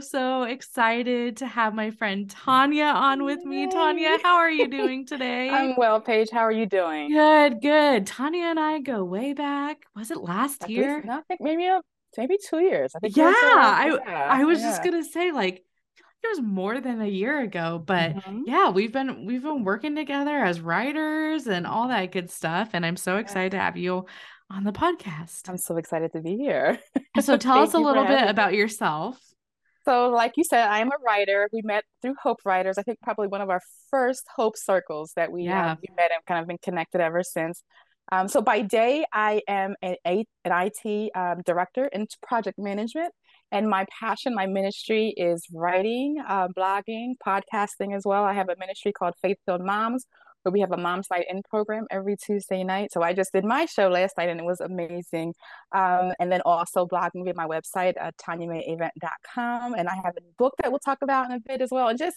so, 0.00 0.16
so 0.16 0.42
excited 0.44 1.38
to 1.38 1.46
have 1.46 1.74
my 1.74 1.90
friend 1.90 2.28
Tonya 2.28 2.92
on 2.94 3.24
with 3.24 3.44
me. 3.44 3.66
Tonya, 3.66 4.20
how 4.22 4.36
are 4.36 4.50
you 4.50 4.68
doing 4.78 5.06
today? 5.06 5.50
I'm 5.50 5.76
well, 5.76 6.00
Paige. 6.00 6.30
How 6.30 6.40
are 6.40 6.52
you 6.52 6.66
doing? 6.66 7.10
Good, 7.12 7.60
good. 7.60 8.06
Tonya 8.06 8.50
and 8.50 8.60
I 8.60 8.80
go 8.80 9.04
way 9.04 9.32
back. 9.32 9.78
Was 9.94 10.10
it 10.10 10.18
last 10.18 10.64
At 10.64 10.70
year? 10.70 10.96
least, 10.96 11.06
no, 11.06 11.18
I 11.18 11.22
think 11.28 11.40
maybe 11.40 11.66
a, 11.66 11.80
maybe 12.16 12.36
two 12.48 12.60
years. 12.60 12.92
I 12.94 12.98
think 13.00 13.16
yeah, 13.16 13.24
I 13.34 13.98
yeah, 14.06 14.28
I 14.30 14.44
was 14.44 14.60
yeah. 14.60 14.70
just 14.70 14.82
gonna 14.84 15.04
say 15.04 15.32
like 15.32 15.62
it 16.24 16.28
was 16.28 16.40
more 16.40 16.80
than 16.80 17.00
a 17.00 17.06
year 17.06 17.40
ago, 17.40 17.82
but 17.84 18.12
Mhm. 18.16 18.42
yeah, 18.46 18.70
we've 18.70 18.92
been 18.92 19.26
we've 19.26 19.42
been 19.42 19.64
working 19.64 19.94
together 19.94 20.36
as 20.36 20.60
writers 20.60 21.46
and 21.46 21.66
all 21.66 21.88
that 21.88 22.10
good 22.12 22.30
stuff, 22.30 22.70
and 22.72 22.84
I'm 22.84 22.96
so 22.96 23.18
excited 23.18 23.52
to 23.52 23.58
have 23.58 23.76
you 23.76 24.06
on 24.50 24.64
the 24.64 24.72
podcast. 24.72 25.48
I'm 25.48 25.58
so 25.58 25.76
excited 25.76 26.12
to 26.12 26.20
be 26.20 26.36
here. 26.36 26.78
So 27.20 27.36
tell 27.36 27.58
us 27.62 27.74
a 27.74 27.78
little 27.78 28.04
bit 28.04 28.22
me. 28.24 28.28
about 28.28 28.54
yourself. 28.54 29.18
So, 29.86 30.08
like 30.10 30.32
you 30.36 30.42
said, 30.42 30.68
I 30.68 30.80
am 30.80 30.88
a 30.88 30.98
writer. 31.06 31.48
We 31.52 31.62
met 31.62 31.84
through 32.02 32.16
Hope 32.20 32.38
Writers. 32.44 32.76
I 32.76 32.82
think 32.82 32.98
probably 33.02 33.28
one 33.28 33.40
of 33.40 33.50
our 33.50 33.60
first 33.88 34.24
Hope 34.34 34.56
circles 34.56 35.12
that 35.14 35.30
we 35.30 35.44
Yeah. 35.44 35.76
we 35.80 35.94
met 35.94 36.10
and 36.10 36.24
kind 36.26 36.40
of 36.40 36.48
been 36.48 36.58
connected 36.58 37.00
ever 37.00 37.22
since. 37.22 37.62
Um, 38.10 38.26
so 38.28 38.40
by 38.40 38.62
day, 38.62 39.04
I 39.12 39.42
am 39.48 39.74
an, 39.82 39.96
an 40.04 40.24
IT 40.44 41.10
um, 41.14 41.42
director 41.44 41.86
in 41.86 42.06
project 42.20 42.58
management, 42.58 43.12
and 43.52 43.68
my 43.68 43.86
passion, 44.00 44.34
my 44.34 44.46
ministry 44.46 45.14
is 45.16 45.46
writing, 45.52 46.16
uh, 46.26 46.48
blogging, 46.48 47.14
podcasting 47.24 47.94
as 47.96 48.02
well. 48.04 48.24
I 48.24 48.32
have 48.32 48.48
a 48.48 48.56
ministry 48.58 48.92
called 48.92 49.14
Faith 49.22 49.38
Filled 49.46 49.64
Moms, 49.64 50.06
where 50.46 50.52
we 50.52 50.60
have 50.60 50.70
a 50.70 50.76
Moms 50.76 51.08
Night 51.10 51.26
In 51.28 51.42
program 51.42 51.86
every 51.90 52.16
Tuesday 52.16 52.62
night. 52.62 52.92
So 52.92 53.02
I 53.02 53.12
just 53.12 53.32
did 53.32 53.44
my 53.44 53.66
show 53.66 53.88
last 53.88 54.16
night, 54.16 54.28
and 54.28 54.38
it 54.38 54.46
was 54.46 54.60
amazing. 54.60 55.34
Um, 55.72 56.12
and 56.20 56.30
then 56.30 56.40
also 56.42 56.86
blogging 56.86 57.24
via 57.24 57.34
my 57.34 57.46
website, 57.46 57.94
uh, 58.00 58.12
TonyaMayAvent.com. 58.24 59.74
And 59.74 59.88
I 59.88 59.96
have 59.96 60.16
a 60.16 60.22
book 60.38 60.54
that 60.62 60.70
we'll 60.70 60.78
talk 60.78 60.98
about 61.02 61.28
in 61.28 61.32
a 61.32 61.40
bit 61.40 61.60
as 61.60 61.70
well. 61.72 61.88
And 61.88 61.98
just 61.98 62.16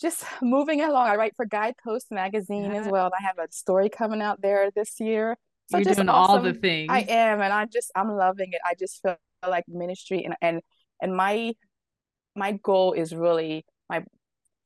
just 0.00 0.24
moving 0.42 0.82
along. 0.82 1.08
I 1.08 1.16
write 1.16 1.34
for 1.34 1.46
Guidepost 1.46 2.12
magazine 2.12 2.70
as 2.70 2.86
well. 2.86 3.06
And 3.06 3.14
I 3.18 3.26
have 3.26 3.38
a 3.38 3.50
story 3.50 3.88
coming 3.88 4.22
out 4.22 4.40
there 4.40 4.70
this 4.70 5.00
year. 5.00 5.36
So 5.70 5.78
You're 5.78 5.94
doing 5.94 6.08
all 6.08 6.38
the 6.38 6.54
things. 6.54 6.88
I 6.90 7.00
am, 7.00 7.40
and 7.40 7.52
I 7.52 7.66
just 7.66 7.90
I'm 7.96 8.08
loving 8.08 8.52
it. 8.52 8.60
I 8.64 8.74
just 8.78 9.02
feel 9.02 9.16
like 9.46 9.64
ministry 9.66 10.24
and 10.24 10.36
and 10.40 10.62
and 11.02 11.14
my 11.14 11.54
my 12.36 12.52
goal 12.52 12.92
is 12.92 13.12
really 13.12 13.66
my 13.90 14.04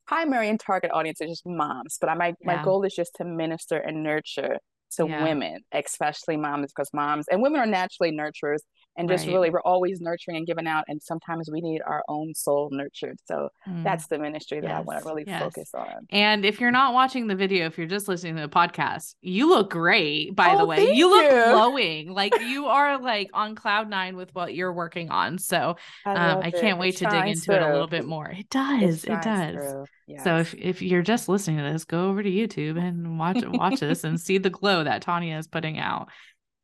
primary 0.07 0.49
and 0.49 0.59
target 0.59 0.91
audience 0.93 1.21
is 1.21 1.29
just 1.29 1.45
moms, 1.45 1.97
but 1.99 2.09
I, 2.09 2.15
my 2.15 2.33
my 2.43 2.55
goal 2.63 2.83
is 2.83 2.93
just 2.93 3.15
to 3.15 3.25
minister 3.25 3.77
and 3.77 4.03
nurture 4.03 4.57
to 4.97 5.05
Yeah. 5.07 5.23
women, 5.23 5.61
especially 5.71 6.37
moms, 6.37 6.71
because 6.71 6.89
moms 6.93 7.27
and 7.29 7.41
women 7.41 7.59
are 7.59 7.65
naturally 7.65 8.11
nurturers, 8.11 8.59
and 8.95 9.09
just 9.09 9.25
Right. 9.25 9.33
really 9.33 9.49
we're 9.49 9.61
always 9.61 9.99
nurturing 10.01 10.37
and 10.37 10.45
giving 10.47 10.67
out, 10.67 10.85
and 10.87 11.01
sometimes 11.01 11.49
we 11.51 11.61
need 11.61 11.81
our 11.85 12.03
own 12.07 12.33
soul 12.35 12.69
nurtured. 12.71 13.17
So 13.25 13.49
Mm. 13.67 13.83
that's 13.83 14.07
the 14.07 14.19
ministry 14.19 14.59
that 14.59 14.69
I 14.71 14.81
want 14.81 15.01
to 15.01 15.05
really 15.07 15.23
yes. 15.25 15.41
focus 15.41 15.73
on. 15.73 16.07
And 16.11 16.45
if 16.45 16.59
you're 16.61 16.71
not 16.71 16.93
watching 16.93 17.27
the 17.27 17.35
video, 17.35 17.65
if 17.65 17.77
you're 17.77 17.87
just 17.87 18.07
listening 18.07 18.35
to 18.35 18.41
the 18.43 18.49
podcast, 18.49 19.15
you 19.21 19.49
look 19.49 19.69
great, 19.71 20.35
by 20.35 20.55
the 20.55 20.61
Oh, 20.61 20.65
way. 20.65 20.77
thank 20.85 20.95
You 20.97 21.09
look 21.09 21.23
you. 21.23 21.29
glowing. 21.53 22.13
Like 22.13 22.33
you 22.41 22.67
are 22.67 22.97
like 22.99 23.29
on 23.33 23.55
cloud 23.55 23.89
nine 23.89 24.15
with 24.15 24.33
what 24.35 24.53
you're 24.53 24.73
working 24.73 25.09
on. 25.09 25.37
So 25.37 25.77
I 26.05 26.13
um, 26.31 26.39
I 26.43 26.51
can't 26.51 26.77
It 26.77 26.77
wait 26.77 26.97
to 26.97 27.05
dig 27.05 27.27
into 27.27 27.51
it 27.53 27.61
a 27.61 27.71
little 27.71 27.87
bit 27.87 28.05
more. 28.05 28.27
It 28.29 28.39
It 28.39 28.49
does. 28.49 29.03
It, 29.03 29.07
shines 29.07 29.23
does. 29.25 29.55
through. 29.55 29.85
So 30.23 30.37
if 30.37 30.53
if 30.55 30.81
you're 30.81 31.01
just 31.01 31.29
listening 31.29 31.57
to 31.57 31.63
this, 31.71 31.85
go 31.85 32.09
over 32.09 32.21
to 32.21 32.29
YouTube 32.29 32.77
and 32.77 33.17
watch 33.17 33.43
watch 33.45 33.79
this 33.79 34.03
and 34.03 34.19
see 34.19 34.37
the 34.37 34.49
glow 34.49 34.83
that 34.83 35.03
Tonya 35.03 35.39
is 35.39 35.47
putting 35.47 35.79
out. 35.79 36.09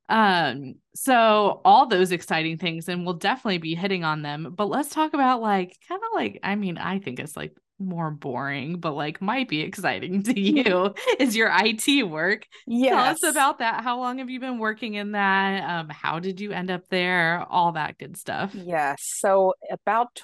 Um, 0.09 0.75
so 0.95 1.61
all 1.63 1.85
those 1.87 2.11
exciting 2.11 2.57
things, 2.57 2.89
and 2.89 3.05
we'll 3.05 3.15
definitely 3.15 3.59
be 3.59 3.75
hitting 3.75 4.03
on 4.03 4.21
them. 4.21 4.53
But 4.55 4.67
let's 4.67 4.89
talk 4.89 5.13
about 5.13 5.41
like 5.41 5.77
kind 5.87 6.01
of 6.01 6.09
like, 6.13 6.39
I 6.43 6.55
mean, 6.55 6.77
I 6.77 6.99
think 6.99 7.19
it's 7.19 7.37
like 7.37 7.55
more 7.79 8.11
boring, 8.11 8.79
but 8.79 8.93
like 8.93 9.21
might 9.21 9.47
be 9.47 9.61
exciting 9.61 10.23
to 10.23 10.39
you 10.39 10.93
is 11.19 11.35
your 11.35 11.51
IT 11.53 12.03
work. 12.09 12.45
Yes. 12.67 13.19
Tell 13.19 13.29
us 13.29 13.33
about 13.33 13.59
that. 13.59 13.83
How 13.83 13.99
long 13.99 14.17
have 14.17 14.29
you 14.29 14.39
been 14.39 14.59
working 14.59 14.95
in 14.95 15.13
that? 15.13 15.63
Um, 15.69 15.89
how 15.89 16.19
did 16.19 16.41
you 16.41 16.51
end 16.51 16.71
up 16.71 16.87
there? 16.89 17.45
All 17.49 17.71
that 17.73 17.97
good 17.97 18.17
stuff. 18.17 18.53
Yes. 18.53 18.97
So 19.01 19.53
about 19.71 20.21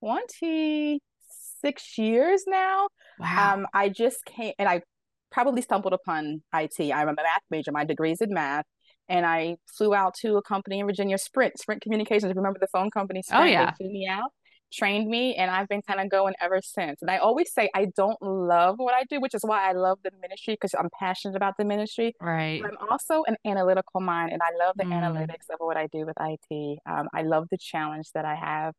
26 0.00 1.98
years 1.98 2.44
now. 2.46 2.88
Wow. 3.18 3.54
Um, 3.54 3.66
I 3.72 3.88
just 3.88 4.24
came 4.24 4.52
and 4.58 4.68
I 4.68 4.82
probably 5.30 5.62
stumbled 5.62 5.92
upon 5.92 6.42
IT. 6.54 6.80
I'm 6.80 7.08
a 7.08 7.14
math 7.14 7.42
major. 7.50 7.72
My 7.72 7.84
degree's 7.84 8.20
in 8.20 8.34
math. 8.34 8.64
And 9.10 9.26
I 9.26 9.56
flew 9.76 9.92
out 9.92 10.14
to 10.22 10.36
a 10.36 10.42
company 10.42 10.78
in 10.78 10.86
Virginia, 10.86 11.18
Sprint, 11.18 11.58
Sprint 11.58 11.82
Communications. 11.82 12.32
Remember 12.34 12.60
the 12.60 12.68
phone 12.68 12.90
company 12.90 13.22
Sprint? 13.22 13.42
Oh, 13.42 13.44
yeah. 13.44 13.72
They 13.78 13.84
flew 13.84 13.92
me 13.92 14.06
out, 14.08 14.30
trained 14.72 15.08
me, 15.10 15.34
and 15.34 15.50
I've 15.50 15.66
been 15.68 15.82
kind 15.82 16.00
of 16.00 16.08
going 16.08 16.34
ever 16.40 16.60
since. 16.62 17.02
And 17.02 17.10
I 17.10 17.16
always 17.18 17.52
say 17.52 17.68
I 17.74 17.88
don't 17.96 18.16
love 18.22 18.76
what 18.78 18.94
I 18.94 19.02
do, 19.10 19.20
which 19.20 19.34
is 19.34 19.42
why 19.42 19.68
I 19.68 19.72
love 19.72 19.98
the 20.04 20.12
ministry 20.22 20.54
because 20.54 20.74
I'm 20.78 20.88
passionate 20.98 21.36
about 21.36 21.54
the 21.58 21.64
ministry. 21.64 22.14
right. 22.20 22.62
I'm 22.64 22.88
also 22.88 23.24
an 23.26 23.36
analytical 23.44 24.00
mind, 24.00 24.30
and 24.32 24.40
I 24.42 24.64
love 24.64 24.76
the 24.76 24.84
Mm. 24.84 25.02
analytics 25.02 25.50
of 25.52 25.58
what 25.58 25.76
I 25.76 25.88
do 25.88 26.06
with 26.06 26.16
IT. 26.20 26.78
Um, 26.86 27.08
I 27.12 27.22
love 27.22 27.48
the 27.50 27.58
challenge 27.58 28.12
that 28.14 28.24
I 28.24 28.36
have. 28.36 28.74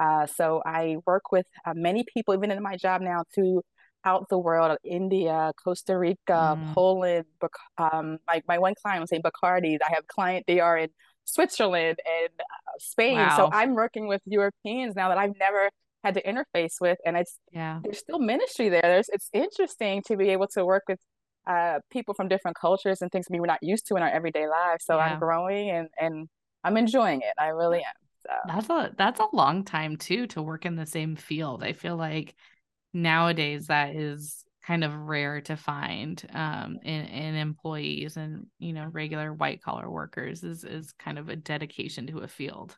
Uh, 0.00 0.26
so 0.26 0.62
I 0.64 0.96
work 1.06 1.32
with 1.32 1.46
uh, 1.66 1.74
many 1.74 2.04
people, 2.14 2.32
even 2.34 2.50
in 2.50 2.62
my 2.62 2.76
job 2.76 3.02
now, 3.02 3.24
throughout 4.02 4.28
the 4.28 4.38
world, 4.38 4.76
India, 4.84 5.52
Costa 5.62 5.96
Rica, 5.98 6.56
Mm. 6.58 6.74
Poland. 6.74 7.24
Bac- 7.40 7.50
Um, 7.78 8.18
my, 8.26 8.42
my 8.48 8.58
one 8.58 8.74
client 8.80 9.00
was 9.00 9.10
saying 9.10 9.22
Bacardi. 9.22 9.78
I 9.86 9.90
have 9.94 10.04
a 10.04 10.12
client, 10.14 10.44
they 10.46 10.60
are 10.60 10.78
in 10.78 10.90
Switzerland 11.24 11.98
and 12.06 12.30
uh, 12.40 12.72
Spain. 12.78 13.28
So 13.36 13.48
I'm 13.52 13.74
working 13.74 14.06
with 14.06 14.22
Europeans 14.26 14.94
now 14.94 15.08
that 15.08 15.18
I've 15.18 15.36
never 15.38 15.70
had 16.04 16.14
to 16.14 16.22
interface 16.22 16.74
with, 16.80 16.98
and 17.04 17.16
it's 17.16 17.38
Yeah. 17.50 17.80
there's 17.82 17.98
still 17.98 18.20
ministry 18.20 18.68
there. 18.68 18.82
There's 18.82 19.08
it's 19.08 19.28
interesting 19.32 20.02
to 20.06 20.16
be 20.16 20.28
able 20.30 20.46
to 20.48 20.64
work 20.64 20.84
with 20.88 21.00
uh, 21.48 21.80
people 21.90 22.14
from 22.14 22.28
different 22.28 22.56
cultures 22.56 23.02
and 23.02 23.10
things 23.10 23.26
we 23.30 23.40
were 23.40 23.46
not 23.46 23.62
used 23.62 23.86
to 23.88 23.96
in 23.96 24.02
our 24.02 24.08
everyday 24.08 24.46
lives. 24.48 24.84
So 24.84 24.96
Yeah. 24.96 25.04
I'm 25.06 25.18
growing 25.18 25.70
and 25.70 25.88
and 25.98 26.28
I'm 26.62 26.76
enjoying 26.76 27.22
it. 27.22 27.34
I 27.38 27.48
really 27.48 27.78
am. 27.78 27.94
So 28.24 28.32
That's 28.46 28.70
a 28.70 28.94
that's 28.96 29.20
a 29.20 29.26
long 29.32 29.64
time 29.64 29.96
too 29.96 30.26
to 30.28 30.42
work 30.42 30.64
in 30.64 30.76
the 30.76 30.86
same 30.86 31.16
field. 31.16 31.64
I 31.64 31.72
feel 31.72 31.96
like 31.96 32.34
nowadays 32.92 33.66
that 33.68 33.94
is 33.94 34.44
kind 34.66 34.82
of 34.82 34.92
rare 34.92 35.40
to 35.40 35.56
find 35.56 36.24
um 36.34 36.78
in, 36.82 37.04
in 37.06 37.34
employees 37.36 38.16
and 38.16 38.46
you 38.58 38.72
know 38.72 38.86
regular 38.90 39.32
white 39.32 39.62
collar 39.62 39.88
workers 39.90 40.42
is 40.42 40.64
is 40.64 40.92
kind 40.98 41.18
of 41.18 41.28
a 41.28 41.36
dedication 41.36 42.06
to 42.08 42.18
a 42.18 42.28
field. 42.28 42.76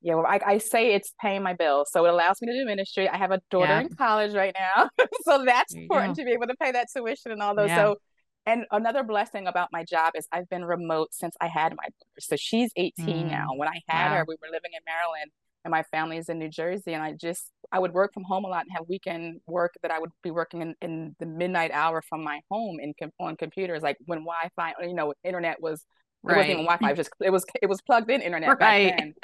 yeah, 0.00 0.14
well, 0.16 0.26
I, 0.26 0.38
I 0.44 0.58
say 0.58 0.92
it's 0.94 1.14
paying 1.20 1.42
my 1.42 1.54
bills, 1.54 1.88
so 1.90 2.04
it 2.04 2.10
allows 2.12 2.36
me 2.42 2.48
to 2.52 2.58
do 2.60 2.66
ministry. 2.66 3.08
I 3.08 3.16
have 3.16 3.30
a 3.30 3.40
daughter 3.50 3.72
Yeah. 3.72 3.80
in 3.80 3.88
college 3.96 4.34
right 4.34 4.54
now, 4.58 4.90
so 5.22 5.44
that's 5.46 5.74
important 5.74 6.16
go. 6.16 6.22
to 6.22 6.24
be 6.26 6.32
able 6.32 6.46
to 6.48 6.56
pay 6.60 6.72
that 6.72 6.88
tuition 6.94 7.32
and 7.32 7.40
all 7.40 7.54
those. 7.54 7.70
Yeah. 7.70 7.76
So, 7.76 7.96
and 8.44 8.66
another 8.70 9.02
blessing 9.02 9.46
about 9.46 9.68
my 9.72 9.82
job 9.84 10.12
is 10.14 10.28
I've 10.30 10.48
been 10.50 10.64
remote 10.64 11.08
since 11.14 11.34
I 11.40 11.48
had 11.48 11.72
my 11.74 11.84
daughter. 11.84 12.20
So 12.20 12.36
she's 12.36 12.70
18 12.76 13.28
Mm, 13.28 13.30
now. 13.30 13.54
When 13.56 13.68
I 13.68 13.80
had 13.88 14.10
wow. 14.10 14.16
her, 14.16 14.24
we 14.28 14.36
were 14.42 14.48
living 14.52 14.72
in 14.74 14.80
Maryland, 14.84 15.30
and 15.64 15.70
my 15.70 15.82
family 15.84 16.18
is 16.18 16.28
in 16.28 16.38
New 16.38 16.48
Jersey, 16.50 16.92
and 16.92 17.02
I 17.02 17.12
just 17.12 17.50
I 17.72 17.78
would 17.78 17.92
work 17.92 18.12
from 18.12 18.24
home 18.24 18.44
a 18.44 18.48
lot 18.48 18.62
and 18.62 18.70
have 18.76 18.86
weekend 18.88 19.40
work 19.46 19.74
that 19.82 19.90
I 19.90 19.98
would 19.98 20.10
be 20.22 20.30
working 20.30 20.62
in, 20.62 20.74
in 20.82 21.16
the 21.18 21.26
midnight 21.26 21.70
hour 21.72 22.02
from 22.02 22.22
my 22.22 22.40
home 22.50 22.78
in 22.80 22.92
com- 23.00 23.12
on 23.18 23.36
computers, 23.36 23.82
like 23.82 23.96
when 24.06 24.20
Wi-Fi, 24.20 24.74
you 24.86 24.94
know, 24.94 25.14
internet 25.24 25.60
was. 25.60 25.84
It 26.26 26.28
wasn't 26.28 26.50
even. 26.52 26.64
It 26.64 26.80
was 26.80 26.96
just 26.96 27.10
it 27.20 27.30
was 27.30 27.44
it 27.60 27.68
was 27.68 27.82
plugged 27.82 28.10
in 28.10 28.22
internet 28.22 28.48
back 28.58 28.60
Right. 28.60 28.94
then. 28.96 29.14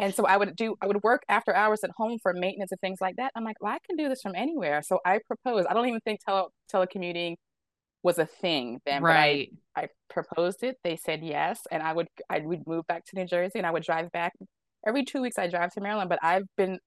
And 0.00 0.12
so 0.12 0.26
I 0.26 0.36
would 0.36 0.56
do, 0.56 0.74
I 0.82 0.88
would 0.88 1.00
work 1.04 1.22
after 1.28 1.54
hours 1.54 1.84
at 1.84 1.90
home 1.96 2.18
for 2.20 2.32
maintenance 2.32 2.72
and 2.72 2.80
things 2.80 2.98
like 3.00 3.14
that. 3.16 3.30
I'm 3.36 3.44
like, 3.44 3.56
well, 3.60 3.72
I 3.72 3.78
can 3.86 3.96
do 3.96 4.08
this 4.08 4.20
from 4.22 4.34
anywhere. 4.34 4.82
So 4.82 4.98
I 5.04 5.20
proposed. 5.24 5.68
I 5.68 5.74
don't 5.74 5.86
even 5.86 6.00
think 6.00 6.18
tele 6.18 6.46
telecommuting 6.72 7.36
was 8.02 8.18
a 8.18 8.26
thing 8.26 8.80
then, 8.86 9.04
Right. 9.04 9.52
I, 9.76 9.82
I 9.82 9.88
proposed 10.10 10.64
it. 10.64 10.78
They 10.82 10.96
said 10.96 11.22
yes. 11.22 11.60
And 11.70 11.80
I 11.80 11.92
would, 11.92 12.08
I 12.28 12.40
would 12.40 12.66
move 12.66 12.86
back 12.88 13.04
to 13.06 13.16
New 13.16 13.26
Jersey 13.26 13.58
and 13.58 13.66
I 13.66 13.70
would 13.70 13.84
drive 13.84 14.10
back 14.10 14.32
every 14.86 15.04
two 15.04 15.22
weeks. 15.22 15.38
I 15.38 15.48
drive 15.48 15.72
to 15.74 15.80
Maryland, 15.80 16.08
but 16.08 16.18
I've 16.22 16.46
been 16.56 16.78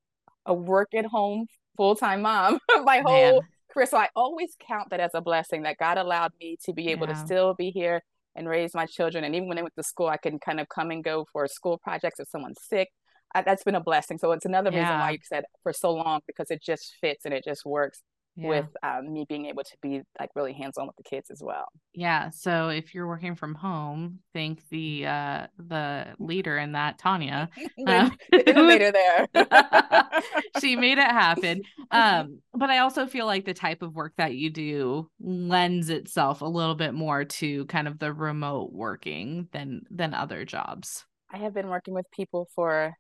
a 0.45 0.53
work 0.53 0.89
at 0.93 1.05
home 1.05 1.45
full-time 1.77 2.21
mom 2.21 2.59
my 2.83 2.97
Man. 2.97 3.03
whole 3.05 3.43
career. 3.71 3.85
So 3.85 3.97
I 3.97 4.09
always 4.15 4.55
count 4.59 4.89
that 4.89 4.99
as 4.99 5.11
a 5.13 5.21
blessing 5.21 5.63
that 5.63 5.77
God 5.77 5.97
allowed 5.97 6.31
me 6.39 6.57
to 6.65 6.73
be 6.73 6.89
able 6.89 7.07
to 7.07 7.15
still 7.15 7.53
be 7.53 7.71
here 7.71 8.01
and 8.35 8.47
raise 8.47 8.73
my 8.73 8.85
children. 8.85 9.23
And 9.23 9.35
even 9.35 9.47
when 9.47 9.55
they 9.55 9.61
went 9.61 9.75
to 9.75 9.83
school, 9.83 10.07
I 10.07 10.17
can 10.17 10.39
kind 10.39 10.59
of 10.59 10.67
come 10.69 10.91
and 10.91 11.03
go 11.03 11.25
for 11.31 11.47
school 11.47 11.77
projects 11.77 12.19
if 12.19 12.29
someone's 12.29 12.59
sick. 12.61 12.89
I, 13.33 13.41
that's 13.41 13.63
been 13.63 13.75
a 13.75 13.81
blessing. 13.81 14.17
So 14.17 14.31
it's 14.31 14.45
another 14.45 14.71
reason 14.71 14.99
why 14.99 15.11
you 15.11 15.19
said 15.23 15.45
for 15.63 15.71
so 15.71 15.91
long 15.91 16.19
because 16.27 16.51
it 16.51 16.61
just 16.61 16.95
fits 16.99 17.25
and 17.25 17.33
it 17.33 17.43
just 17.45 17.65
works 17.65 18.01
Yeah. 18.35 18.47
with 18.47 18.67
um, 18.81 19.11
me 19.11 19.25
being 19.27 19.47
able 19.47 19.63
to 19.63 19.77
be 19.81 20.01
like 20.19 20.29
really 20.35 20.53
hands-on 20.53 20.87
with 20.87 20.95
the 20.95 21.03
kids 21.03 21.29
as 21.29 21.41
well. 21.43 21.65
Yeah. 21.93 22.29
So 22.29 22.69
if 22.69 22.95
you're 22.95 23.07
working 23.07 23.35
from 23.35 23.55
home, 23.55 24.19
thank 24.33 24.67
the 24.69 25.05
uh 25.05 25.47
the 25.57 26.15
leader 26.17 26.57
in 26.57 26.71
that, 26.71 26.97
Tonya. 26.97 27.49
the, 27.77 27.91
Um, 27.91 28.17
the 28.31 28.91
there. 28.93 29.27
she 30.61 30.75
made 30.75 30.97
it 30.97 31.11
happen. 31.11 31.61
Um, 31.91 32.39
but 32.53 32.69
I 32.69 32.79
also 32.79 33.05
feel 33.05 33.25
like 33.25 33.45
the 33.45 33.53
type 33.53 33.81
of 33.81 33.95
work 33.95 34.13
that 34.17 34.35
you 34.35 34.49
do 34.49 35.09
lends 35.19 35.89
itself 35.89 36.41
a 36.41 36.45
little 36.45 36.75
bit 36.75 36.93
more 36.93 37.25
to 37.25 37.65
kind 37.65 37.87
of 37.87 37.99
the 37.99 38.13
remote 38.13 38.71
working 38.71 39.49
than 39.51 39.81
than 39.89 40.13
other 40.13 40.45
jobs. 40.45 41.05
I 41.33 41.37
have 41.37 41.53
been 41.53 41.67
working 41.67 41.93
with 41.93 42.05
people 42.11 42.47
for 42.55 42.93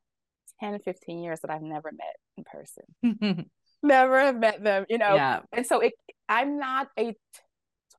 10, 0.61 0.79
15 0.83 1.23
years 1.23 1.39
that 1.41 1.51
I've 1.51 1.61
never 1.61 1.91
met 1.91 2.15
in 2.37 2.43
person. 2.43 3.49
Never 3.83 4.19
have 4.19 4.37
met 4.37 4.63
them, 4.63 4.85
you 4.89 4.97
know. 4.97 5.15
Yeah. 5.15 5.41
And 5.51 5.65
so 5.65 5.79
it 5.79 5.93
I'm 6.29 6.57
not 6.57 6.87
a 6.97 7.13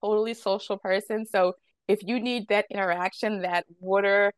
totally 0.03 0.35
social 0.35 0.79
person. 0.79 1.27
So 1.27 1.55
if 1.89 2.01
you 2.03 2.21
need 2.21 2.49
that 2.49 2.67
interaction, 2.71 3.43
that 3.43 3.67
water, 3.81 4.33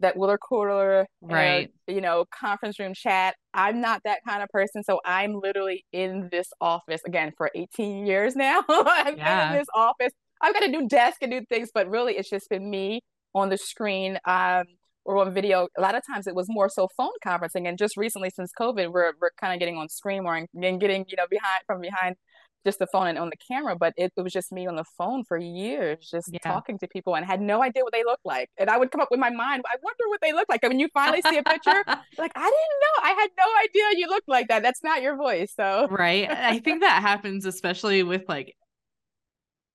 that 0.00 0.16
water 0.16 0.38
cooler, 0.38 1.06
right, 1.20 1.70
uh, 1.88 1.92
you 1.92 2.00
know, 2.00 2.24
conference 2.34 2.78
room 2.78 2.94
chat, 2.94 3.34
I'm 3.52 3.80
not 3.80 4.00
that 4.04 4.20
kind 4.26 4.42
of 4.42 4.48
person. 4.48 4.82
So 4.82 5.00
I'm 5.04 5.34
literally 5.34 5.84
in 5.92 6.28
this 6.32 6.48
office 6.60 7.02
again 7.06 7.32
for 7.36 7.50
18 7.54 8.06
years 8.06 8.34
now. 8.34 8.64
I've 8.68 9.18
yeah. 9.18 9.48
been 9.48 9.54
in 9.54 9.60
this 9.60 9.68
office. 9.74 10.12
I've 10.40 10.54
got 10.54 10.64
a 10.64 10.68
new 10.68 10.88
desk 10.88 11.18
and 11.22 11.30
new 11.30 11.44
things, 11.48 11.70
but 11.72 11.88
really 11.88 12.16
it's 12.16 12.30
just 12.30 12.48
been 12.48 12.68
me 12.68 13.02
on 13.34 13.50
the 13.50 13.58
screen. 13.58 14.18
Um, 14.24 14.64
or 15.04 15.18
on 15.18 15.32
video. 15.32 15.68
A 15.76 15.80
lot 15.80 15.94
of 15.94 16.02
times 16.06 16.26
it 16.26 16.34
was 16.34 16.46
more 16.48 16.68
so 16.68 16.88
phone 16.96 17.10
conferencing, 17.24 17.68
and 17.68 17.78
just 17.78 17.96
recently 17.96 18.30
since 18.30 18.52
COVID, 18.58 18.92
we're 18.92 19.12
we're 19.20 19.30
kind 19.40 19.52
of 19.52 19.58
getting 19.58 19.76
on 19.76 19.88
screen 19.88 20.22
more 20.24 20.36
and, 20.36 20.48
and 20.54 20.80
getting 20.80 21.04
you 21.08 21.16
know 21.16 21.26
behind 21.30 21.62
from 21.66 21.80
behind 21.80 22.16
just 22.64 22.78
the 22.78 22.86
phone 22.86 23.06
and 23.06 23.18
on 23.18 23.28
the 23.28 23.36
camera, 23.36 23.76
but 23.76 23.92
it, 23.96 24.12
it 24.16 24.20
was 24.20 24.32
just 24.32 24.50
me 24.50 24.66
on 24.66 24.76
the 24.76 24.84
phone 24.96 25.22
for 25.24 25.36
years, 25.36 26.08
just 26.10 26.30
yeah. 26.32 26.38
talking 26.42 26.78
to 26.78 26.88
people 26.88 27.14
and 27.14 27.24
had 27.24 27.40
no 27.40 27.62
idea 27.62 27.82
what 27.82 27.92
they 27.92 28.04
looked 28.04 28.24
like. 28.24 28.48
And 28.58 28.70
I 28.70 28.78
would 28.78 28.90
come 28.90 29.00
up 29.00 29.08
with 29.10 29.20
my 29.20 29.30
mind, 29.30 29.62
I 29.66 29.76
wonder 29.82 30.08
what 30.08 30.20
they 30.20 30.32
look 30.32 30.48
like. 30.48 30.60
And 30.62 30.70
when 30.70 30.80
you 30.80 30.88
finally 30.94 31.22
see 31.28 31.36
a 31.36 31.42
picture, 31.42 31.84
like, 32.18 32.32
I 32.34 32.40
didn't 32.40 32.80
know. 32.80 33.02
I 33.02 33.10
had 33.20 33.30
no 33.38 33.44
idea 33.64 34.00
you 34.00 34.08
looked 34.08 34.28
like 34.28 34.48
that. 34.48 34.62
That's 34.62 34.82
not 34.82 35.02
your 35.02 35.16
voice. 35.16 35.52
So, 35.54 35.88
right. 35.90 36.28
I 36.30 36.58
think 36.58 36.80
that 36.80 37.02
happens, 37.02 37.44
especially 37.44 38.02
with 38.02 38.22
like 38.28 38.54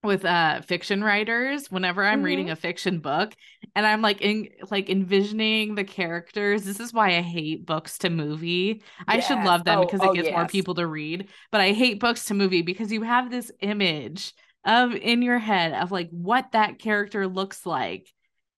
with 0.03 0.23
uh 0.23 0.61
fiction 0.61 1.03
writers 1.03 1.69
whenever 1.69 2.05
i'm 2.05 2.19
mm-hmm. 2.19 2.25
reading 2.25 2.49
a 2.49 2.55
fiction 2.55 2.99
book 2.99 3.33
and 3.75 3.85
i'm 3.85 4.01
like 4.01 4.21
in 4.21 4.47
like 4.71 4.89
envisioning 4.89 5.75
the 5.75 5.83
characters 5.83 6.63
this 6.63 6.79
is 6.79 6.93
why 6.93 7.17
i 7.17 7.21
hate 7.21 7.65
books 7.65 7.97
to 7.97 8.09
movie 8.09 8.81
yes. 8.81 8.83
i 9.07 9.19
should 9.19 9.43
love 9.43 9.65
them 9.65 9.79
oh, 9.79 9.85
because 9.85 10.01
it 10.01 10.07
oh, 10.07 10.13
gets 10.13 10.27
yes. 10.27 10.35
more 10.35 10.47
people 10.47 10.73
to 10.73 10.87
read 10.87 11.27
but 11.51 11.59
i 11.59 11.73
hate 11.73 11.99
books 11.99 12.25
to 12.25 12.33
movie 12.33 12.61
because 12.61 12.91
you 12.91 13.01
have 13.01 13.29
this 13.29 13.51
image 13.59 14.33
of 14.65 14.95
in 14.95 15.21
your 15.21 15.39
head 15.39 15.73
of 15.73 15.91
like 15.91 16.09
what 16.11 16.51
that 16.53 16.79
character 16.79 17.27
looks 17.27 17.65
like 17.65 18.07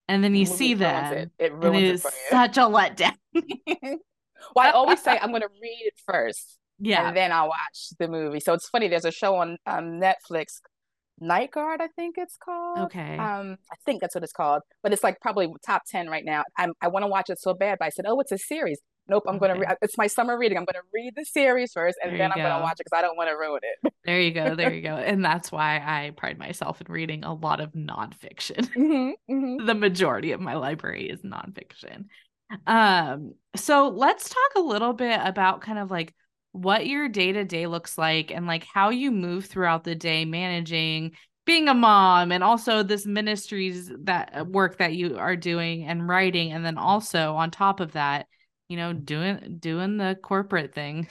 and 0.07 0.23
then 0.23 0.35
you 0.35 0.45
the 0.45 0.51
see 0.51 0.73
that 0.75 1.13
it, 1.13 1.31
it, 1.39 1.53
and 1.53 1.75
it 1.75 1.83
is 1.83 2.05
such 2.29 2.57
a 2.57 2.61
letdown 2.61 3.15
well 3.33 3.99
i 4.57 4.71
always 4.71 5.01
say 5.01 5.17
i'm 5.21 5.29
going 5.29 5.41
to 5.41 5.49
read 5.61 5.81
it 5.85 5.93
first 6.05 6.59
yeah 6.79 7.07
and 7.07 7.17
then 7.17 7.31
i'll 7.31 7.47
watch 7.47 7.89
the 7.97 8.07
movie 8.07 8.39
so 8.39 8.53
it's 8.53 8.69
funny 8.69 8.87
there's 8.87 9.05
a 9.05 9.11
show 9.11 9.35
on 9.35 9.57
um, 9.65 9.99
netflix 9.99 10.59
Night 11.21 11.51
Guard, 11.51 11.81
I 11.81 11.87
think 11.95 12.15
it's 12.17 12.35
called. 12.37 12.79
Okay. 12.79 13.17
Um, 13.17 13.57
I 13.71 13.75
think 13.85 14.01
that's 14.01 14.15
what 14.15 14.23
it's 14.23 14.33
called, 14.33 14.63
but 14.83 14.91
it's 14.91 15.03
like 15.03 15.19
probably 15.21 15.47
top 15.65 15.83
ten 15.87 16.09
right 16.09 16.25
now. 16.25 16.43
I'm, 16.57 16.73
I 16.81 16.87
want 16.87 17.03
to 17.03 17.07
watch 17.07 17.29
it 17.29 17.39
so 17.39 17.53
bad, 17.53 17.77
but 17.79 17.85
I 17.85 17.89
said, 17.89 18.05
oh, 18.07 18.19
it's 18.19 18.31
a 18.31 18.37
series. 18.37 18.79
Nope, 19.07 19.23
I'm 19.27 19.35
okay. 19.35 19.47
gonna. 19.47 19.59
Re- 19.59 19.75
it's 19.81 19.97
my 19.97 20.07
summer 20.07 20.37
reading. 20.37 20.57
I'm 20.57 20.65
gonna 20.65 20.83
read 20.93 21.13
the 21.15 21.25
series 21.25 21.73
first, 21.73 21.97
and 22.01 22.11
there 22.11 22.17
then 22.19 22.31
I'm 22.31 22.37
go. 22.37 22.43
gonna 22.43 22.63
watch 22.63 22.79
it 22.79 22.85
because 22.85 22.97
I 22.97 23.01
don't 23.01 23.17
want 23.17 23.29
to 23.29 23.35
ruin 23.35 23.61
it. 23.63 23.93
There 24.03 24.19
you 24.19 24.31
go. 24.31 24.55
There 24.55 24.73
you 24.73 24.81
go. 24.81 24.95
And 24.95 25.23
that's 25.23 25.51
why 25.51 25.75
I 25.75 26.11
pride 26.17 26.39
myself 26.39 26.81
in 26.81 26.91
reading 26.91 27.23
a 27.23 27.35
lot 27.35 27.59
of 27.59 27.73
nonfiction. 27.73 28.67
Mm-hmm, 28.75 29.11
mm-hmm. 29.31 29.65
the 29.67 29.75
majority 29.75 30.31
of 30.31 30.41
my 30.41 30.55
library 30.55 31.07
is 31.07 31.21
nonfiction. 31.21 32.05
Um, 32.65 33.35
so 33.55 33.89
let's 33.89 34.27
talk 34.27 34.51
a 34.55 34.59
little 34.59 34.93
bit 34.93 35.19
about 35.23 35.61
kind 35.61 35.77
of 35.77 35.91
like 35.91 36.15
what 36.51 36.85
your 36.85 37.07
day 37.07 37.31
to 37.31 37.45
day 37.45 37.67
looks 37.67 37.97
like 37.97 38.31
and 38.31 38.45
like 38.45 38.65
how 38.65 38.89
you 38.89 39.11
move 39.11 39.45
throughout 39.45 39.83
the 39.83 39.95
day 39.95 40.25
managing 40.25 41.11
being 41.45 41.67
a 41.67 41.73
mom 41.73 42.31
and 42.31 42.43
also 42.43 42.83
this 42.83 43.05
ministries 43.05 43.91
that 44.03 44.31
uh, 44.37 44.43
work 44.43 44.77
that 44.77 44.93
you 44.93 45.17
are 45.17 45.35
doing 45.35 45.85
and 45.85 46.07
writing 46.07 46.51
and 46.51 46.65
then 46.65 46.77
also 46.77 47.35
on 47.35 47.49
top 47.49 47.79
of 47.79 47.93
that 47.93 48.27
you 48.69 48.77
know 48.77 48.93
doing 48.93 49.57
doing 49.59 49.97
the 49.97 50.17
corporate 50.21 50.73
thing 50.73 51.07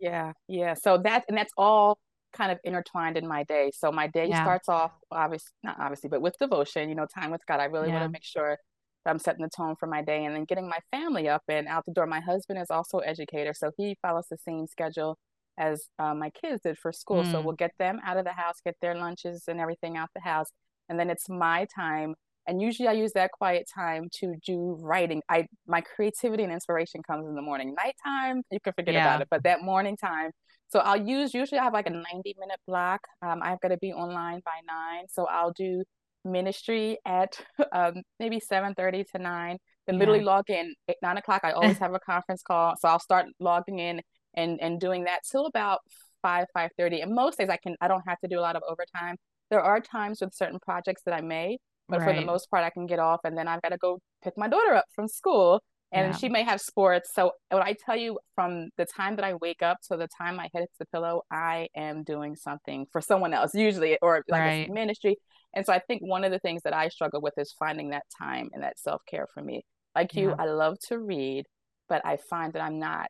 yeah 0.00 0.32
yeah 0.48 0.74
so 0.74 0.98
that 0.98 1.24
and 1.28 1.36
that's 1.36 1.52
all 1.56 1.98
kind 2.32 2.52
of 2.52 2.58
intertwined 2.64 3.16
in 3.16 3.26
my 3.26 3.42
day 3.44 3.70
so 3.74 3.90
my 3.90 4.06
day 4.06 4.28
yeah. 4.28 4.42
starts 4.42 4.68
off 4.68 4.92
obviously 5.10 5.52
not 5.62 5.76
obviously 5.80 6.08
but 6.08 6.20
with 6.20 6.36
devotion 6.38 6.88
you 6.88 6.94
know 6.94 7.06
time 7.06 7.30
with 7.30 7.44
god 7.46 7.60
i 7.60 7.64
really 7.64 7.88
yeah. 7.88 7.94
want 7.94 8.04
to 8.04 8.10
make 8.10 8.24
sure 8.24 8.58
I'm 9.06 9.18
setting 9.18 9.42
the 9.42 9.50
tone 9.50 9.76
for 9.78 9.86
my 9.86 10.02
day 10.02 10.24
and 10.24 10.34
then 10.34 10.44
getting 10.44 10.68
my 10.68 10.78
family 10.90 11.28
up 11.28 11.42
and 11.48 11.66
out 11.68 11.84
the 11.86 11.92
door. 11.92 12.06
My 12.06 12.20
husband 12.20 12.58
is 12.58 12.70
also 12.70 12.98
educator, 12.98 13.54
so 13.54 13.70
he 13.76 13.96
follows 14.02 14.26
the 14.30 14.38
same 14.38 14.66
schedule 14.66 15.18
as 15.58 15.88
uh, 15.98 16.14
my 16.14 16.30
kids 16.30 16.62
did 16.62 16.78
for 16.78 16.92
school. 16.92 17.22
Mm. 17.22 17.32
So 17.32 17.40
we'll 17.40 17.54
get 17.54 17.72
them 17.78 18.00
out 18.04 18.16
of 18.16 18.24
the 18.24 18.32
house, 18.32 18.56
get 18.64 18.76
their 18.80 18.94
lunches 18.94 19.44
and 19.48 19.60
everything 19.60 19.96
out 19.96 20.10
the 20.14 20.20
house, 20.20 20.48
and 20.88 20.98
then 20.98 21.10
it's 21.10 21.28
my 21.28 21.66
time. 21.74 22.14
And 22.48 22.62
usually 22.62 22.88
I 22.88 22.92
use 22.92 23.12
that 23.14 23.32
quiet 23.32 23.68
time 23.74 24.08
to 24.20 24.34
do 24.44 24.78
writing. 24.80 25.22
I 25.28 25.46
my 25.66 25.80
creativity 25.80 26.44
and 26.44 26.52
inspiration 26.52 27.02
comes 27.02 27.26
in 27.26 27.34
the 27.34 27.42
morning. 27.42 27.74
Nighttime, 27.74 28.42
you 28.50 28.60
can 28.60 28.72
forget 28.72 28.94
yeah. 28.94 29.06
about 29.06 29.22
it, 29.22 29.28
but 29.30 29.42
that 29.44 29.62
morning 29.62 29.96
time. 29.96 30.30
So 30.68 30.80
I'll 30.80 31.00
use 31.00 31.32
usually 31.34 31.58
I 31.58 31.64
have 31.64 31.72
like 31.72 31.86
a 31.86 31.90
90 31.90 32.04
minute 32.38 32.60
block. 32.66 33.00
Um, 33.22 33.40
I've 33.42 33.60
got 33.60 33.68
to 33.68 33.78
be 33.78 33.92
online 33.92 34.42
by 34.44 34.60
nine, 34.66 35.06
so 35.08 35.26
I'll 35.26 35.52
do 35.52 35.82
ministry 36.26 36.98
at 37.06 37.40
um, 37.72 38.02
maybe 38.18 38.40
7.30 38.40 39.04
to 39.12 39.18
9 39.18 39.58
then 39.86 39.94
yeah. 39.94 39.98
literally 39.98 40.22
log 40.22 40.48
in 40.48 40.74
at 40.88 40.96
9 41.02 41.18
o'clock 41.18 41.42
i 41.44 41.52
always 41.52 41.78
have 41.78 41.94
a 41.94 42.00
conference 42.00 42.42
call 42.42 42.74
so 42.78 42.88
i'll 42.88 42.98
start 42.98 43.26
logging 43.40 43.78
in 43.78 44.00
and 44.34 44.60
and 44.60 44.80
doing 44.80 45.04
that 45.04 45.20
till 45.30 45.46
about 45.46 45.80
5 46.22 46.46
5.30 46.56 47.02
and 47.02 47.14
most 47.14 47.38
days 47.38 47.48
i 47.48 47.56
can 47.56 47.76
i 47.80 47.88
don't 47.88 48.04
have 48.06 48.18
to 48.20 48.28
do 48.28 48.38
a 48.38 48.42
lot 48.42 48.56
of 48.56 48.62
overtime 48.68 49.16
there 49.50 49.62
are 49.62 49.80
times 49.80 50.20
with 50.20 50.34
certain 50.34 50.58
projects 50.60 51.02
that 51.06 51.14
i 51.14 51.20
may 51.20 51.58
but 51.88 52.00
right. 52.00 52.14
for 52.14 52.20
the 52.20 52.26
most 52.26 52.50
part 52.50 52.64
i 52.64 52.70
can 52.70 52.86
get 52.86 52.98
off 52.98 53.20
and 53.24 53.36
then 53.36 53.48
i've 53.48 53.62
got 53.62 53.70
to 53.70 53.78
go 53.78 53.98
pick 54.22 54.34
my 54.36 54.48
daughter 54.48 54.74
up 54.74 54.86
from 54.94 55.08
school 55.08 55.60
and 55.96 56.12
yeah. 56.12 56.16
she 56.18 56.28
may 56.28 56.42
have 56.42 56.60
sports. 56.60 57.10
So 57.14 57.32
what 57.48 57.62
I 57.62 57.74
tell 57.84 57.96
you 57.96 58.18
from 58.34 58.68
the 58.76 58.84
time 58.84 59.16
that 59.16 59.24
I 59.24 59.34
wake 59.34 59.62
up 59.62 59.78
to 59.88 59.96
the 59.96 60.08
time 60.08 60.38
I 60.38 60.50
hit 60.52 60.68
the 60.78 60.84
pillow, 60.86 61.22
I 61.30 61.68
am 61.74 62.04
doing 62.04 62.36
something 62.36 62.86
for 62.92 63.00
someone 63.00 63.32
else, 63.32 63.54
usually, 63.54 63.98
or 64.02 64.22
like 64.28 64.40
right. 64.40 64.70
ministry. 64.70 65.16
And 65.54 65.64
so 65.64 65.72
I 65.72 65.78
think 65.78 66.02
one 66.02 66.22
of 66.22 66.32
the 66.32 66.38
things 66.38 66.62
that 66.64 66.74
I 66.74 66.88
struggle 66.88 67.22
with 67.22 67.32
is 67.38 67.54
finding 67.58 67.90
that 67.90 68.04
time 68.20 68.50
and 68.52 68.62
that 68.62 68.78
self 68.78 69.00
care 69.08 69.26
for 69.32 69.42
me. 69.42 69.64
Like 69.94 70.14
you, 70.14 70.34
I 70.38 70.44
love 70.44 70.76
to 70.88 70.98
read, 70.98 71.46
but 71.88 72.04
I 72.04 72.18
find 72.28 72.52
that 72.52 72.60
I'm 72.60 72.78
not, 72.78 73.08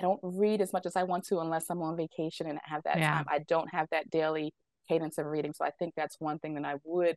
I 0.00 0.02
don't 0.02 0.18
read 0.22 0.60
as 0.60 0.72
much 0.72 0.84
as 0.84 0.96
I 0.96 1.04
want 1.04 1.24
to 1.28 1.38
unless 1.38 1.66
I'm 1.70 1.80
on 1.82 1.96
vacation 1.96 2.48
and 2.48 2.58
have 2.64 2.82
that 2.82 2.98
yeah. 2.98 3.14
time. 3.14 3.26
I 3.28 3.38
don't 3.46 3.72
have 3.72 3.86
that 3.92 4.10
daily 4.10 4.52
cadence 4.88 5.18
of 5.18 5.26
reading. 5.26 5.52
So 5.54 5.64
I 5.64 5.70
think 5.78 5.94
that's 5.96 6.16
one 6.18 6.40
thing 6.40 6.54
that 6.54 6.64
I 6.64 6.74
would 6.82 7.16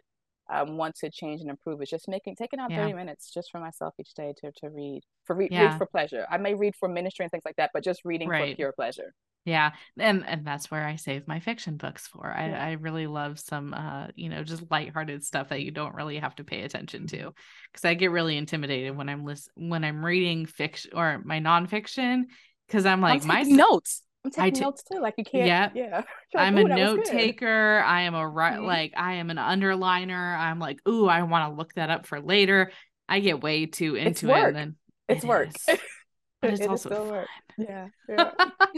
um, 0.50 0.78
want 0.78 0.96
to 0.96 1.10
change 1.10 1.42
and 1.42 1.50
improve 1.50 1.82
is 1.82 1.90
just 1.90 2.08
making 2.08 2.36
taking 2.36 2.60
out 2.60 2.72
yeah. 2.72 2.84
30 2.84 2.94
minutes 2.94 3.32
just 3.32 3.52
for 3.52 3.60
myself 3.60 3.94
each 4.00 4.14
day 4.14 4.34
to, 4.42 4.52
to 4.52 4.70
read 4.70 5.02
for 5.26 5.36
read, 5.36 5.52
yeah. 5.52 5.70
read 5.70 5.78
for 5.78 5.86
pleasure 5.86 6.26
i 6.30 6.38
may 6.38 6.54
read 6.54 6.76
for 6.76 6.90
ministry 6.90 7.24
and 7.24 7.32
things 7.32 7.44
like 7.46 7.56
that 7.56 7.72
but 7.74 7.84
just 7.84 8.02
reading 8.06 8.28
right. 8.28 8.52
for 8.52 8.56
pure 8.56 8.72
pleasure 8.72 9.14
yeah 9.46 9.72
and 9.98 10.26
and 10.28 10.46
that's 10.46 10.70
where 10.70 10.86
i 10.86 10.96
save 10.96 11.28
my 11.28 11.40
fiction 11.40 11.78
books 11.78 12.08
for 12.08 12.32
i 12.32 12.50
yeah. 12.50 12.66
i 12.66 12.72
really 12.74 13.08
love 13.08 13.40
some 13.40 13.74
uh 13.74 14.08
you 14.16 14.30
know 14.30 14.44
just 14.44 14.64
lighthearted 14.70 15.24
stuff 15.24 15.50
that 15.50 15.62
you 15.62 15.72
don't 15.72 15.96
really 15.96 16.18
have 16.18 16.36
to 16.36 16.44
pay 16.44 16.64
attention 16.64 17.08
to 17.08 17.34
because 17.72 17.86
i 17.86 17.94
get 17.94 18.12
really 18.12 18.38
intimidated 18.38 18.96
when 18.96 19.08
i'm 19.08 19.24
list 19.24 19.50
when 19.56 19.84
i'm 19.84 20.04
reading 20.04 20.46
fiction 20.46 20.92
or 20.94 21.22
my 21.24 21.40
nonfiction 21.40 22.24
because 22.68 22.86
i'm 22.86 23.02
like 23.02 23.22
I'm 23.22 23.28
my 23.28 23.42
notes 23.44 24.04
I'm 24.26 24.32
taking 24.32 24.54
t- 24.54 24.62
notes 24.62 24.84
too. 24.84 25.00
Like 25.00 25.16
you 25.18 25.24
can't. 25.24 25.48
Yeah. 25.48 25.70
Yeah. 25.74 26.04
Like, 26.32 26.46
I'm 26.46 26.58
a 26.60 26.64
note 26.64 27.06
taker. 27.06 27.82
I 27.84 28.04
am 28.04 28.14
a 28.14 28.28
right. 28.28 28.58
Mm-hmm. 28.58 28.66
Like 28.66 28.94
I 28.96 29.14
am 29.14 29.32
an 29.32 29.38
underliner. 29.38 30.38
I'm 30.38 30.60
like, 30.60 30.80
ooh, 30.88 31.08
I 31.08 31.24
want 31.24 31.50
to 31.50 31.58
look 31.58 31.74
that 31.74 31.90
up 31.90 32.06
for 32.06 32.22
later. 32.22 32.72
I 33.08 33.20
get 33.20 33.42
way 33.42 33.66
too 33.66 33.96
into 33.96 34.30
it, 34.30 34.38
and 34.38 34.56
then 34.56 34.76
it's 35.08 35.24
it 35.24 35.28
work. 35.28 35.50
Is. 35.68 35.80
But 36.42 36.52
it's 36.52 36.62
it 36.62 36.70
also 36.70 36.90
fun. 36.90 37.10
Work. 37.10 37.28
Yeah. 37.58 37.88
yeah. 38.08 38.32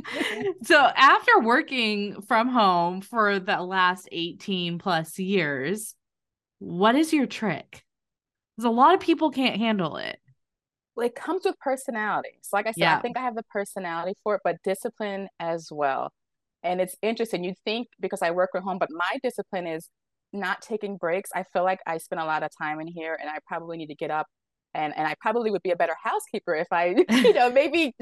so 0.63 0.77
after 0.77 1.39
working 1.41 2.21
from 2.23 2.47
home 2.47 3.01
for 3.01 3.37
the 3.39 3.61
last 3.61 4.09
18 4.11 4.79
plus 4.79 5.19
years, 5.19 5.93
what 6.57 6.95
is 6.95 7.13
your 7.13 7.27
trick? 7.27 7.83
Because 8.57 8.67
a 8.67 8.71
lot 8.71 8.95
of 8.95 8.99
people 8.99 9.29
can't 9.29 9.57
handle 9.57 9.97
it 9.97 10.17
it 10.97 11.15
comes 11.15 11.43
with 11.45 11.57
personality. 11.59 12.39
So 12.41 12.57
like 12.57 12.67
I 12.67 12.71
said, 12.71 12.81
yeah. 12.81 12.97
I 12.97 13.01
think 13.01 13.17
I 13.17 13.21
have 13.21 13.35
the 13.35 13.43
personality 13.43 14.15
for 14.23 14.35
it, 14.35 14.41
but 14.43 14.57
discipline 14.63 15.29
as 15.39 15.69
well. 15.71 16.11
And 16.63 16.81
it's 16.81 16.95
interesting. 17.01 17.43
You 17.43 17.53
think 17.65 17.87
because 17.99 18.21
I 18.21 18.31
work 18.31 18.49
from 18.51 18.63
home, 18.63 18.77
but 18.77 18.89
my 18.91 19.17
discipline 19.23 19.67
is 19.67 19.89
not 20.33 20.61
taking 20.61 20.97
breaks. 20.97 21.29
I 21.33 21.43
feel 21.53 21.63
like 21.63 21.79
I 21.87 21.97
spend 21.97 22.21
a 22.21 22.25
lot 22.25 22.43
of 22.43 22.49
time 22.61 22.79
in 22.79 22.87
here 22.87 23.17
and 23.19 23.29
I 23.29 23.39
probably 23.47 23.77
need 23.77 23.87
to 23.87 23.95
get 23.95 24.11
up 24.11 24.27
and 24.73 24.93
and 24.95 25.07
I 25.07 25.15
probably 25.19 25.51
would 25.51 25.63
be 25.63 25.71
a 25.71 25.75
better 25.75 25.95
housekeeper 26.01 26.55
if 26.55 26.67
I, 26.71 26.95
you 27.09 27.33
know, 27.33 27.49
maybe 27.53 27.93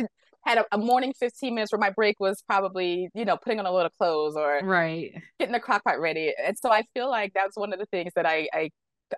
had 0.46 0.60
a, 0.60 0.65
a, 0.72 0.77
morning 0.77 1.13
15 1.19 1.53
minutes 1.53 1.72
where 1.72 1.79
my 1.79 1.89
break 1.89 2.19
was 2.19 2.43
probably, 2.48 3.10
you 3.13 3.25
know, 3.25 3.38
putting 3.38 3.60
on 3.60 3.65
a 3.65 3.72
load 3.72 3.86
of 3.86 3.91
clothes 3.98 4.36
or 4.36 4.62
right 4.63 5.13
getting 5.39 5.53
the 5.53 5.60
crock 5.60 5.84
pot 5.84 6.00
ready. 6.00 6.34
And 6.43 6.58
so 6.58 6.72
I 6.72 6.84
feel 6.93 7.10
like 7.10 7.34
that's 7.34 7.58
one 7.58 7.74
of 7.74 7.79
the 7.79 7.86
things 7.88 8.13
that 8.15 8.25
I, 8.25 8.48
I 8.53 8.69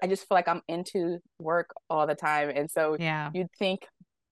I 0.01 0.07
just 0.07 0.27
feel 0.27 0.35
like 0.35 0.47
I'm 0.47 0.61
into 0.67 1.19
work 1.39 1.69
all 1.89 2.07
the 2.07 2.15
time. 2.15 2.49
And 2.49 2.69
so 2.69 2.95
yeah, 2.99 3.29
you'd 3.33 3.51
think 3.57 3.81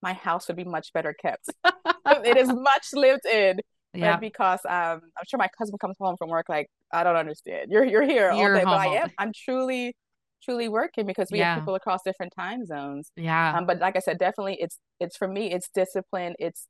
my 0.01 0.13
house 0.13 0.47
would 0.47 0.57
be 0.57 0.63
much 0.63 0.93
better 0.93 1.13
kept. 1.13 1.49
it 2.05 2.37
is 2.37 2.47
much 2.53 2.87
lived 2.93 3.25
in. 3.25 3.59
Yeah. 3.93 4.17
Because 4.17 4.59
um 4.65 5.01
I'm 5.17 5.25
sure 5.27 5.37
my 5.37 5.49
cousin 5.57 5.77
comes 5.79 5.95
home 5.99 6.15
from 6.17 6.29
work 6.29 6.47
like, 6.49 6.67
I 6.93 7.03
don't 7.03 7.15
understand. 7.15 7.71
You're 7.71 7.85
you're 7.85 8.03
here 8.03 8.31
you're 8.31 8.55
all 8.55 8.59
day. 8.59 8.63
But 8.63 8.77
I 8.79 8.85
am 8.87 9.09
I'm 9.17 9.31
truly 9.33 9.95
truly 10.43 10.69
working 10.69 11.05
because 11.05 11.29
we 11.31 11.39
Yeah. 11.39 11.55
have 11.55 11.61
people 11.61 11.75
across 11.75 12.01
different 12.05 12.33
time 12.37 12.65
zones. 12.65 13.11
Yeah. 13.15 13.57
Um, 13.57 13.65
but 13.65 13.79
like 13.79 13.95
I 13.97 13.99
said, 13.99 14.17
definitely 14.19 14.57
it's 14.59 14.77
it's 14.99 15.17
for 15.17 15.27
me, 15.27 15.51
it's 15.51 15.69
discipline, 15.73 16.35
it's 16.39 16.67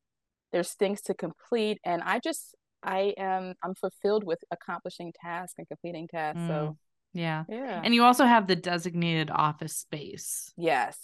there's 0.52 0.74
things 0.74 1.02
to 1.04 1.14
complete, 1.14 1.78
and 1.86 2.02
I 2.02 2.20
just 2.20 2.56
I 2.82 3.14
am 3.18 3.54
I'm 3.64 3.76
fulfilled 3.76 4.24
with 4.24 4.40
accomplishing 4.50 5.14
tasks 5.22 5.56
and 5.58 5.68
completing 5.68 6.08
tasks. 6.08 6.40
Mm. 6.42 6.48
So 6.48 6.78
Yeah. 7.14 7.46
yeah. 7.50 7.82
And 7.84 7.94
you 7.94 8.04
also 8.04 8.26
have 8.26 8.48
the 8.48 8.56
designated 8.56 9.32
office 9.32 9.76
space. 9.76 10.52
yes. 10.58 10.98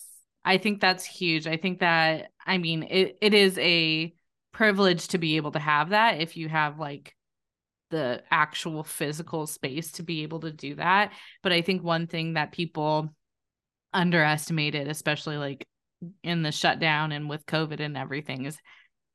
I 0.48 0.60
think 0.60 0.80
that's 0.80 1.04
huge. 1.04 1.48
I 1.48 1.58
think 1.58 1.80
that 1.80 2.30
I 2.46 2.60
mean 2.60 2.84
it 2.84 3.18
it 3.20 3.34
is 3.34 3.58
a 3.58 4.14
privilege 4.52 5.08
to 5.08 5.18
be 5.18 5.38
able 5.38 5.52
to 5.54 5.60
have 5.60 5.90
that 5.90 6.22
if 6.22 6.38
you 6.38 6.48
have 6.50 6.78
like 6.78 7.16
the 7.90 8.22
actual 8.30 8.84
physical 8.84 9.48
space 9.48 9.94
to 9.94 10.04
be 10.04 10.22
able 10.22 10.42
to 10.42 10.52
do 10.52 10.76
that. 10.76 11.14
But 11.42 11.52
I 11.52 11.62
think 11.62 11.84
one 11.84 12.06
thing 12.06 12.34
that 12.34 12.52
people 12.52 13.10
underestimated, 13.92 14.88
especially 14.88 15.38
like 15.38 15.68
in 16.24 16.44
the 16.44 16.52
shutdown 16.52 17.12
and 17.12 17.28
with 17.28 17.46
COVID 17.48 17.80
and 17.80 17.98
everything, 17.98 18.46
is 18.46 18.58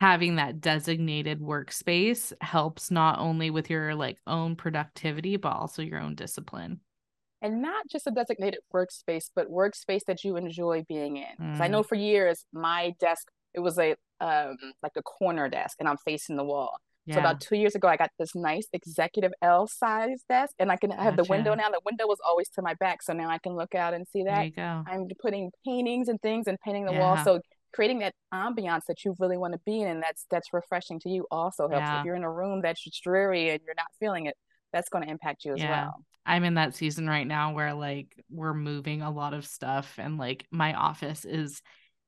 having 0.00 0.36
that 0.36 0.60
designated 0.60 1.40
workspace 1.40 2.32
helps 2.40 2.90
not 2.90 3.18
only 3.18 3.50
with 3.50 3.70
your 3.70 3.94
like 3.94 4.18
own 4.26 4.56
productivity, 4.56 5.36
but 5.36 5.50
also 5.52 5.82
your 5.82 6.00
own 6.00 6.14
discipline. 6.14 6.80
and 7.42 7.62
not 7.62 7.88
just 7.88 8.06
a 8.06 8.10
designated 8.10 8.60
workspace, 8.74 9.30
but 9.34 9.48
workspace 9.50 10.02
that 10.06 10.24
you 10.24 10.36
enjoy 10.36 10.84
being 10.88 11.16
in. 11.16 11.36
'Cause 11.52 11.60
I 11.60 11.68
Mm. 11.68 11.70
know 11.72 11.82
for 11.82 11.94
years 11.94 12.44
my 12.52 12.94
desk 13.00 13.30
it 13.54 13.60
was 13.60 13.78
a 13.78 13.96
um 14.20 14.56
like 14.82 14.92
a 14.96 15.02
corner 15.02 15.48
desk, 15.48 15.76
and 15.80 15.88
I'm 15.88 15.96
facing 15.98 16.36
the 16.36 16.44
wall. 16.44 16.78
Yeah. 17.06 17.14
So 17.14 17.20
about 17.20 17.40
two 17.40 17.56
years 17.56 17.74
ago, 17.74 17.88
I 17.88 17.96
got 17.96 18.10
this 18.18 18.34
nice 18.34 18.68
executive 18.72 19.32
L 19.42 19.66
size 19.66 20.22
desk, 20.28 20.54
and 20.58 20.70
I 20.70 20.76
can 20.76 20.92
I 20.92 21.02
have 21.02 21.16
the 21.16 21.24
window 21.24 21.54
now. 21.54 21.70
The 21.70 21.80
window 21.84 22.06
was 22.06 22.18
always 22.26 22.48
to 22.50 22.62
my 22.62 22.74
back, 22.74 23.02
so 23.02 23.12
now 23.14 23.28
I 23.30 23.38
can 23.38 23.54
look 23.54 23.74
out 23.74 23.94
and 23.94 24.06
see 24.08 24.22
there 24.22 24.36
that. 24.36 24.44
you 24.44 24.50
go. 24.52 24.84
I'm 24.86 25.08
putting 25.20 25.50
paintings 25.64 26.08
and 26.08 26.20
things 26.20 26.46
and 26.46 26.58
painting 26.60 26.84
the 26.84 26.92
wall. 26.92 27.16
So 27.18 27.40
creating 27.72 28.00
that 28.00 28.14
ambiance 28.32 28.82
that 28.88 29.04
you 29.04 29.14
really 29.18 29.36
want 29.36 29.52
to 29.54 29.60
be 29.64 29.80
in 29.82 29.88
and 29.88 30.02
that's 30.02 30.26
that's 30.30 30.52
refreshing 30.52 30.98
to 31.00 31.08
you 31.08 31.26
also 31.30 31.68
helps. 31.68 31.86
Yeah. 31.86 32.00
If 32.00 32.04
you're 32.06 32.16
in 32.16 32.24
a 32.24 32.30
room 32.32 32.60
that's 32.62 32.84
dreary 33.00 33.50
and 33.50 33.60
you're 33.64 33.74
not 33.76 33.86
feeling 33.98 34.26
it, 34.26 34.36
that's 34.72 34.88
going 34.88 35.04
to 35.04 35.10
impact 35.10 35.44
you 35.44 35.54
as 35.54 35.60
Yeah. 35.60 35.70
well. 35.70 36.04
I'm 36.26 36.44
in 36.44 36.54
that 36.54 36.74
season 36.74 37.08
right 37.08 37.26
now 37.26 37.54
where 37.54 37.74
like 37.74 38.14
we're 38.30 38.54
moving 38.54 39.02
a 39.02 39.10
lot 39.10 39.34
of 39.34 39.46
stuff 39.46 39.94
and 39.98 40.18
like 40.18 40.46
my 40.50 40.74
office 40.74 41.24
is 41.24 41.62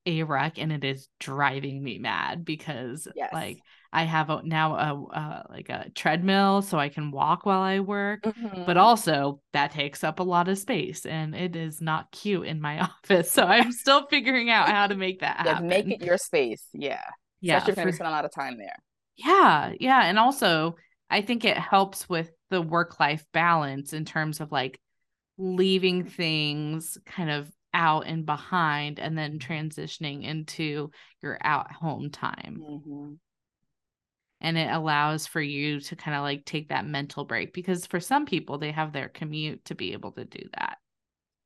a 0.05 0.23
wreck 0.25 0.59
and 0.59 0.73
it 0.73 0.85
is 0.85 1.09
driving 1.19 1.83
me 1.83 1.99
mad 1.99 2.45
because 2.45 3.09
Yes. 3.15 3.31
like 3.33 3.59
I 3.93 4.05
have 4.05 4.31
a, 4.31 4.43
now 4.43 4.75
a 4.77 5.05
uh, 5.15 5.43
like 5.51 5.69
a 5.69 5.91
treadmill 5.95 6.63
so 6.63 6.79
I 6.79 6.89
can 6.89 7.11
walk 7.11 7.45
while 7.47 7.61
I 7.61 7.81
work 7.81 8.21
but 8.65 8.77
Mhm. 8.77 8.77
also 8.77 9.41
that 9.53 9.73
takes 9.73 10.03
up 10.05 10.21
a 10.21 10.23
lot 10.23 10.49
of 10.49 10.59
space 10.59 11.05
and 11.05 11.35
it 11.35 11.57
is 11.57 11.81
not 11.81 12.11
cute 12.13 12.47
in 12.47 12.61
my 12.61 12.81
office 12.89 13.31
so 13.31 13.45
I'm 13.45 13.73
still 13.73 14.07
figuring 14.07 14.51
out 14.51 14.69
how 14.69 14.87
to 14.87 14.95
make 14.95 15.21
that 15.21 15.37
happen. 15.39 15.69
make 15.69 15.89
it 15.89 16.01
your 16.03 16.19
space. 16.19 16.65
Yeah. 16.73 17.03
yeah, 17.41 17.57
Especially 17.57 17.73
if 17.73 17.77
you're 17.77 17.85
going 17.85 17.93
to 17.93 17.97
spend 17.97 18.09
a 18.09 18.13
lot 18.13 18.25
of 18.25 18.33
time 18.33 18.57
there. 18.59 18.77
yeah, 19.17 19.73
yeah. 19.79 20.05
And 20.05 20.19
also, 20.19 20.77
I 21.11 21.21
think 21.21 21.45
it 21.45 21.57
helps 21.59 22.09
with 22.09 22.31
the 22.51 22.63
work 22.63 22.99
life 22.99 23.25
balance 23.33 23.93
in 23.93 24.05
terms 24.05 24.41
of 24.41 24.51
like 24.53 24.81
leaving 25.39 26.05
things 26.05 26.99
kind 27.07 27.31
of 27.31 27.51
out 27.75 28.07
and 28.07 28.25
behind 28.27 28.99
and 28.99 29.17
then 29.17 29.39
transitioning 29.39 30.25
into 30.25 30.91
your 31.23 31.39
out 31.43 31.73
home 31.73 32.11
time. 32.11 32.59
Mhm. 32.61 33.19
And 34.43 34.59
it 34.59 34.71
allows 34.71 35.27
for 35.27 35.41
you 35.41 35.81
to 35.81 35.97
kind 35.97 36.17
of 36.17 36.23
like 36.23 36.45
take 36.45 36.69
that 36.69 36.85
mental 36.85 37.25
break 37.25 37.55
because 37.55 37.87
for 37.87 38.01
some 38.01 38.27
people, 38.27 38.59
they 38.59 38.73
have 38.73 38.93
their 38.93 39.09
commute 39.09 39.65
to 39.67 39.75
be 39.75 39.93
able 39.95 40.13
to 40.13 40.25
do 40.27 40.47
that. 40.59 40.77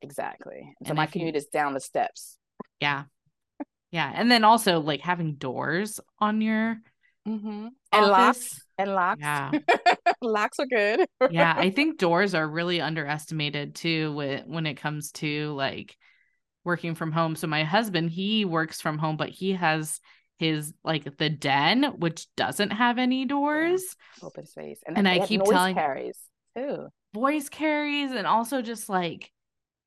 Exactly. 0.02 0.74
So 0.84 0.88
And 0.90 0.96
my 0.96 1.04
if 1.04 1.14
you- 1.14 1.20
commute 1.20 1.36
is 1.36 1.46
down 1.46 1.74
the 1.74 1.80
steps. 1.80 2.38
Yeah. 2.80 3.04
Yeah. 3.92 4.10
And 4.14 4.30
then 4.30 4.42
also 4.44 4.80
like 4.80 5.00
having 5.02 5.34
doors 5.34 6.00
on 6.18 6.40
your 6.40 6.78
Mm-hmm. 7.28 7.68
And 7.90 8.06
locks. 8.06 8.60
And 8.78 8.94
locks. 8.94 9.20
Yeah. 9.20 9.50
locks 10.22 10.60
are 10.60 10.66
good. 10.66 11.06
yeah 11.30 11.54
i 11.56 11.70
think 11.76 11.98
doors 11.98 12.34
are 12.34 12.48
really 12.48 12.80
underestimated 12.80 13.74
too 13.74 14.12
when, 14.14 14.44
when 14.48 14.64
it 14.66 14.74
comes 14.76 15.10
to 15.12 15.52
like 15.54 15.96
working 16.64 16.94
from 16.94 17.10
home 17.12 17.34
so 17.34 17.46
my 17.48 17.64
husband 17.64 18.10
he 18.10 18.44
works 18.44 18.80
from 18.80 18.96
home 18.98 19.16
but 19.16 19.28
he 19.28 19.52
has 19.54 19.98
his 20.38 20.74
like 20.84 21.16
the 21.18 21.30
den 21.30 21.84
which 21.98 22.26
doesn't 22.36 22.70
have 22.70 22.98
any 22.98 23.24
doors 23.24 23.96
Open 24.22 24.46
space. 24.46 24.78
And, 24.86 24.98
And 24.98 25.08
I 25.08 25.26
keep 25.26 25.42
telling- 25.44 25.74
carries 25.74 26.18
too. 26.56 26.88
voice 27.14 27.48
carries 27.48 28.10
and 28.12 28.26
also 28.26 28.62
just 28.62 28.88
like 28.88 29.30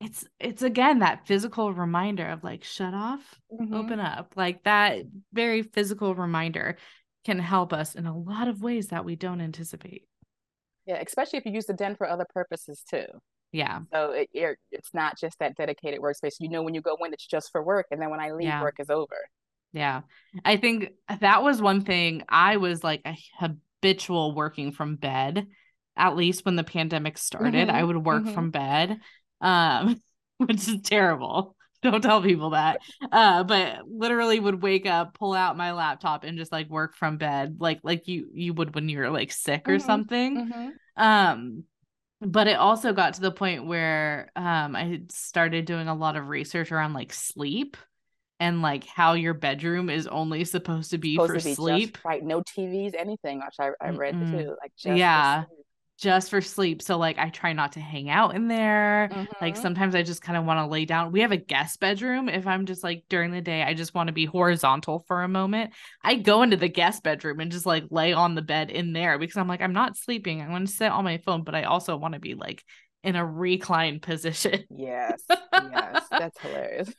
it's 0.02 0.26
it's 0.40 0.62
again 0.64 1.00
that 1.00 1.28
physical 1.28 1.74
reminder 1.74 2.26
of 2.28 2.44
like 2.44 2.64
shut 2.64 2.94
off 2.94 3.36
Mhm. 3.52 3.76
open 3.76 4.00
up 4.00 4.34
like 4.36 4.64
that 4.64 5.00
very 5.34 5.62
physical 5.62 6.16
reminder 6.16 6.78
can 7.26 7.38
help 7.38 7.74
us 7.74 7.96
in 7.96 8.06
a 8.06 8.18
lot 8.18 8.48
of 8.48 8.62
ways 8.64 8.88
that 8.88 9.04
we 9.06 9.16
don't 9.16 9.42
anticipate 9.42 10.08
Yeah, 10.86 11.02
especially 11.06 11.38
if 11.40 11.46
you 11.46 11.52
use 11.52 11.66
the 11.66 11.74
den 11.74 11.96
for 11.96 12.08
other 12.08 12.26
purposes 12.34 12.82
too. 12.90 13.06
yeah 13.52 13.82
So 13.94 14.12
it, 14.12 14.30
it- 14.34 14.58
it's 14.72 14.94
not 14.94 15.18
just 15.20 15.38
that 15.40 15.56
dedicated 15.56 16.00
workspace. 16.00 16.36
You 16.40 16.50
know, 16.50 16.64
when 16.64 16.74
you 16.76 16.82
go 16.82 16.96
in, 17.04 17.14
it's 17.14 17.28
just 17.28 17.52
for 17.52 17.62
work, 17.64 17.88
and 17.92 18.02
then 18.02 18.10
when 18.10 18.20
I 18.20 18.32
leave, 18.32 18.48
Yeah. 18.48 18.62
work 18.62 18.80
is 18.80 18.90
over. 18.90 19.18
Yeah. 19.74 20.02
I 20.44 20.58
think 20.58 20.90
that 21.22 21.44
was 21.44 21.62
one 21.62 21.82
thing 21.86 22.24
I 22.30 22.58
was 22.58 22.84
like 22.84 23.02
a 23.06 23.16
habitual 23.40 24.34
working 24.36 24.72
from 24.72 24.96
bed, 24.96 25.48
at 25.96 26.16
least 26.16 26.46
when 26.46 26.56
the 26.56 26.64
pandemic 26.64 27.18
started. 27.18 27.70
I 27.70 27.84
Mhm, 27.84 27.84
would 27.84 27.98
work 28.06 28.28
mhm. 28.28 28.28
from 28.28 28.52
bed, 28.52 29.00
um, 29.42 30.02
which 30.38 30.68
is 30.68 30.82
terrible. 30.84 31.56
Don't 31.82 32.02
tell 32.02 32.22
people 32.22 32.50
that. 32.52 32.82
Uh, 33.12 33.44
but 33.44 33.88
literally 33.88 34.40
would 34.40 34.62
wake 34.62 34.86
up, 34.86 35.14
pull 35.18 35.34
out 35.34 35.56
my 35.56 35.72
laptop 35.72 36.24
and 36.26 36.38
just 36.38 36.52
like 36.52 36.68
work 36.70 36.96
from 36.96 37.18
bed, 37.18 37.58
like 37.60 37.80
like 37.84 38.08
you 38.08 38.30
you 38.34 38.54
would 38.54 38.76
when 38.76 38.90
you're 38.90 39.10
like 39.10 39.32
sick 39.32 39.70
or 39.70 39.80
Mhm, 39.80 39.80
something. 39.80 40.42
Mhm. 40.42 40.80
Um, 40.98 41.64
but 42.22 42.48
it 42.48 42.58
also 42.58 42.94
got 42.94 43.16
to 43.16 43.22
the 43.22 43.32
point 43.32 43.66
where 43.68 44.32
um 44.36 44.76
I 44.76 45.02
started 45.10 45.66
doing 45.66 45.88
a 45.88 45.96
lot 45.96 46.16
of 46.18 46.28
research 46.28 46.72
around 46.72 46.94
like 46.94 47.14
sleep 47.14 47.78
and 48.40 48.62
like 48.62 48.86
how 48.86 49.14
your 49.14 49.34
bedroom 49.34 49.90
is 49.90 50.08
only 50.08 50.46
supposed 50.46 50.92
to 50.92 50.98
be 50.98 51.16
Supposed 51.16 51.32
for 51.34 51.40
to 51.40 51.46
be 51.46 51.54
sleep. 51.56 51.94
just 51.94 52.06
right. 52.06 52.24
No 52.24 52.42
TVs, 52.42 52.94
anything. 52.98 53.40
Which 53.40 53.56
I 53.60 53.72
I 53.86 53.90
read 53.90 54.16
Mm-mm. 54.16 54.32
too. 54.32 54.56
Like 54.62 54.72
just 54.78 54.98
Yeah. 54.98 55.44
sleep. 55.46 55.56
just 55.98 56.30
for 56.30 56.40
sleep. 56.40 56.82
So 56.82 56.98
like 56.98 57.18
I 57.20 57.28
try 57.30 57.52
not 57.52 57.74
to 57.74 57.82
hang 57.82 58.10
out 58.10 58.34
in 58.34 58.48
there. 58.48 59.10
Like 59.42 59.56
Mhm. 59.56 59.62
sometimes 59.62 59.96
I 59.96 60.02
just 60.04 60.22
kind 60.22 60.38
of 60.38 60.46
want 60.46 60.60
to 60.60 60.72
lay 60.72 60.86
down. 60.86 61.12
We 61.12 61.20
have 61.20 61.34
a 61.34 61.38
guest 61.38 61.82
bedroom. 61.82 62.30
If 62.30 62.48
I'm 62.48 62.66
just 62.66 62.86
like 62.86 63.04
during 63.10 63.32
the 63.32 63.42
day, 63.42 63.64
I 63.64 63.74
just 63.74 63.94
want 63.94 64.08
to 64.08 64.14
be 64.14 64.24
horizontal 64.24 65.04
for 65.10 65.24
a 65.24 65.28
moment. 65.28 65.74
I 66.02 66.16
go 66.16 66.42
into 66.42 66.56
the 66.56 66.70
guest 66.70 67.04
bedroom 67.04 67.42
and 67.42 67.52
just 67.52 67.66
like 67.66 67.84
lay 67.92 68.14
on 68.14 68.36
the 68.36 68.42
bed 68.42 68.72
in 68.72 68.94
there 68.94 69.20
because 69.20 69.36
I'm 69.36 69.50
like, 69.50 69.60
I'm 69.62 69.74
not 69.74 69.98
sleeping. 69.98 70.42
I 70.42 70.48
want 70.48 70.66
to 70.70 70.74
sit 70.74 70.90
on 70.90 71.04
my 71.04 71.18
phone, 71.18 71.44
but 71.44 71.54
I 71.56 71.64
also 71.64 71.98
want 71.98 72.14
to 72.14 72.22
be 72.22 72.34
like 72.34 72.64
in 73.04 73.18
a 73.18 73.26
reclined 73.26 74.02
position. 74.12 74.64
Yes. 74.70 75.22
Yes. 75.30 76.06
That's 76.10 76.40
hilarious. 76.40 76.94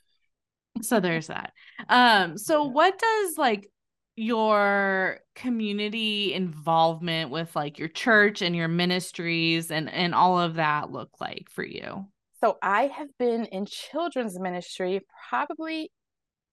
So 0.82 1.00
there's 1.00 1.28
that. 1.28 1.52
Um, 1.88 2.38
so 2.38 2.64
what 2.64 2.98
does 2.98 3.38
like 3.38 3.70
your 4.16 5.20
community 5.34 6.34
involvement 6.34 7.30
with 7.30 7.54
like 7.56 7.78
your 7.78 7.88
church 7.88 8.42
and 8.42 8.54
your 8.54 8.68
ministries 8.68 9.70
and 9.70 9.88
and 9.88 10.14
all 10.14 10.38
of 10.38 10.54
that 10.54 10.90
look 10.90 11.10
like 11.20 11.48
for 11.50 11.64
you? 11.64 12.06
So 12.40 12.58
I 12.62 12.86
have 12.86 13.08
been 13.18 13.46
in 13.46 13.66
children's 13.66 14.38
ministry 14.38 15.00
probably 15.28 15.90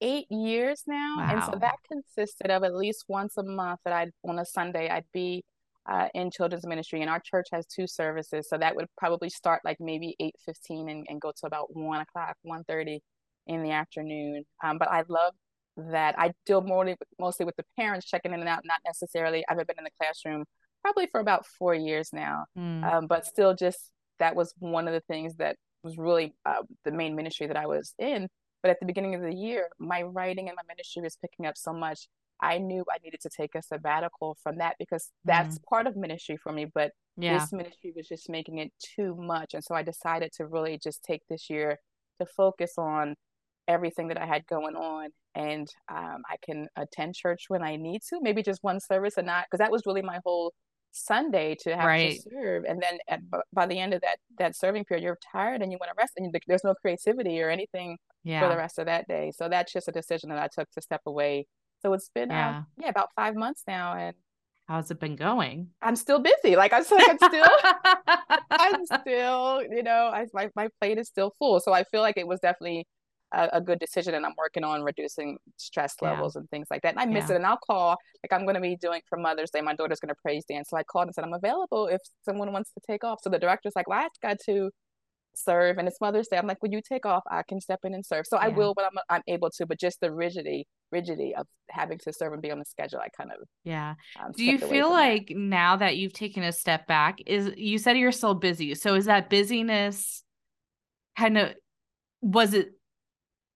eight 0.02 0.28
years 0.30 0.84
now. 0.86 1.18
And 1.20 1.44
so 1.44 1.58
that 1.60 1.76
consisted 1.90 2.52
of 2.52 2.64
at 2.64 2.76
least 2.76 3.06
once 3.08 3.38
a 3.38 3.44
month 3.44 3.80
that 3.86 3.94
I'd 3.94 4.12
on 4.28 4.38
a 4.40 4.46
Sunday 4.46 4.90
I'd 4.90 5.06
be 5.14 5.44
uh, 5.90 6.10
in 6.14 6.30
children's 6.30 6.68
ministry. 6.68 7.02
And 7.02 7.10
our 7.10 7.22
church 7.22 7.48
has 7.52 7.66
two 7.66 7.88
services. 7.88 8.48
So 8.50 8.58
that 8.58 8.76
would 8.76 8.88
probably 8.98 9.30
start 9.30 9.62
like 9.64 9.78
maybe 9.80 10.16
8:15 10.22 10.92
and, 10.92 11.06
and 11.10 11.22
go 11.22 11.32
to 11.32 11.48
about 11.48 11.76
one 11.76 12.02
o'clock, 12.02 12.36
1:30 12.46 13.00
in 13.48 13.64
the 13.64 13.72
afternoon. 13.72 14.44
Um, 14.64 14.78
but 14.78 14.90
I 14.90 15.04
love 15.08 15.34
that 15.78 16.16
I 16.18 16.34
deal 16.46 16.62
more 16.62 16.96
mostly 17.20 17.46
with 17.46 17.56
the 17.56 17.66
parents 17.78 18.08
checking 18.08 18.34
in 18.34 18.40
and 18.40 18.50
out, 18.50 18.62
not 18.66 18.80
necessarily. 18.86 19.44
I've 19.48 19.58
been 19.58 19.78
in 19.78 19.84
the 19.84 19.92
classroom 20.02 20.46
probably 20.84 21.08
for 21.08 21.20
about 21.20 21.46
four 21.46 21.74
years 21.74 22.10
now. 22.14 22.46
Mm, 22.58 22.84
Um, 22.84 23.08
but 23.08 23.26
still, 23.26 23.54
just 23.54 23.92
that 24.20 24.36
was 24.36 24.54
one 24.60 24.88
of 24.88 24.94
the 24.94 25.02
things 25.02 25.36
that 25.36 25.56
was 25.84 25.98
really 25.98 26.36
uh, 26.46 26.64
the 26.86 26.92
main 26.92 27.16
ministry 27.16 27.48
that 27.48 27.58
I 27.58 27.68
was 27.68 27.94
in. 28.00 28.28
But 28.62 28.72
at 28.72 28.80
the 28.80 28.86
beginning 28.86 29.16
of 29.16 29.22
the 29.22 29.34
year, 29.34 29.70
my 29.80 30.02
writing 30.02 30.48
and 30.48 30.56
my 30.56 30.64
ministry 30.68 31.04
was 31.04 31.16
picking 31.18 31.46
up 31.46 31.56
so 31.58 31.74
much. 31.74 32.08
I 32.42 32.58
knew 32.58 32.84
I 32.92 32.98
needed 33.04 33.22
to 33.22 33.30
take 33.30 33.56
a 33.56 33.62
sabbatical 33.62 34.38
from 34.44 34.58
that 34.58 34.76
because 34.78 35.12
that's 35.26 35.60
part 35.70 35.88
of 35.88 35.96
ministry 35.96 36.38
for 36.38 36.52
me. 36.52 36.66
But 36.66 36.92
yeah. 37.18 37.40
this 37.40 37.52
ministry 37.52 37.94
was 37.96 38.08
just 38.08 38.30
making 38.30 38.60
it 38.60 38.72
too 38.80 39.16
much. 39.16 39.54
And 39.54 39.64
so 39.64 39.76
I 39.76 39.84
decided 39.84 40.32
to 40.34 40.46
really 40.46 40.80
just 40.82 41.04
take 41.04 41.22
this 41.30 41.50
year 41.50 41.80
to 42.20 42.26
focus 42.26 42.74
on 42.78 43.16
everything 43.68 44.08
that 44.10 44.18
I 44.18 44.26
had 44.26 44.46
going 44.48 44.76
on. 44.76 45.10
And 45.36 45.68
um, 45.90 46.24
I 46.30 46.38
can 46.44 46.68
attend 46.76 47.16
church 47.16 47.46
when 47.48 47.64
I 47.64 47.76
need 47.76 48.02
to, 48.10 48.20
maybe 48.22 48.42
just 48.42 48.64
one 48.64 48.80
service 48.80 49.18
and 49.18 49.28
not, 49.28 49.46
because 49.46 49.60
that 49.60 49.72
was 49.72 49.84
really 49.86 50.02
my 50.02 50.20
whole 50.26 50.54
Sunday 50.92 51.56
to 51.62 51.76
have 51.76 51.86
right. 51.86 52.20
to 52.20 52.30
serve, 52.30 52.64
and 52.66 52.82
then 52.82 52.98
at, 53.08 53.20
by 53.54 53.66
the 53.66 53.80
end 53.80 53.94
of 53.94 54.02
that 54.02 54.18
that 54.40 54.56
serving 54.56 54.86
period, 54.86 55.04
you're 55.04 55.18
tired 55.32 55.62
and 55.62 55.72
you 55.72 55.78
want 55.80 55.92
to 55.92 55.96
rest, 55.98 56.14
and 56.18 56.34
there's 56.48 56.64
no 56.64 56.74
creativity 56.82 57.42
or 57.42 57.50
anything 57.50 57.98
yeah. 58.24 58.42
for 58.42 58.50
the 58.50 58.58
rest 58.58 58.80
of 58.80 58.86
that 58.88 59.08
day. 59.08 59.32
So 59.36 59.48
that's 59.50 59.72
just 59.72 59.88
a 59.88 59.92
decision 59.92 60.30
that 60.30 60.40
I 60.40 60.48
took 60.48 60.70
to 60.72 60.82
step 60.82 61.02
away. 61.06 61.46
So 61.82 61.94
it's 61.94 62.10
been 62.14 62.30
yeah, 62.30 62.50
uh, 62.50 62.62
yeah 62.80 62.90
about 62.90 63.10
five 63.16 63.36
months 63.36 63.64
now, 63.68 63.94
and 63.94 64.16
how's 64.68 64.90
it 64.92 65.00
been 65.00 65.16
going? 65.16 65.70
I'm 65.82 65.96
still 65.96 66.20
busy. 66.20 66.56
Like 66.56 66.74
I'm 66.74 66.84
still, 66.84 67.00
I'm 67.00 67.18
still, 67.18 67.48
I'm 68.50 68.86
still, 68.86 69.64
you 69.70 69.84
know, 69.84 70.10
I, 70.14 70.26
my 70.34 70.50
my 70.56 70.70
plate 70.80 70.98
is 70.98 71.08
still 71.08 71.34
full. 71.38 71.60
So 71.60 71.74
I 71.74 71.84
feel 71.84 72.02
like 72.02 72.18
it 72.18 72.28
was 72.28 72.40
definitely 72.40 72.88
a, 73.34 73.50
a, 73.54 73.62
good 73.62 73.80
decision 73.80 74.14
and 74.14 74.26
I'm 74.26 74.34
working 74.38 74.64
on 74.64 74.84
reducing 74.84 75.38
stress 75.58 75.96
levels 76.02 76.36
yeah. 76.36 76.42
and 76.42 76.50
things 76.50 76.68
like 76.70 76.82
that. 76.84 76.94
And 76.94 77.00
I 77.00 77.06
miss 77.06 77.30
yeah. 77.30 77.36
it. 77.36 77.38
And 77.38 77.46
I'll 77.46 77.58
call, 77.58 77.98
like 78.24 78.32
I'm 78.32 78.46
going 78.46 78.56
to 78.56 78.62
be 78.62 78.76
doing 78.76 79.02
for 79.10 79.18
Mother's 79.18 79.52
Day, 79.52 79.62
my 79.62 79.76
daughter's 79.76 80.00
going 80.00 80.10
to 80.10 80.22
praise 80.22 80.46
dance. 80.46 80.70
So 80.70 80.78
I 80.78 80.84
called 80.84 81.08
and 81.08 81.16
said, 81.16 81.24
I'm 81.24 81.34
available 81.34 81.88
if 81.88 82.02
someone 82.24 82.52
wants 82.52 82.72
to 82.74 82.82
take 82.86 83.04
off. 83.04 83.20
So 83.24 83.30
the 83.30 83.40
director's 83.40 83.74
like, 83.76 83.88
well, 83.88 84.00
I 84.00 84.08
got 84.22 84.38
to 84.46 84.72
serve 85.36 85.78
and 85.78 85.88
it's 85.88 86.02
Mother's 86.02 86.28
Day. 86.28 86.38
I'm 86.38 86.48
like, 86.48 86.62
when 86.62 86.72
you 86.72 86.82
take 86.82 87.06
off, 87.06 87.24
I 87.30 87.44
can 87.48 87.62
step 87.62 87.80
in 87.84 87.94
and 87.94 88.06
serve. 88.06 88.26
So 88.28 88.38
yeah. 88.38 88.46
I 88.46 88.48
will 88.50 88.74
when 88.74 88.86
I'm, 88.86 88.98
I'm 89.10 89.22
able 89.28 89.50
to, 89.52 89.66
but 89.66 89.80
just 89.80 90.00
the 90.02 90.12
rigidity, 90.12 90.68
rigidity 90.92 91.36
of 91.36 91.46
having 91.70 92.00
to 92.00 92.14
serve 92.14 92.34
and 92.34 92.42
be 92.42 92.52
on 92.52 92.60
the 92.60 92.66
schedule, 92.66 93.00
I 93.00 93.10
kind 93.10 93.32
of, 93.32 93.48
yeah. 93.64 93.96
Um, 94.20 94.32
Do 94.36 94.46
you 94.46 94.58
feel 94.58 94.90
like 94.90 95.28
that. 95.28 95.38
now 95.38 95.76
that 95.76 95.98
you've 95.98 96.14
taken 96.14 96.44
a 96.44 96.52
step 96.52 96.88
back 96.88 97.20
is 97.26 97.52
you 97.56 97.78
said 97.78 97.98
you're 97.98 98.12
still 98.12 98.34
busy. 98.34 98.74
So 98.76 98.96
is 98.96 99.06
that 99.06 99.30
busyness 99.30 100.24
kind 101.18 101.38
of, 101.38 101.54
was 102.22 102.54
it 102.54 102.72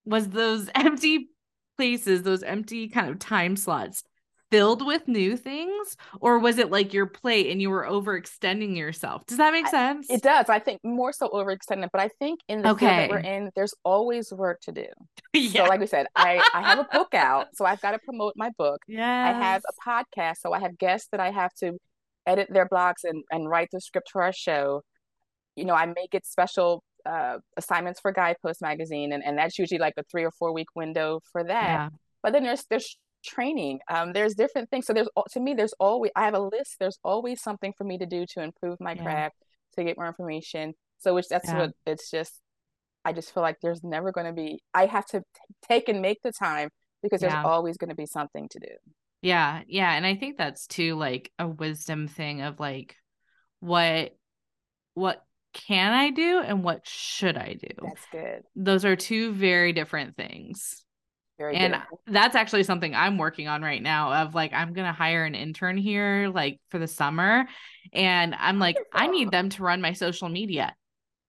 was 0.06 0.30
those 0.30 0.70
empty 0.76 1.30
places, 1.78 2.24
those 2.24 2.44
empty 2.44 2.88
kind 2.88 3.10
of 3.10 3.20
time 3.20 3.56
slots 3.56 4.04
filled 4.52 4.86
with 4.86 5.08
new 5.08 5.38
things? 5.38 5.96
Or 6.20 6.38
was 6.38 6.58
it 6.58 6.70
like 6.70 6.94
your 6.94 7.08
plate 7.08 7.50
and 7.50 7.62
you 7.62 7.70
were 7.70 7.86
overextending 7.86 8.78
yourself? 8.78 9.26
Does 9.26 9.38
that 9.38 9.54
make 9.54 9.68
sense? 9.68 10.12
I, 10.12 10.16
it 10.16 10.22
does. 10.22 10.50
I 10.50 10.60
think 10.60 10.82
more 10.84 11.14
so 11.14 11.30
overextended 11.30 11.88
but 11.92 12.02
i 12.02 12.10
think 12.20 12.42
in 12.48 12.62
the 12.62 12.72
okay. 12.72 12.86
field 12.86 12.98
that 13.00 13.10
we're 13.10 13.20
in 13.20 13.50
there's 13.56 13.74
always 13.84 14.32
work 14.32 14.60
to 14.62 14.72
do. 14.72 14.86
Yeah. 15.34 15.64
so 15.64 15.70
like 15.70 15.80
we 15.80 15.88
said 15.88 16.08
i 16.16 16.44
i 16.54 16.62
have 16.62 16.80
a 16.80 16.88
book 16.92 17.14
out 17.14 17.48
so 17.54 17.64
i've 17.64 17.82
got 17.82 17.92
to 17.92 18.00
promote 18.00 18.34
my 18.36 18.52
book. 18.58 18.82
Yeah 18.88 19.30
i 19.30 19.44
have 19.44 19.62
a 19.68 19.90
podcast 19.90 20.38
so 20.42 20.52
i 20.52 20.60
have 20.60 20.78
guests 20.78 21.08
that 21.12 21.22
i 21.22 21.32
have 21.32 21.54
to 21.56 21.78
edit 22.28 22.50
their 22.52 22.68
blogs 22.68 23.04
and 23.06 23.24
and 23.32 23.50
write 23.50 23.70
the 23.72 23.80
script 23.80 24.10
for 24.12 24.22
our 24.22 24.34
show. 24.34 24.82
You 25.56 25.66
know 25.66 25.74
i 25.74 25.86
make 25.86 26.14
it 26.14 26.26
special 26.26 26.84
uh, 27.06 27.38
assignments 27.58 28.00
for 28.00 28.12
Guidepost 28.12 28.62
magazine, 28.62 29.14
and, 29.14 29.24
and 29.24 29.38
that's 29.38 29.58
usually 29.58 29.80
like 29.80 29.94
a 29.98 30.04
three 30.04 30.24
or 30.24 30.32
four 30.32 30.54
week 30.54 30.68
window 30.76 31.22
for 31.32 31.44
that. 31.44 31.64
Yeah. 31.64 31.90
But 32.24 32.34
then 32.34 32.44
there's 32.44 32.66
there's 32.70 32.98
training. 33.24 33.80
Um, 33.90 34.14
there's 34.14 34.36
different 34.36 34.70
things. 34.70 34.86
So 34.86 34.94
there's 34.94 35.10
to 35.32 35.40
me 35.40 35.54
there's 35.54 35.74
always 35.80 36.12
I 36.16 36.26
have 36.26 36.34
a 36.34 36.40
list. 36.40 36.78
There's 36.80 37.00
always 37.04 37.42
something 37.42 37.74
for 37.78 37.84
me 37.84 37.98
to 37.98 38.06
do 38.06 38.26
to 38.34 38.42
improve 38.42 38.78
my 38.80 38.94
yeah. 38.94 39.04
craft, 39.04 39.36
to 39.78 39.84
get 39.84 39.98
more 39.98 40.08
information. 40.08 40.74
So 41.00 41.14
which 41.14 41.28
that's 41.30 41.48
yeah. 41.48 41.60
what 41.60 41.72
it's 41.86 42.10
just. 42.12 42.40
I 43.04 43.14
just 43.14 43.34
feel 43.34 43.42
like 43.42 43.58
there's 43.64 43.84
never 43.84 44.12
going 44.12 44.28
to 44.28 44.34
be. 44.34 44.62
I 44.76 44.86
have 44.86 45.08
to 45.08 45.22
t- 45.22 45.26
take 45.68 45.90
and 45.90 46.04
make 46.04 46.22
the 46.22 46.32
time 46.32 46.70
because 47.02 47.22
there's 47.22 47.34
always 47.34 47.78
going 47.78 47.90
to 47.90 47.96
be 47.96 48.06
something 48.06 48.48
to 48.50 48.60
do. 48.60 48.76
Yeah, 49.24 49.62
yeah, 49.68 49.92
and 49.94 50.06
I 50.06 50.16
think 50.16 50.38
that's 50.38 50.68
too 50.68 50.96
like 50.96 51.32
a 51.40 51.48
wisdom 51.48 52.08
thing 52.08 52.42
of 52.42 52.60
like 52.60 52.96
what 53.60 54.16
what 54.94 55.24
can 55.54 55.94
I 55.94 56.10
do 56.12 56.42
and 56.42 56.64
what 56.64 56.88
should 56.88 57.38
I 57.38 57.58
do? 57.60 57.74
That's 57.82 58.06
good. 58.12 58.44
Those 58.56 58.86
are 58.86 58.96
two 58.96 59.34
very 59.34 59.74
different 59.74 60.16
things. 60.16 60.84
Very 61.38 61.56
and 61.56 61.82
that's 62.06 62.36
actually 62.36 62.64
something 62.64 62.94
I'm 62.94 63.18
working 63.18 63.48
on 63.48 63.64
right 63.64 63.82
now 63.82 64.14
of 64.14 64.36
like 64.36 64.54
I'm 64.54 64.74
going 64.74 64.86
to 64.86 64.94
hire 64.94 65.26
an 65.26 65.34
intern 65.34 65.76
here 65.76 66.30
like 66.34 66.60
for 66.70 66.78
the 66.78 66.88
summer 66.88 67.48
and 67.94 68.36
I'm 68.38 68.60
like 68.60 68.78
I 68.94 69.08
need 69.08 69.32
them 69.32 69.50
to 69.50 69.64
run 69.64 69.82
my 69.82 69.94
social 69.94 70.30
media. 70.30 70.76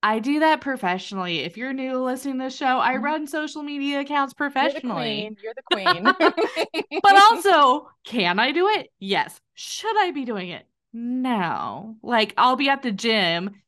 I 0.05 0.19
do 0.19 0.41
that 0.41 0.61
professionally. 0.61 1.41
If 1.41 1.57
you're 1.57 1.73
new 1.73 2.03
listening 2.03 2.39
to 2.39 2.45
the 2.47 2.51
show, 2.51 2.81
I 2.81 2.95
mm-hmm. 2.95 3.05
run 3.05 3.27
social 3.27 3.63
media 3.63 4.01
accounts 4.01 4.35
professionally. 4.35 5.37
You're 5.41 5.55
the 5.55 5.63
queen. 5.63 6.15
You're 6.21 6.35
the 6.35 6.83
queen. 6.83 7.01
but 7.03 7.23
also, 7.31 7.89
can 8.05 8.41
I 8.41 8.51
do 8.51 8.67
it? 8.69 8.89
Yes. 8.99 9.41
Should 9.55 9.97
I 9.97 10.11
be 10.11 10.25
doing 10.25 10.49
it? 10.49 10.67
No. 10.93 11.97
Like 12.03 12.35
I'll 12.37 12.57
be 12.57 12.69
at 12.69 12.83
the 12.83 12.93
gym 12.93 13.63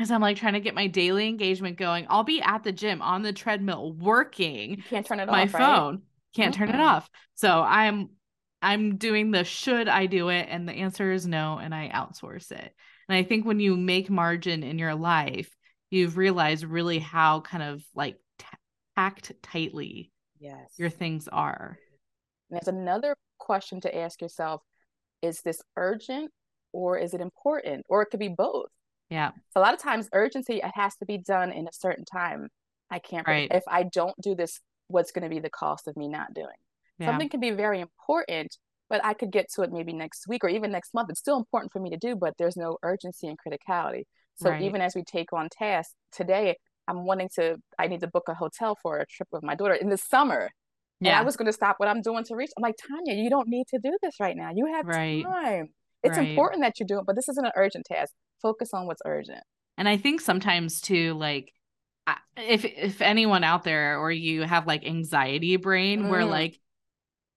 as 0.00 0.10
I'm 0.10 0.20
like 0.20 0.36
trying 0.36 0.54
to 0.54 0.60
get 0.60 0.74
my 0.74 0.86
daily 0.86 1.28
engagement 1.28 1.76
going. 1.76 2.06
I'll 2.08 2.24
be 2.24 2.42
at 2.42 2.64
the 2.64 2.72
gym 2.72 3.00
on 3.00 3.22
the 3.22 3.32
treadmill 3.32 3.92
working. 3.92 4.70
You 4.76 4.82
can't 4.82 5.06
turn 5.06 5.20
it 5.20 5.26
my 5.26 5.44
off. 5.44 5.52
My 5.52 5.58
phone. 5.58 5.94
Right? 5.94 6.02
Can't 6.34 6.54
mm-hmm. 6.54 6.64
turn 6.64 6.74
it 6.74 6.80
off. 6.80 7.08
So 7.34 7.62
I'm 7.62 8.10
I'm 8.60 8.96
doing 8.96 9.30
the 9.30 9.44
should 9.44 9.88
I 9.88 10.06
do 10.06 10.30
it? 10.30 10.48
And 10.48 10.68
the 10.68 10.72
answer 10.72 11.12
is 11.12 11.26
no, 11.26 11.58
and 11.58 11.74
I 11.74 11.90
outsource 11.94 12.50
it. 12.50 12.72
And 13.08 13.16
I 13.16 13.22
think 13.22 13.44
when 13.44 13.60
you 13.60 13.76
make 13.76 14.10
margin 14.10 14.62
in 14.62 14.78
your 14.78 14.94
life, 14.94 15.54
you've 15.90 16.16
realized 16.16 16.64
really 16.64 16.98
how 16.98 17.40
kind 17.40 17.62
of 17.62 17.84
like 17.94 18.16
t- 18.38 18.46
packed 18.96 19.32
tightly 19.42 20.10
yes 20.40 20.72
your 20.76 20.90
things 20.90 21.28
are. 21.28 21.78
There's 22.50 22.68
another 22.68 23.14
question 23.38 23.80
to 23.82 23.96
ask 23.96 24.20
yourself: 24.20 24.62
Is 25.22 25.40
this 25.42 25.60
urgent 25.76 26.32
or 26.72 26.98
is 26.98 27.14
it 27.14 27.20
important? 27.20 27.86
Or 27.88 28.02
it 28.02 28.06
could 28.06 28.20
be 28.20 28.28
both. 28.28 28.70
Yeah. 29.14 29.30
So 29.52 29.60
a 29.60 29.62
lot 29.62 29.74
of 29.74 29.80
times 29.80 30.08
urgency 30.12 30.56
it 30.56 30.72
has 30.74 30.96
to 30.96 31.06
be 31.06 31.18
done 31.18 31.52
in 31.52 31.68
a 31.68 31.72
certain 31.72 32.04
time. 32.04 32.48
I 32.90 32.98
can't 32.98 33.26
right. 33.28 33.48
if 33.50 33.62
I 33.68 33.84
don't 33.84 34.14
do 34.20 34.34
this, 34.34 34.60
what's 34.88 35.12
going 35.12 35.22
to 35.22 35.28
be 35.28 35.38
the 35.38 35.50
cost 35.50 35.86
of 35.86 35.96
me 35.96 36.08
not 36.08 36.34
doing? 36.34 36.58
Yeah. 36.98 37.06
Something 37.06 37.28
can 37.28 37.38
be 37.38 37.52
very 37.52 37.80
important, 37.80 38.56
but 38.90 39.04
I 39.04 39.14
could 39.14 39.30
get 39.30 39.46
to 39.54 39.62
it 39.62 39.70
maybe 39.72 39.92
next 39.92 40.26
week 40.28 40.42
or 40.42 40.48
even 40.48 40.72
next 40.72 40.94
month. 40.94 41.10
It's 41.10 41.20
still 41.20 41.36
important 41.36 41.72
for 41.72 41.78
me 41.78 41.90
to 41.90 41.96
do, 41.96 42.16
but 42.16 42.34
there's 42.38 42.56
no 42.56 42.76
urgency 42.82 43.28
and 43.28 43.38
criticality. 43.38 44.02
So 44.34 44.50
right. 44.50 44.62
even 44.62 44.80
as 44.80 44.96
we 44.96 45.04
take 45.04 45.32
on 45.32 45.48
tasks 45.48 45.94
today, 46.10 46.56
I'm 46.88 47.06
wanting 47.06 47.30
to 47.36 47.58
I 47.78 47.86
need 47.86 48.00
to 48.00 48.08
book 48.08 48.24
a 48.28 48.34
hotel 48.34 48.76
for 48.82 48.98
a 48.98 49.06
trip 49.06 49.28
with 49.30 49.44
my 49.44 49.54
daughter 49.54 49.74
in 49.74 49.90
the 49.90 49.96
summer. 49.96 50.50
Yeah. 51.00 51.10
And 51.10 51.18
I 51.18 51.22
was 51.22 51.36
going 51.36 51.46
to 51.46 51.52
stop 51.52 51.76
what 51.78 51.88
I'm 51.88 52.02
doing 52.02 52.24
to 52.24 52.34
reach. 52.34 52.50
I'm 52.56 52.62
like, 52.62 52.76
Tonya, 52.76 53.16
you 53.16 53.30
don't 53.30 53.48
need 53.48 53.66
to 53.68 53.78
do 53.78 53.96
this 54.02 54.14
right 54.18 54.36
now. 54.36 54.50
You 54.54 54.74
have 54.74 54.86
right. 54.86 55.22
time. 55.22 55.68
It's 56.02 56.18
right. 56.18 56.28
important 56.28 56.62
that 56.62 56.80
you 56.80 56.86
do 56.86 56.98
it, 56.98 57.06
but 57.06 57.16
this 57.16 57.28
isn't 57.28 57.44
an 57.44 57.52
urgent 57.56 57.86
task 57.86 58.12
focus 58.44 58.74
on 58.74 58.86
what's 58.86 59.00
urgent. 59.06 59.42
And 59.78 59.88
I 59.88 59.96
think 59.96 60.20
sometimes 60.20 60.82
too, 60.82 61.14
like 61.14 61.52
if 62.36 62.64
if 62.64 63.00
anyone 63.00 63.42
out 63.42 63.64
there 63.64 63.98
or 63.98 64.12
you 64.12 64.42
have 64.42 64.66
like 64.66 64.86
anxiety 64.86 65.56
brain 65.56 66.04
mm. 66.04 66.10
where 66.10 66.24
like 66.24 66.60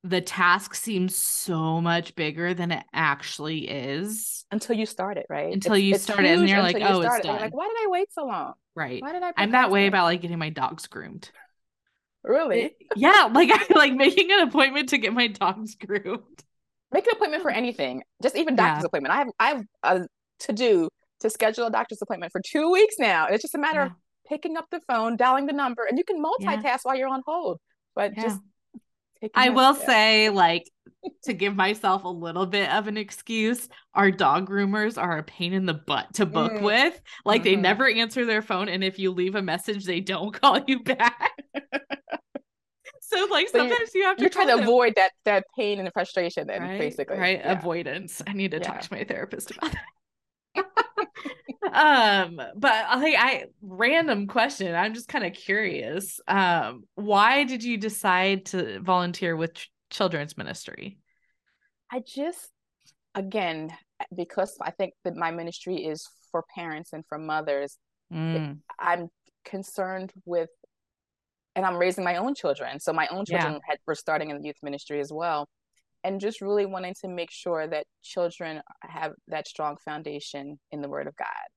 the 0.04 0.22
task 0.22 0.76
seems 0.76 1.16
so 1.16 1.82
much 1.82 2.16
bigger 2.16 2.54
than 2.54 2.72
it 2.72 2.84
actually 2.94 3.70
is 3.70 4.46
until 4.52 4.76
you 4.76 4.86
start 4.86 5.18
it 5.18 5.26
right? 5.30 5.54
Until 5.54 5.74
it's, 5.74 5.84
you 5.84 5.96
it's 5.96 6.04
start 6.04 6.26
it 6.26 6.38
and 6.38 6.50
you're 6.50 6.62
like 6.62 6.78
oh 6.82 7.02
it's 7.02 7.26
done. 7.26 7.40
like 7.40 7.56
why 7.56 7.68
did 7.68 7.88
i 7.88 7.88
wait 7.90 8.12
so 8.12 8.26
long? 8.26 8.54
Right. 8.76 9.02
Why 9.02 9.14
did 9.14 9.24
i 9.24 9.32
i'm 9.38 9.52
that 9.52 9.72
way 9.72 9.88
about 9.88 10.04
like 10.04 10.22
getting 10.22 10.38
my 10.38 10.50
dogs 10.50 10.88
groomed. 10.88 11.32
Really? 12.24 12.76
Yeah 12.96 13.30
like 13.32 13.50
i 13.52 13.74
like 13.74 13.94
making 13.94 14.32
an 14.32 14.42
appointment 14.42 14.90
to 14.90 14.98
get 14.98 15.14
my 15.14 15.28
dogs 15.28 15.76
groomed. 15.76 16.44
Make 16.92 17.06
an 17.06 17.14
appointment 17.16 17.42
for 17.42 17.52
anything. 17.52 18.04
Just 18.22 18.36
even 18.36 18.56
doctor's 18.56 18.84
yeah. 18.84 18.88
appointment. 18.88 19.14
I 19.14 19.18
have 19.18 19.30
i 19.40 19.48
have 19.50 19.64
a 19.84 20.08
to 20.40 20.54
do 20.54 20.90
to 21.22 21.30
schedule 21.30 21.66
a 21.66 21.72
doctor's 21.72 22.02
appointment 22.02 22.32
for 22.32 22.42
two 22.42 22.72
weeks 22.72 22.96
now. 23.00 23.28
It's 23.28 23.42
just 23.42 23.56
a 23.56 23.60
matter 23.60 23.80
yeah. 23.80 23.86
of 23.88 23.92
picking 24.28 24.58
up 24.58 24.66
the 24.72 24.82
phone, 24.88 25.18
dialing 25.18 25.46
the 25.46 25.54
number, 25.54 25.86
and 25.86 25.98
you 25.98 26.04
can 26.04 26.24
multitask 26.24 26.64
yeah. 26.64 26.78
while 26.84 26.96
you're 26.96 27.10
on 27.10 27.22
hold. 27.26 27.60
But 27.96 28.16
yeah. 28.16 28.24
just 28.24 28.40
I 29.34 29.50
will 29.50 29.74
say, 29.74 30.30
like, 30.30 30.70
to 31.24 31.34
give 31.34 31.56
myself 31.56 32.04
a 32.04 32.10
little 32.10 32.46
bit 32.46 32.70
of 32.72 32.88
an 32.88 32.98
excuse, 32.98 33.68
our 33.94 34.12
dog 34.12 34.48
groomers 34.48 35.02
are 35.02 35.18
a 35.18 35.24
pain 35.24 35.54
in 35.54 35.66
the 35.66 35.74
butt 35.74 36.14
to 36.16 36.26
book 36.26 36.54
mm. 36.54 36.62
with. 36.62 37.00
Like, 37.26 37.42
mm-hmm. 37.42 37.50
they 37.50 37.56
never 37.56 37.90
answer 37.90 38.26
their 38.26 38.42
phone, 38.42 38.70
and 38.70 38.84
if 38.84 39.00
you 39.00 39.12
leave 39.12 39.36
a 39.36 39.42
message, 39.42 39.86
they 39.86 40.02
don't 40.02 40.34
call 40.42 40.60
you 40.68 40.84
back. 40.84 41.32
so, 43.02 43.28
like, 43.32 43.50
so 43.50 43.60
sometimes 43.60 43.96
you 43.96 44.04
have 44.04 44.18
to. 44.18 44.22
You're 44.22 44.30
trying 44.30 44.48
to 44.48 44.62
avoid 44.62 44.94
that 44.96 45.12
that 45.26 45.46
pain 45.58 45.80
and 45.80 45.92
frustration, 45.92 46.48
then 46.48 46.62
right? 46.62 46.80
basically, 46.80 47.18
right? 47.18 47.40
Yeah. 47.40 47.58
Avoidance. 47.58 48.22
I 48.28 48.34
need 48.34 48.52
to 48.52 48.60
talk 48.60 48.82
to 48.82 48.94
my 48.94 49.04
therapist 49.04 49.52
about 49.52 49.72
that 49.72 49.86
um 51.74 52.42
but 52.56 53.00
like 53.00 53.16
i 53.18 53.46
random 53.62 54.28
question 54.28 54.74
i'm 54.76 54.94
just 54.94 55.08
kind 55.08 55.26
of 55.26 55.34
curious 55.34 56.20
um 56.28 56.84
why 56.96 57.44
did 57.44 57.64
you 57.64 57.78
decide 57.78 58.46
to 58.46 58.80
volunteer 58.82 59.36
with 59.36 59.54
ch- 59.54 59.72
children's 59.90 60.38
ministry 60.38 60.98
i 61.92 62.02
just 62.06 62.50
again 63.16 63.72
because 64.16 64.58
i 64.62 64.72
think 64.72 64.94
that 65.04 65.16
my 65.16 65.32
ministry 65.32 65.78
is 65.78 66.08
for 66.32 66.44
parents 66.56 66.94
and 66.94 67.04
for 67.08 67.18
mothers 67.18 67.78
mm. 68.14 68.58
i'm 68.80 69.10
concerned 69.44 70.12
with 70.26 70.50
and 71.56 71.66
i'm 71.66 71.78
raising 71.78 72.04
my 72.04 72.18
own 72.18 72.36
children 72.36 72.80
so 72.80 72.94
my 72.94 73.08
own 73.08 73.26
children 73.26 73.54
yeah. 73.54 73.60
had, 73.68 73.78
were 73.88 73.96
starting 73.96 74.30
in 74.30 74.38
the 74.38 74.48
youth 74.48 74.58
ministry 74.62 75.00
as 75.00 75.12
well 75.12 75.48
and 76.08 76.22
just 76.22 76.42
really 76.42 76.66
wanting 76.66 76.96
to 77.02 77.08
make 77.08 77.32
sure 77.32 77.68
that 77.68 77.86
children 78.02 78.62
have 78.82 79.12
that 79.28 79.48
strong 79.48 79.76
foundation 79.84 80.58
in 80.72 80.82
the 80.82 80.90
word 80.90 81.08
of 81.08 81.16
god 81.16 81.48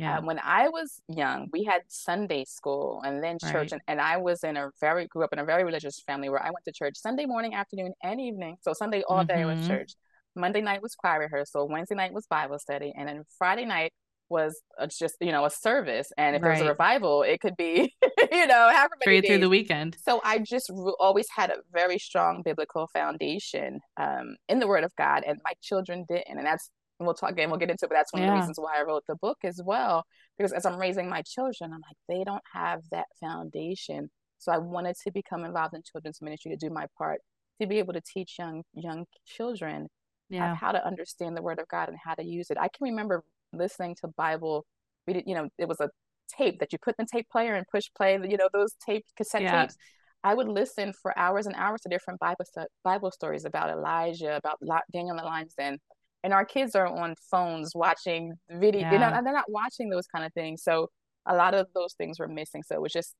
yeah. 0.00 0.16
Um, 0.16 0.24
when 0.24 0.40
I 0.42 0.70
was 0.70 1.02
young, 1.08 1.48
we 1.52 1.62
had 1.64 1.82
Sunday 1.88 2.46
school 2.46 3.02
and 3.04 3.22
then 3.22 3.38
church, 3.38 3.52
right. 3.54 3.72
and, 3.72 3.82
and 3.86 4.00
I 4.00 4.16
was 4.16 4.42
in 4.44 4.56
a 4.56 4.70
very 4.80 5.06
grew 5.06 5.24
up 5.24 5.32
in 5.34 5.38
a 5.38 5.44
very 5.44 5.62
religious 5.62 6.00
family 6.00 6.30
where 6.30 6.42
I 6.42 6.46
went 6.46 6.64
to 6.64 6.72
church 6.72 6.94
Sunday 6.96 7.26
morning, 7.26 7.52
afternoon, 7.52 7.92
and 8.02 8.18
evening. 8.18 8.56
So 8.62 8.72
Sunday 8.72 9.02
all 9.06 9.24
day 9.24 9.42
mm-hmm. 9.42 9.58
was 9.58 9.68
church. 9.68 9.92
Monday 10.34 10.62
night 10.62 10.80
was 10.80 10.94
choir 10.94 11.20
rehearsal, 11.20 11.68
Wednesday 11.68 11.96
night 11.96 12.14
was 12.14 12.26
Bible 12.26 12.58
study, 12.58 12.94
and 12.96 13.06
then 13.06 13.24
Friday 13.36 13.66
night 13.66 13.92
was 14.30 14.62
just 14.98 15.16
you 15.20 15.32
know 15.32 15.44
a 15.44 15.50
service 15.50 16.12
and 16.16 16.36
if 16.36 16.42
right. 16.42 16.48
there 16.48 16.52
was 16.52 16.66
a 16.66 16.70
revival 16.70 17.22
it 17.22 17.40
could 17.40 17.56
be 17.56 17.94
you 18.32 18.46
know 18.46 18.70
however 18.72 18.94
many 19.04 19.20
through 19.20 19.38
the 19.38 19.48
weekend 19.48 19.96
so 20.02 20.20
i 20.24 20.38
just 20.38 20.70
re- 20.72 20.94
always 21.00 21.26
had 21.34 21.50
a 21.50 21.56
very 21.72 21.98
strong 21.98 22.40
biblical 22.42 22.88
foundation 22.92 23.80
um, 23.98 24.36
in 24.48 24.60
the 24.60 24.66
word 24.66 24.84
of 24.84 24.94
god 24.96 25.24
and 25.26 25.40
my 25.44 25.52
children 25.60 26.04
didn't 26.08 26.38
and 26.38 26.46
that's 26.46 26.70
and 26.98 27.06
we'll 27.06 27.14
talk 27.14 27.30
again 27.30 27.50
we'll 27.50 27.58
get 27.58 27.70
into 27.70 27.84
it 27.84 27.88
but 27.88 27.94
that's 27.94 28.12
one 28.12 28.22
yeah. 28.22 28.28
of 28.28 28.34
the 28.34 28.40
reasons 28.40 28.58
why 28.58 28.78
i 28.78 28.82
wrote 28.82 29.02
the 29.08 29.16
book 29.16 29.38
as 29.42 29.60
well 29.64 30.04
because 30.38 30.52
as 30.52 30.64
i'm 30.64 30.78
raising 30.78 31.08
my 31.08 31.22
children 31.22 31.72
i'm 31.72 31.80
like 31.80 31.96
they 32.08 32.22
don't 32.24 32.44
have 32.52 32.80
that 32.92 33.06
foundation 33.20 34.08
so 34.38 34.52
i 34.52 34.58
wanted 34.58 34.94
to 35.02 35.10
become 35.10 35.44
involved 35.44 35.74
in 35.74 35.82
children's 35.82 36.22
ministry 36.22 36.50
to 36.50 36.56
do 36.56 36.72
my 36.72 36.86
part 36.96 37.20
to 37.60 37.66
be 37.66 37.78
able 37.78 37.92
to 37.92 38.00
teach 38.00 38.36
young 38.38 38.62
young 38.74 39.04
children 39.26 39.88
yeah. 40.28 40.54
how 40.54 40.70
to 40.70 40.86
understand 40.86 41.36
the 41.36 41.42
word 41.42 41.58
of 41.58 41.66
god 41.68 41.88
and 41.88 41.98
how 42.04 42.14
to 42.14 42.22
use 42.22 42.50
it 42.50 42.58
i 42.58 42.68
can 42.68 42.84
remember 42.84 43.24
listening 43.52 43.96
to 44.00 44.08
Bible. 44.08 44.66
We 45.06 45.14
did, 45.14 45.24
you 45.26 45.34
know, 45.34 45.48
it 45.58 45.68
was 45.68 45.80
a 45.80 45.90
tape 46.36 46.60
that 46.60 46.72
you 46.72 46.78
put 46.82 46.94
in 46.98 47.04
the 47.04 47.18
tape 47.18 47.28
player 47.30 47.54
and 47.54 47.66
push 47.70 47.84
play. 47.96 48.12
You 48.14 48.36
know, 48.36 48.48
those 48.52 48.74
tape 48.84 49.04
cassette 49.16 49.42
yeah. 49.42 49.62
tapes. 49.62 49.76
I 50.22 50.34
would 50.34 50.48
listen 50.48 50.92
for 51.00 51.18
hours 51.18 51.46
and 51.46 51.54
hours 51.56 51.80
to 51.82 51.88
different 51.88 52.20
Bible 52.20 52.44
Bible 52.84 53.10
stories 53.10 53.44
about 53.44 53.70
Elijah, 53.70 54.36
about 54.36 54.58
Daniel 54.92 55.12
and 55.12 55.18
the 55.18 55.24
lion's 55.24 55.54
den, 55.54 55.78
and 56.22 56.32
our 56.32 56.44
kids 56.44 56.74
are 56.74 56.86
on 56.86 57.14
phones 57.30 57.74
watching 57.74 58.34
video. 58.50 58.82
Yeah. 58.82 58.92
You 58.92 58.98
know, 58.98 59.20
they're 59.24 59.32
not 59.32 59.50
watching 59.50 59.88
those 59.88 60.06
kind 60.06 60.24
of 60.24 60.32
things. 60.34 60.62
So 60.62 60.88
a 61.26 61.34
lot 61.34 61.54
of 61.54 61.68
those 61.74 61.94
things 61.94 62.18
were 62.18 62.28
missing. 62.28 62.62
So 62.62 62.74
it 62.74 62.82
was 62.82 62.92
just, 62.92 63.14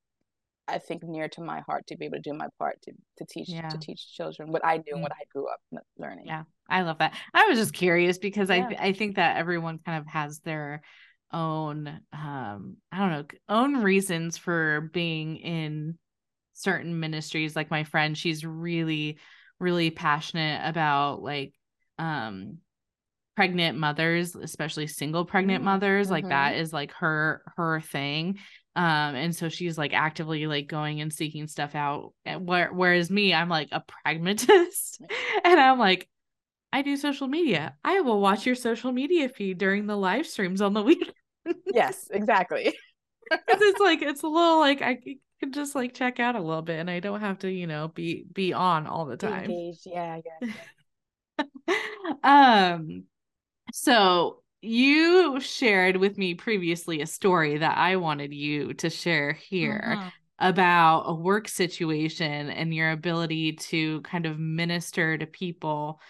I 0.69 0.79
think, 0.79 1.03
near 1.03 1.29
to 1.29 1.41
my 1.41 1.61
heart 1.61 1.87
to 1.89 1.97
be 1.97 2.07
able 2.07 2.17
to 2.17 2.23
do 2.23 2.35
my 2.35 2.49
part 2.59 2.81
to 2.83 2.93
to 3.19 3.25
teach 3.25 3.49
yeah. 3.49 3.69
to 3.69 3.79
teach 3.79 4.13
children 4.15 4.53
what 4.53 4.65
I 4.65 4.77
knew 4.77 4.93
and 4.93 4.99
mm. 4.99 5.03
what 5.03 5.13
I 5.13 5.25
grew 5.33 5.49
up 5.49 5.61
learning. 5.99 6.27
Yeah, 6.27 6.43
I 6.71 6.83
love 6.83 6.99
that. 6.99 7.15
I 7.35 7.47
was 7.49 7.59
just 7.59 7.75
curious 7.75 8.19
because 8.19 8.49
yeah. 8.49 8.69
I 8.79 8.89
I 8.89 8.93
think 8.93 9.17
that 9.17 9.37
everyone 9.37 9.79
kind 9.79 9.99
of 9.99 10.07
has 10.07 10.41
their 10.41 10.83
own 11.33 12.01
um 12.13 12.77
I 12.91 12.99
don't 12.99 13.11
know 13.11 13.25
own 13.49 13.83
reasons 13.83 14.37
for 14.37 14.91
being 14.93 15.37
in 15.37 15.99
certain 16.55 17.01
ministries 17.01 17.57
like 17.57 17.71
my 17.71 17.85
friend 17.85 18.19
she's 18.19 18.45
really 18.45 19.19
really 19.59 19.91
passionate 19.91 20.61
about 20.69 21.23
like 21.23 21.55
um 21.99 22.59
pregnant 23.37 23.79
mothers 23.79 24.35
especially 24.35 24.87
single 24.87 25.25
pregnant 25.25 25.61
mm-hmm. 25.61 25.67
mothers 25.67 26.11
like 26.11 26.29
that 26.29 26.53
mm-hmm. 26.53 26.63
is 26.63 26.73
like 26.73 26.93
her 26.93 27.43
her 27.57 27.81
thing 27.81 28.39
um 28.77 29.15
and 29.15 29.35
so 29.35 29.49
she's 29.49 29.79
like 29.79 29.95
actively 29.95 30.47
like 30.47 30.67
going 30.67 31.01
and 31.01 31.13
seeking 31.13 31.47
stuff 31.47 31.75
out 31.75 32.13
where, 32.41 32.71
whereas 32.73 33.11
me 33.11 33.33
i'm 33.33 33.49
like 33.49 33.69
a 33.73 33.83
pragmatist 34.05 35.01
and 35.45 35.59
i'm 35.59 35.79
like 35.79 36.09
I 36.73 36.83
do 36.83 36.97
social 36.97 37.27
media. 37.27 37.77
I 37.85 38.01
will 38.01 38.21
watch 38.21 38.47
your 38.47 38.55
social 38.55 38.93
media 38.93 39.29
feed 39.29 39.59
during 39.59 39.87
the 39.87 39.97
live 39.97 40.27
streams 40.27 40.61
on 40.61 40.73
the 40.73 40.83
weekend. 40.85 41.15
yes, 41.73 42.09
exactly. 42.11 42.75
it's 43.31 43.81
like 43.81 44.03
it's 44.03 44.23
a 44.23 44.29
little 44.29 44.59
like 44.59 44.83
I 44.83 44.97
can 45.41 45.53
just 45.53 45.75
like 45.75 45.95
check 45.95 46.21
out 46.21 46.37
a 46.37 46.41
little 46.41 46.63
bit, 46.63 46.79
and 46.79 46.91
I 46.91 47.01
don't 47.01 47.21
have 47.21 47.41
to, 47.41 47.51
you 47.51 47.67
know, 47.67 47.89
be 47.89 48.25
be 48.33 48.53
on 48.53 48.87
all 48.87 49.07
the 49.07 49.17
time. 49.17 49.51
Engaged. 49.51 49.87
Yeah, 49.87 50.21
yeah. 51.39 51.47
um. 52.77 53.05
So 53.73 54.43
you 54.61 55.41
shared 55.41 55.97
with 55.97 56.19
me 56.19 56.35
previously 56.35 57.01
a 57.01 57.07
story 57.07 57.59
that 57.59 57.79
I 57.79 57.97
wanted 57.97 58.35
you 58.35 58.75
to 58.75 58.91
share 58.91 59.33
here. 59.33 59.95
Uh-huh 59.97 60.11
about 60.41 61.03
a 61.07 61.15
work 61.15 61.47
situation 61.47 62.49
and 62.49 62.75
your 62.75 62.91
ability 62.91 63.53
to 63.53 64.01
kind 64.01 64.25
of 64.25 64.39
minister 64.39 65.19
to 65.19 65.27
people 65.27 66.01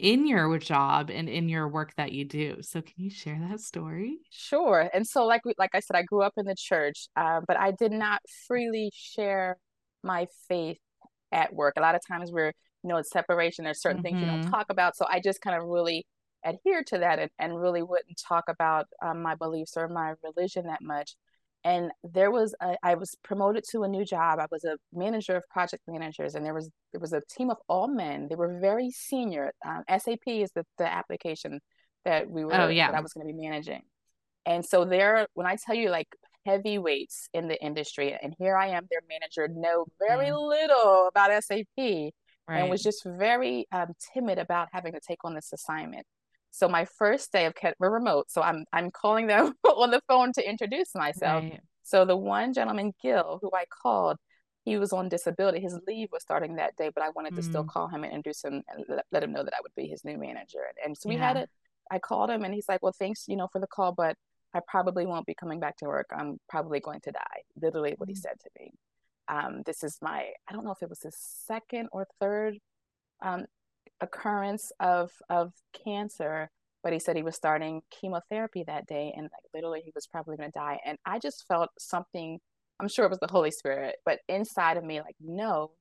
in 0.00 0.26
your 0.26 0.58
job 0.58 1.10
and 1.10 1.28
in 1.28 1.48
your 1.48 1.68
work 1.68 1.92
that 1.96 2.12
you 2.12 2.24
do. 2.24 2.56
So 2.62 2.80
can 2.80 2.94
you 2.96 3.10
share 3.10 3.38
that 3.48 3.60
story? 3.60 4.18
Sure. 4.30 4.88
And 4.92 5.06
so 5.06 5.26
like 5.26 5.44
we, 5.44 5.54
like 5.58 5.70
I 5.74 5.80
said, 5.80 5.96
I 5.96 6.02
grew 6.02 6.22
up 6.22 6.34
in 6.36 6.46
the 6.46 6.56
church, 6.56 7.08
uh, 7.16 7.40
but 7.46 7.58
I 7.58 7.72
did 7.72 7.92
not 7.92 8.20
freely 8.48 8.90
share 8.94 9.58
my 10.02 10.26
faith 10.48 10.78
at 11.32 11.52
work. 11.52 11.74
A 11.76 11.80
lot 11.80 11.94
of 11.94 12.00
times 12.06 12.32
we're, 12.32 12.52
you 12.82 12.88
know, 12.88 12.96
it's 12.96 13.10
separation. 13.10 13.64
There's 13.64 13.82
certain 13.82 13.98
mm-hmm. 13.98 14.04
things 14.04 14.20
you 14.20 14.26
don't 14.26 14.40
mm-hmm. 14.40 14.50
talk 14.50 14.66
about. 14.70 14.96
So 14.96 15.04
I 15.08 15.20
just 15.20 15.40
kind 15.40 15.56
of 15.56 15.68
really 15.68 16.06
adhere 16.44 16.82
to 16.84 16.98
that 16.98 17.18
and, 17.18 17.30
and 17.38 17.60
really 17.60 17.82
wouldn't 17.82 18.18
talk 18.26 18.44
about 18.48 18.86
um, 19.02 19.22
my 19.22 19.34
beliefs 19.34 19.74
or 19.76 19.88
my 19.88 20.14
religion 20.24 20.66
that 20.66 20.80
much 20.80 21.14
and 21.64 21.90
there 22.02 22.30
was 22.30 22.54
a, 22.60 22.76
I 22.82 22.94
was 22.94 23.14
promoted 23.22 23.64
to 23.70 23.82
a 23.82 23.88
new 23.88 24.04
job. 24.04 24.38
I 24.38 24.46
was 24.50 24.64
a 24.64 24.76
manager 24.92 25.36
of 25.36 25.44
project 25.50 25.82
managers, 25.86 26.34
and 26.34 26.44
there 26.44 26.54
was 26.54 26.70
there 26.92 27.00
was 27.00 27.12
a 27.12 27.20
team 27.30 27.50
of 27.50 27.58
all 27.68 27.88
men. 27.88 28.28
They 28.28 28.36
were 28.36 28.58
very 28.60 28.90
senior. 28.90 29.52
Um, 29.64 29.82
SAP 29.88 30.26
is 30.26 30.50
the, 30.54 30.64
the 30.78 30.90
application 30.90 31.60
that 32.04 32.30
we 32.30 32.44
were 32.44 32.54
oh, 32.54 32.68
yeah. 32.68 32.90
that 32.90 32.96
I 32.96 33.00
was 33.00 33.12
going 33.12 33.26
to 33.26 33.32
be 33.32 33.38
managing, 33.38 33.82
and 34.46 34.64
so 34.64 34.84
there, 34.84 35.26
when 35.34 35.46
I 35.46 35.56
tell 35.56 35.74
you 35.74 35.90
like 35.90 36.08
heavyweights 36.46 37.28
in 37.34 37.48
the 37.48 37.62
industry, 37.62 38.16
and 38.20 38.34
here 38.38 38.56
I 38.56 38.68
am, 38.68 38.86
their 38.90 39.02
manager, 39.08 39.46
know 39.52 39.84
very 40.08 40.28
mm. 40.28 40.48
little 40.48 41.08
about 41.08 41.30
SAP, 41.44 41.66
right. 41.76 42.12
and 42.48 42.70
was 42.70 42.82
just 42.82 43.04
very 43.04 43.66
um, 43.70 43.92
timid 44.14 44.38
about 44.38 44.68
having 44.72 44.92
to 44.92 45.00
take 45.06 45.18
on 45.24 45.34
this 45.34 45.52
assignment. 45.52 46.06
So 46.50 46.68
my 46.68 46.84
first 46.84 47.32
day 47.32 47.46
of 47.46 47.54
we're 47.78 47.90
remote, 47.90 48.30
so 48.30 48.42
I'm 48.42 48.64
I'm 48.72 48.90
calling 48.90 49.26
them 49.26 49.54
on 49.64 49.90
the 49.90 50.02
phone 50.08 50.32
to 50.34 50.48
introduce 50.48 50.94
myself. 50.94 51.44
Right. 51.44 51.60
So 51.82 52.04
the 52.04 52.16
one 52.16 52.52
gentleman, 52.52 52.92
Gil, 53.02 53.38
who 53.40 53.50
I 53.54 53.64
called, 53.82 54.16
he 54.64 54.76
was 54.76 54.92
on 54.92 55.08
disability. 55.08 55.60
His 55.60 55.78
leave 55.86 56.08
was 56.12 56.22
starting 56.22 56.56
that 56.56 56.76
day, 56.76 56.90
but 56.94 57.02
I 57.02 57.10
wanted 57.10 57.34
to 57.36 57.42
still 57.42 57.64
mm. 57.64 57.68
call 57.68 57.88
him 57.88 58.04
and 58.04 58.12
introduce 58.12 58.44
him 58.44 58.62
and 58.68 58.84
let, 58.88 59.06
let, 59.10 59.22
him 59.22 59.32
know 59.32 59.42
that 59.42 59.54
I 59.54 59.60
would 59.62 59.74
be 59.74 59.86
his 59.86 60.04
new 60.04 60.18
manager. 60.18 60.60
And, 60.68 60.76
and 60.84 60.98
so 60.98 61.08
we 61.08 61.16
yeah. 61.16 61.28
had 61.28 61.36
it. 61.38 61.50
I 61.90 61.98
called 61.98 62.30
him 62.30 62.44
and 62.44 62.54
he's 62.54 62.68
like, 62.68 62.82
"Well, 62.82 62.94
thanks, 62.96 63.24
you 63.26 63.36
know, 63.36 63.48
for 63.48 63.60
the 63.60 63.66
call, 63.66 63.92
but 63.92 64.16
I 64.54 64.60
probably 64.66 65.06
won't 65.06 65.26
be 65.26 65.34
coming 65.34 65.60
back 65.60 65.76
to 65.78 65.86
work. 65.86 66.06
I'm 66.16 66.38
probably 66.48 66.80
going 66.80 67.00
to 67.02 67.12
die." 67.12 67.42
Literally, 67.60 67.94
what 67.96 68.08
mm. 68.08 68.12
he 68.12 68.16
said 68.16 68.38
to 68.40 68.50
me. 68.58 68.72
Um, 69.28 69.62
this 69.64 69.84
is 69.84 69.98
my 70.02 70.30
I 70.48 70.52
don't 70.52 70.64
know 70.64 70.72
if 70.72 70.82
it 70.82 70.88
was 70.88 71.02
his 71.02 71.16
second 71.16 71.88
or 71.92 72.06
third 72.20 72.58
um, 73.22 73.46
occurrence 74.00 74.72
of 74.80 75.10
of 75.28 75.52
cancer 75.84 76.50
but 76.82 76.92
he 76.94 76.98
said 76.98 77.14
he 77.14 77.22
was 77.22 77.36
starting 77.36 77.82
chemotherapy 77.90 78.64
that 78.66 78.86
day 78.86 79.12
and 79.14 79.24
like 79.24 79.44
literally 79.52 79.82
he 79.84 79.92
was 79.94 80.06
probably 80.06 80.36
going 80.36 80.50
to 80.50 80.58
die. 80.58 80.78
And 80.84 80.98
i 81.04 81.18
just 81.18 81.46
felt 81.46 81.70
something 81.78 82.38
i'm 82.78 82.88
sure 82.88 83.04
it 83.04 83.10
was 83.10 83.18
the 83.20 83.28
holy 83.30 83.50
spirit 83.50 83.96
but 84.04 84.20
inside 84.28 84.76
of 84.76 84.84
me 84.84 85.00
like 85.00 85.16
no 85.20 85.72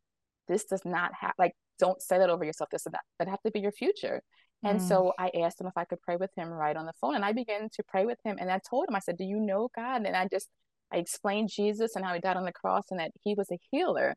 this 0.47 0.65
does 0.65 0.81
not 0.83 1.11
have 1.19 1.33
like 1.37 1.53
don't 1.79 2.01
say 2.01 2.17
that 2.17 2.29
over 2.29 2.43
yourself. 2.43 2.69
This 2.69 2.85
is 2.85 2.91
not 2.91 3.01
that 3.17 3.29
have 3.29 3.41
to 3.43 3.51
be 3.51 3.61
your 3.61 3.71
future. 3.71 4.21
And 4.63 4.81
mm. 4.81 4.87
so 4.87 5.13
i 5.17 5.31
asked 5.41 5.61
him 5.61 5.67
if 5.67 5.77
i 5.77 5.85
could 5.85 6.01
pray 6.01 6.17
with 6.17 6.31
him 6.35 6.49
right 6.49 6.75
on 6.75 6.85
the 6.85 6.91
phone 6.99 7.15
and 7.15 7.23
i 7.23 7.31
began 7.31 7.69
to 7.69 7.83
pray 7.87 8.05
with 8.05 8.17
him 8.25 8.35
and 8.41 8.51
i 8.51 8.59
told 8.69 8.89
him 8.89 8.95
i 8.95 8.99
said 8.99 9.17
do 9.17 9.23
you 9.23 9.39
know 9.39 9.69
god? 9.73 10.05
And 10.05 10.17
i 10.17 10.27
just 10.29 10.49
i 10.91 10.97
explained 10.97 11.47
jesus 11.49 11.95
and 11.95 12.03
how 12.03 12.13
he 12.13 12.19
died 12.19 12.35
on 12.35 12.43
the 12.43 12.51
cross 12.51 12.83
and 12.91 12.99
that 12.99 13.11
he 13.23 13.35
was 13.35 13.49
a 13.51 13.59
healer 13.71 14.15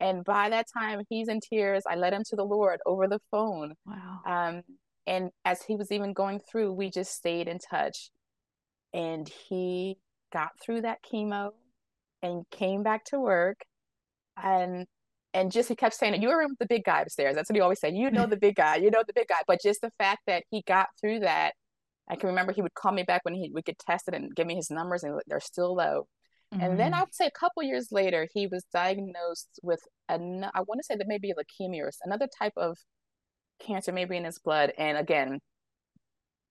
and 0.00 0.24
by 0.24 0.50
that 0.50 0.66
time, 0.72 1.02
he's 1.08 1.28
in 1.28 1.40
tears. 1.40 1.82
I 1.88 1.96
led 1.96 2.12
him 2.12 2.22
to 2.30 2.36
the 2.36 2.44
Lord 2.44 2.80
over 2.86 3.08
the 3.08 3.20
phone. 3.30 3.74
Wow. 3.84 4.20
Um, 4.26 4.62
and 5.06 5.30
as 5.44 5.62
he 5.62 5.74
was 5.74 5.90
even 5.90 6.12
going 6.12 6.40
through, 6.40 6.72
we 6.72 6.90
just 6.90 7.12
stayed 7.12 7.48
in 7.48 7.58
touch. 7.58 8.10
And 8.94 9.28
he 9.48 9.98
got 10.32 10.50
through 10.62 10.82
that 10.82 10.98
chemo 11.02 11.50
and 12.22 12.44
came 12.50 12.82
back 12.82 13.04
to 13.06 13.18
work. 13.18 13.60
And 14.42 14.86
and 15.34 15.52
just 15.52 15.68
he 15.68 15.76
kept 15.76 15.94
saying, 15.94 16.20
"You 16.22 16.28
were 16.28 16.42
in 16.42 16.56
the 16.58 16.66
big 16.66 16.84
guy 16.84 17.02
upstairs." 17.02 17.34
That's 17.34 17.50
what 17.50 17.56
he 17.56 17.60
always 17.60 17.80
said. 17.80 17.94
You 17.94 18.10
know 18.10 18.26
the 18.26 18.36
big 18.36 18.54
guy. 18.56 18.76
You 18.76 18.90
know 18.90 19.02
the 19.06 19.12
big 19.12 19.28
guy. 19.28 19.40
But 19.46 19.60
just 19.62 19.80
the 19.80 19.90
fact 19.98 20.20
that 20.26 20.44
he 20.50 20.62
got 20.66 20.88
through 21.00 21.20
that, 21.20 21.52
I 22.08 22.16
can 22.16 22.28
remember 22.28 22.52
he 22.52 22.62
would 22.62 22.74
call 22.74 22.92
me 22.92 23.02
back 23.02 23.24
when 23.24 23.34
he 23.34 23.50
would 23.52 23.64
get 23.64 23.78
tested 23.78 24.14
and 24.14 24.34
give 24.34 24.46
me 24.46 24.54
his 24.54 24.70
numbers, 24.70 25.04
and 25.04 25.20
they're 25.26 25.40
still 25.40 25.74
low. 25.74 26.06
Mm-hmm. 26.52 26.62
And 26.62 26.78
then 26.78 26.92
mm-hmm. 26.92 27.02
I'd 27.02 27.14
say 27.14 27.26
a 27.26 27.30
couple 27.30 27.62
years 27.62 27.88
later, 27.90 28.26
he 28.32 28.46
was 28.46 28.64
diagnosed 28.72 29.60
with 29.62 29.80
an 30.08 30.44
I 30.54 30.60
want 30.60 30.80
to 30.80 30.84
say 30.84 30.96
that 30.96 31.06
maybe 31.06 31.32
leukemia 31.32 31.82
or 31.82 31.90
another 32.04 32.28
type 32.38 32.54
of 32.56 32.78
cancer, 33.60 33.92
maybe 33.92 34.16
in 34.16 34.24
his 34.24 34.38
blood. 34.38 34.72
And 34.78 34.96
again, 34.96 35.40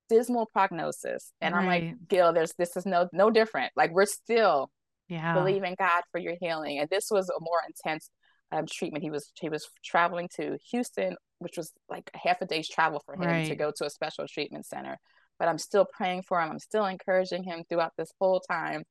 dismal 0.08 0.46
prognosis. 0.52 1.32
And 1.40 1.54
right. 1.54 1.60
I'm 1.60 1.66
like, 1.66 2.08
Gil, 2.08 2.32
there's 2.32 2.54
this 2.58 2.76
is 2.76 2.86
no 2.86 3.08
no 3.12 3.30
different. 3.30 3.72
Like 3.76 3.92
we're 3.92 4.06
still 4.06 4.70
yeah. 5.08 5.34
believing 5.34 5.74
God 5.78 6.02
for 6.12 6.20
your 6.20 6.34
healing. 6.40 6.78
And 6.78 6.88
this 6.90 7.08
was 7.10 7.28
a 7.28 7.40
more 7.40 7.60
intense 7.66 8.10
um, 8.52 8.66
treatment. 8.70 9.02
He 9.02 9.10
was 9.10 9.32
he 9.40 9.48
was 9.48 9.66
traveling 9.84 10.28
to 10.36 10.58
Houston, 10.70 11.16
which 11.40 11.56
was 11.56 11.72
like 11.88 12.08
a 12.14 12.18
half 12.18 12.40
a 12.40 12.46
day's 12.46 12.68
travel 12.68 13.02
for 13.04 13.14
him 13.14 13.22
right. 13.22 13.46
to 13.48 13.56
go 13.56 13.72
to 13.76 13.84
a 13.84 13.90
special 13.90 14.26
treatment 14.28 14.66
center. 14.66 14.98
But 15.40 15.48
I'm 15.48 15.58
still 15.58 15.86
praying 15.92 16.22
for 16.22 16.40
him. 16.40 16.50
I'm 16.50 16.58
still 16.58 16.86
encouraging 16.86 17.44
him 17.44 17.64
throughout 17.68 17.92
this 17.96 18.12
whole 18.20 18.40
time 18.40 18.84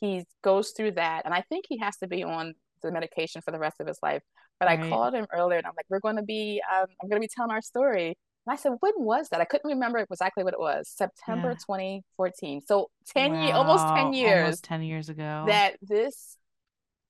he 0.00 0.24
goes 0.42 0.70
through 0.70 0.92
that 0.92 1.22
and 1.24 1.34
i 1.34 1.42
think 1.48 1.64
he 1.68 1.78
has 1.78 1.96
to 1.96 2.06
be 2.06 2.22
on 2.22 2.54
the 2.82 2.90
medication 2.90 3.42
for 3.42 3.50
the 3.50 3.58
rest 3.58 3.76
of 3.80 3.86
his 3.86 3.98
life 4.02 4.22
but 4.58 4.66
right. 4.66 4.80
i 4.80 4.88
called 4.88 5.14
him 5.14 5.26
earlier 5.32 5.58
and 5.58 5.66
i'm 5.66 5.74
like 5.76 5.86
we're 5.88 6.00
going 6.00 6.16
to 6.16 6.22
be 6.22 6.60
um, 6.74 6.86
i'm 7.02 7.08
going 7.08 7.20
to 7.20 7.26
be 7.26 7.30
telling 7.34 7.50
our 7.50 7.62
story 7.62 8.06
and 8.06 8.52
i 8.52 8.56
said 8.56 8.72
when 8.80 8.92
was 8.96 9.28
that 9.30 9.40
i 9.40 9.44
couldn't 9.44 9.70
remember 9.70 9.98
exactly 9.98 10.42
what 10.42 10.54
it 10.54 10.60
was 10.60 10.88
september 10.88 11.50
yeah. 11.50 11.54
2014 11.54 12.62
so 12.66 12.88
10 13.14 13.32
wow. 13.32 13.42
years 13.42 13.54
almost 13.54 13.86
10 13.86 14.12
years 14.12 14.44
almost 14.44 14.64
10 14.64 14.82
years 14.82 15.08
ago 15.08 15.44
that 15.46 15.76
this 15.82 16.36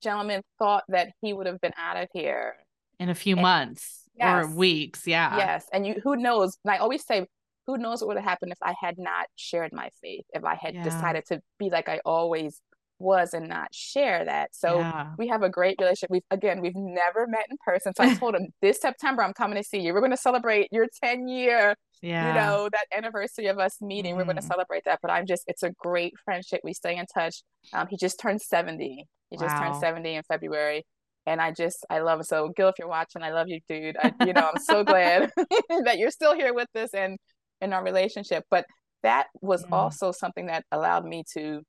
gentleman 0.03 0.41
thought 0.59 0.83
that 0.89 1.09
he 1.21 1.31
would 1.31 1.47
have 1.47 1.61
been 1.61 1.73
out 1.77 1.95
of 1.95 2.09
here 2.13 2.55
in 2.99 3.09
a 3.09 3.15
few 3.15 3.35
and, 3.35 3.41
months 3.41 4.01
yes. 4.15 4.45
or 4.45 4.55
weeks. 4.55 5.07
Yeah. 5.07 5.37
Yes. 5.37 5.65
And 5.73 5.85
you 5.85 5.95
who 6.03 6.15
knows? 6.15 6.57
And 6.63 6.73
I 6.73 6.77
always 6.77 7.05
say, 7.05 7.25
who 7.67 7.77
knows 7.77 8.01
what 8.01 8.09
would 8.09 8.17
have 8.17 8.25
happened 8.25 8.51
if 8.51 8.57
I 8.61 8.75
had 8.79 8.97
not 8.97 9.27
shared 9.35 9.71
my 9.73 9.89
faith, 10.01 10.25
if 10.33 10.43
I 10.43 10.55
had 10.55 10.75
Yeah. 10.75 10.83
decided 10.83 11.25
to 11.27 11.41
be 11.57 11.69
like 11.69 11.89
I 11.89 11.99
always 12.05 12.61
was 13.01 13.33
and 13.33 13.49
not 13.49 13.73
share 13.73 14.23
that. 14.25 14.55
So 14.55 14.79
Yeah. 14.79 15.11
we 15.17 15.27
have 15.27 15.41
a 15.43 15.49
great 15.49 15.75
relationship. 15.79 16.09
We've 16.11 16.21
again, 16.31 16.61
we've 16.61 16.75
never 16.75 17.27
met 17.27 17.45
in 17.49 17.57
person. 17.65 17.93
So 17.95 18.03
I 18.03 18.13
told 18.15 18.35
him 18.35 18.47
this 18.61 18.79
September 18.79 19.23
I'm 19.23 19.33
coming 19.33 19.57
to 19.57 19.63
see 19.63 19.79
you. 19.79 19.93
We're 19.93 19.99
going 20.01 20.11
to 20.11 20.17
celebrate 20.17 20.67
your 20.71 20.87
10 21.03 21.27
year, 21.27 21.75
Yeah. 22.01 22.27
you 22.29 22.33
know, 22.33 22.69
that 22.71 22.85
anniversary 22.95 23.47
of 23.47 23.59
us 23.59 23.81
meeting. 23.81 24.15
We're 24.15 24.23
going 24.25 24.35
to 24.37 24.41
Mhm. 24.41 24.47
celebrate 24.47 24.83
that. 24.85 24.99
But 25.01 25.11
I'm 25.11 25.25
just, 25.25 25.43
it's 25.47 25.63
a 25.63 25.71
great 25.71 26.13
friendship. 26.23 26.61
We 26.63 26.73
stay 26.73 26.95
in 26.97 27.05
touch. 27.13 27.41
Um, 27.73 27.87
he 27.89 27.97
just 27.97 28.19
turned 28.19 28.41
70. 28.41 29.05
He 29.29 29.37
just 29.37 29.57
turned 29.57 29.75
70 29.77 30.15
in 30.15 30.23
February. 30.23 30.83
And 31.25 31.39
I 31.39 31.51
just, 31.51 31.85
I 31.89 31.99
love 31.99 32.19
him. 32.19 32.23
So 32.23 32.49
Gil, 32.55 32.69
if 32.69 32.75
you're 32.79 32.87
watching, 32.87 33.21
I 33.23 33.31
love 33.31 33.47
you, 33.47 33.59
dude. 33.69 33.95
I, 34.01 34.11
you 34.25 34.33
know, 34.33 34.49
I'm 34.53 34.61
so 34.61 34.83
glad 34.83 35.31
that 35.85 35.97
you're 35.99 36.11
still 36.11 36.35
here 36.35 36.53
with 36.53 36.67
us 36.75 36.93
and 36.93 37.17
in 37.61 37.73
our 37.73 37.83
relationship. 37.83 38.43
But 38.49 38.65
that 39.03 39.27
was 39.41 39.63
Yeah. 39.69 39.75
also 39.75 40.11
something 40.11 40.47
that 40.47 40.63
allowed 40.71 41.05
me 41.05 41.23
to 41.35 41.61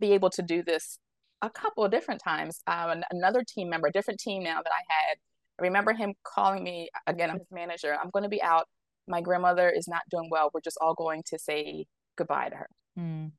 be 0.00 0.12
able 0.12 0.30
to 0.30 0.42
do 0.42 0.62
this 0.62 0.98
a 1.42 1.50
couple 1.50 1.84
of 1.84 1.90
different 1.90 2.20
times. 2.22 2.60
Um, 2.66 3.02
another 3.10 3.42
team 3.46 3.68
member, 3.68 3.88
a 3.88 3.92
different 3.92 4.20
team 4.20 4.42
now 4.42 4.62
that 4.62 4.72
I 4.72 4.82
had, 4.88 5.18
I 5.58 5.62
remember 5.62 5.92
him 5.92 6.14
calling 6.24 6.62
me 6.62 6.88
again. 7.06 7.30
I'm 7.30 7.38
his 7.38 7.50
manager. 7.50 7.96
I'm 8.00 8.10
going 8.10 8.22
to 8.22 8.28
be 8.28 8.42
out. 8.42 8.66
My 9.06 9.20
grandmother 9.20 9.68
is 9.68 9.88
not 9.88 10.02
doing 10.10 10.28
well. 10.30 10.50
We're 10.52 10.60
just 10.60 10.78
all 10.80 10.94
going 10.94 11.22
to 11.26 11.38
say 11.38 11.86
goodbye 12.16 12.50
to 12.50 12.56
her. 12.56 12.68
Mm. 12.98 13.32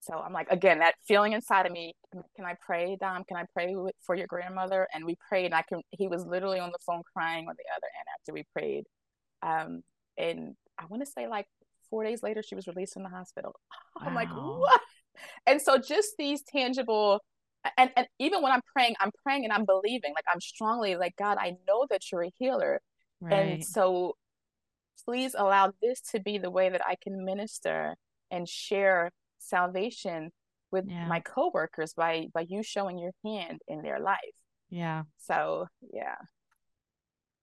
So 0.00 0.14
I'm 0.14 0.32
like, 0.32 0.50
again, 0.50 0.80
that 0.80 0.94
feeling 1.06 1.32
inside 1.32 1.64
of 1.66 1.72
me. 1.72 1.94
Can 2.12 2.44
I 2.44 2.54
pray, 2.64 2.96
Dom? 3.00 3.22
Can 3.24 3.36
I 3.36 3.44
pray 3.52 3.74
for 4.04 4.16
your 4.16 4.26
grandmother? 4.26 4.88
And 4.92 5.04
we 5.04 5.16
prayed. 5.28 5.46
And 5.46 5.54
I 5.54 5.62
can. 5.62 5.80
He 5.90 6.08
was 6.08 6.26
literally 6.26 6.58
on 6.58 6.70
the 6.70 6.78
phone 6.84 7.02
crying 7.14 7.48
on 7.48 7.54
the 7.56 7.64
other 7.76 7.86
end 7.98 8.06
after 8.18 8.32
we 8.32 8.44
prayed. 8.52 8.84
Um, 9.42 9.82
and 10.18 10.54
I 10.78 10.86
want 10.86 11.04
to 11.04 11.10
say 11.10 11.28
like 11.28 11.46
four 11.88 12.04
days 12.04 12.22
later, 12.22 12.42
she 12.42 12.54
was 12.54 12.66
released 12.66 12.94
from 12.94 13.04
the 13.04 13.08
hospital. 13.08 13.54
I'm 13.96 14.14
like, 14.14 14.28
what? 14.30 14.80
And 15.46 15.60
so 15.60 15.78
just 15.78 16.10
these 16.18 16.42
tangible, 16.42 17.20
and 17.76 17.90
and 17.96 18.06
even 18.18 18.42
when 18.42 18.52
I'm 18.52 18.62
praying, 18.74 18.94
I'm 19.00 19.10
praying 19.22 19.44
and 19.44 19.52
I'm 19.52 19.64
believing, 19.64 20.12
like 20.14 20.24
I'm 20.32 20.40
strongly 20.40 20.96
like 20.96 21.14
God, 21.16 21.38
I 21.40 21.56
know 21.66 21.86
that 21.90 22.10
you're 22.10 22.24
a 22.24 22.32
healer, 22.38 22.80
Right. 23.20 23.36
and 23.36 23.64
so 23.64 24.16
please 25.04 25.34
allow 25.36 25.72
this 25.82 26.00
to 26.12 26.20
be 26.20 26.38
the 26.38 26.50
way 26.50 26.68
that 26.70 26.84
I 26.86 26.96
can 27.02 27.24
minister 27.24 27.96
and 28.30 28.48
share 28.48 29.10
salvation 29.38 30.30
with 30.70 30.86
Yeah. 30.88 31.06
my 31.08 31.20
coworkers 31.20 31.92
by 31.94 32.28
by 32.32 32.46
you 32.48 32.62
showing 32.62 32.98
your 32.98 33.12
hand 33.24 33.60
in 33.68 33.82
their 33.82 34.00
life. 34.00 34.18
yeah. 34.70 35.02
So 35.18 35.66
yeah, 35.92 36.16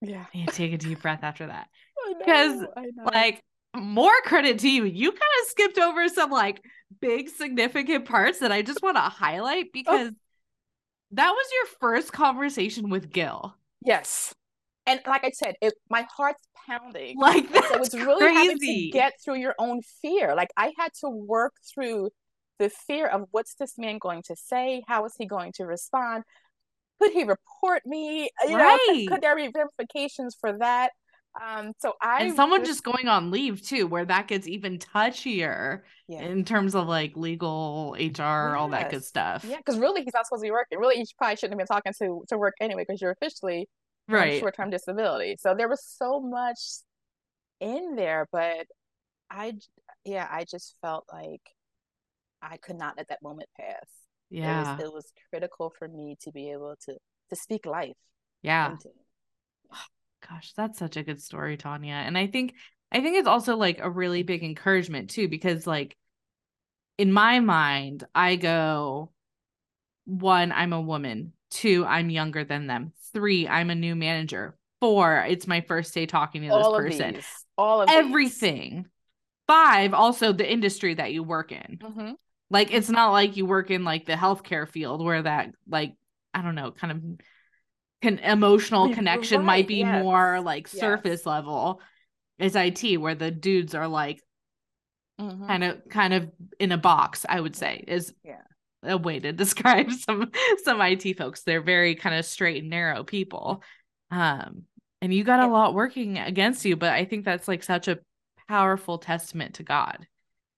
yeah. 0.02 0.26
You 0.34 0.48
take 0.48 0.74
a 0.74 0.78
deep 0.78 1.02
breath 1.02 1.24
after 1.24 1.48
that. 1.48 1.68
I 2.08 2.14
know, 2.14 2.26
'Cause, 2.26 2.68
I 2.78 2.86
know. 2.96 3.04
Like, 3.14 3.44
more 3.76 4.14
credit 4.24 4.60
to 4.60 4.70
you. 4.70 4.86
You 4.86 5.12
kind 5.12 5.22
of 5.44 5.48
skipped 5.50 5.78
over 5.78 6.08
some 6.10 6.32
like 6.32 6.64
big 7.02 7.30
significant 7.30 8.06
parts 8.06 8.40
that 8.40 8.52
I 8.52 8.62
just 8.62 8.82
want 8.82 8.98
to 8.98 9.02
highlight 9.02 9.66
Oh. 9.68 9.70
because 9.74 10.12
that 11.12 11.32
was 11.32 11.46
your 11.54 11.66
first 11.80 12.12
conversation 12.14 12.90
with 12.90 13.12
Gil. 13.12 13.56
yes, 13.84 14.34
and 14.86 15.00
like 15.08 15.24
I 15.24 15.32
said, 15.32 15.56
it 15.62 15.74
my 15.90 16.06
heart's 16.16 16.44
pounding. 16.68 17.18
Like 17.18 17.46
And 17.46 17.54
that's 17.54 17.70
so 17.70 17.76
it's 17.82 17.94
really 17.96 18.34
having 18.34 18.58
to 18.60 18.90
get 18.92 19.14
through 19.24 19.36
your 19.38 19.56
own 19.60 19.82
fear. 20.02 20.36
Like 20.36 20.50
I 20.58 20.74
had 20.78 20.92
to 21.02 21.10
work 21.10 21.54
through 21.74 22.10
the 22.60 22.70
fear 22.70 23.08
of 23.08 23.28
what's 23.32 23.56
this 23.56 23.78
man 23.78 23.98
going 24.00 24.24
to 24.24 24.36
say? 24.36 24.84
How 24.88 25.06
is 25.06 25.14
he 25.18 25.26
going 25.26 25.52
to 25.54 25.66
respond? 25.66 26.24
Could 27.02 27.14
he 27.14 27.24
report 27.24 27.84
me? 27.86 28.30
You 28.48 28.58
know, 28.58 28.64
Right. 28.66 29.06
could 29.10 29.22
there 29.22 29.36
be 29.36 29.50
ramifications 29.54 30.36
for 30.40 30.58
that? 30.58 30.92
Um, 31.40 31.74
so 31.80 31.94
I 32.02 32.24
and 32.24 32.36
someone 32.36 32.66
just 32.66 32.84
going 32.84 33.08
on 33.08 33.32
leave 33.32 33.62
too, 33.62 33.88
where 33.88 34.06
that 34.06 34.28
gets 34.28 34.48
even 34.48 34.80
touchier 34.80 35.82
yeah. 36.08 36.22
in 36.22 36.44
terms 36.44 36.76
of 36.76 36.88
like 36.88 37.16
legal, 37.16 37.96
HR, 38.00 38.56
all 38.56 38.70
that 38.70 38.90
good 38.90 39.04
stuff. 39.04 39.46
Yeah, 39.48 39.58
because 39.58 39.78
really 39.78 40.04
he's 40.04 40.14
not 40.14 40.26
supposed 40.26 40.42
to 40.42 40.48
be 40.48 40.52
working. 40.52 40.80
Really, 40.80 41.00
you 41.00 41.06
probably 41.18 41.36
shouldn't 41.36 41.60
have 41.60 41.68
been 41.68 41.76
talking 41.76 41.94
to 42.00 42.24
to 42.30 42.38
work 42.38 42.56
anyway, 42.60 42.84
because 42.88 43.02
you're 43.02 43.12
officially 43.12 43.68
Right. 44.10 44.40
short 44.40 44.56
term 44.56 44.72
disability. 44.72 45.38
So 45.40 45.54
there 45.56 45.70
was 45.70 45.84
so 45.86 46.20
much 46.20 46.58
in 47.60 47.96
there, 47.96 48.28
but 48.32 48.66
I 49.30 49.54
yeah, 50.04 50.28
I 50.30 50.46
just 50.46 50.76
felt 50.82 51.06
like 51.12 51.42
I 52.42 52.58
could 52.58 52.78
not 52.78 52.98
let 52.98 53.10
that 53.10 53.22
moment 53.22 53.50
pass. 53.60 53.86
Yeah. 54.32 54.74
It 54.74 54.78
was, 54.78 54.80
it 54.86 54.94
was 54.94 55.14
critical 55.30 55.72
for 55.78 55.88
me 55.88 56.18
to 56.24 56.32
be 56.32 56.52
able 56.52 56.76
to 56.86 56.96
to 57.30 57.36
speak 57.36 57.66
life 57.66 57.98
yeah. 58.42 58.72
into. 58.72 58.90
Gosh, 60.28 60.54
that's 60.54 60.80
such 60.80 60.98
a 60.98 61.04
good 61.04 61.22
story, 61.22 61.58
Tonya. 61.58 61.92
And 61.92 62.18
I 62.18 62.28
think 62.28 62.56
I 62.92 63.02
think 63.02 63.18
it's 63.18 63.28
also 63.28 63.56
like 63.56 63.80
a 63.80 63.90
really 63.90 64.24
big 64.24 64.44
encouragement 64.44 65.10
too, 65.10 65.28
because 65.28 65.68
like 65.68 65.96
in 66.98 67.14
my 67.14 67.40
mind, 67.40 68.04
I 68.14 68.36
go 68.36 69.12
one, 70.06 70.52
I'm 70.52 70.74
a 70.74 70.82
woman, 70.82 71.34
two, 71.52 71.86
I'm 71.86 72.10
younger 72.10 72.44
than 72.44 72.68
them, 72.68 72.94
three, 73.14 73.48
I'm 73.48 73.70
a 73.70 73.76
new 73.76 73.96
manager, 73.96 74.58
four, 74.82 75.26
it's 75.28 75.48
my 75.48 75.62
first 75.62 75.94
day 75.94 76.06
talking 76.06 76.42
to 76.42 76.48
this 76.48 76.56
all 76.56 76.76
of 76.76 76.82
person. 76.82 77.14
these, 77.14 77.46
all 77.58 77.82
of 77.82 77.90
these. 77.90 77.98
Everything. 77.98 78.88
Five, 79.48 79.94
also 79.94 80.32
the 80.32 80.52
industry 80.52 80.94
that 80.96 81.12
you 81.12 81.24
work 81.24 81.52
in. 81.52 81.80
Mhm. 81.82 82.16
Like 82.52 82.74
it's 82.74 82.90
not 82.90 83.12
like 83.12 83.38
you 83.38 83.46
work 83.46 83.72
in 83.72 83.84
like 83.84 84.06
the 84.06 84.14
healthcare 84.14 84.68
field 84.68 85.04
where 85.04 85.22
that 85.22 85.52
like 85.68 85.94
I 86.34 86.42
don't 86.42 86.56
know, 86.56 86.72
kind 86.72 86.92
of 86.92 87.26
can 88.02 88.20
emotional 88.20 88.94
connection 88.94 89.44
might 89.44 89.68
be 89.68 89.76
yes, 89.78 90.04
more 90.04 90.40
like 90.42 90.72
yes. 90.72 90.80
surface 90.80 91.26
level. 91.26 91.82
It's 92.38 92.56
IT 92.56 92.98
where 92.98 93.16
the 93.16 93.32
dudes 93.32 93.76
are 93.76 93.88
like 93.88 94.22
Mhm. 95.20 95.48
kind 95.48 95.64
of 95.66 95.82
kind 95.90 96.14
of 96.14 96.32
in 96.60 96.72
a 96.72 96.78
box, 96.78 97.26
I 97.28 97.42
would 97.42 97.56
say, 97.56 97.84
is 97.88 98.14
Yeah. 98.24 98.42
a 98.84 98.98
way 98.98 99.20
to 99.20 99.34
describe 99.34 99.92
some 99.92 100.32
some 100.64 100.80
IT 100.82 101.14
folks. 101.14 101.44
They're 101.44 101.62
very 101.62 101.96
kind 101.96 102.16
of 102.16 102.26
straight 102.26 102.62
and 102.62 102.70
narrow 102.70 103.04
people. 103.04 103.64
Um 104.12 104.64
and 105.02 105.14
you 105.14 105.24
got 105.24 105.42
a 105.42 105.48
lot 105.52 105.74
working 105.74 106.18
against 106.18 106.66
you, 106.66 106.76
but 106.76 106.94
I 106.94 107.06
think 107.06 107.26
that's 107.26 107.48
like 107.48 107.64
such 107.64 107.88
a 107.88 108.00
powerful 108.48 108.98
testament 108.98 109.56
to 109.56 109.64
God 109.64 110.08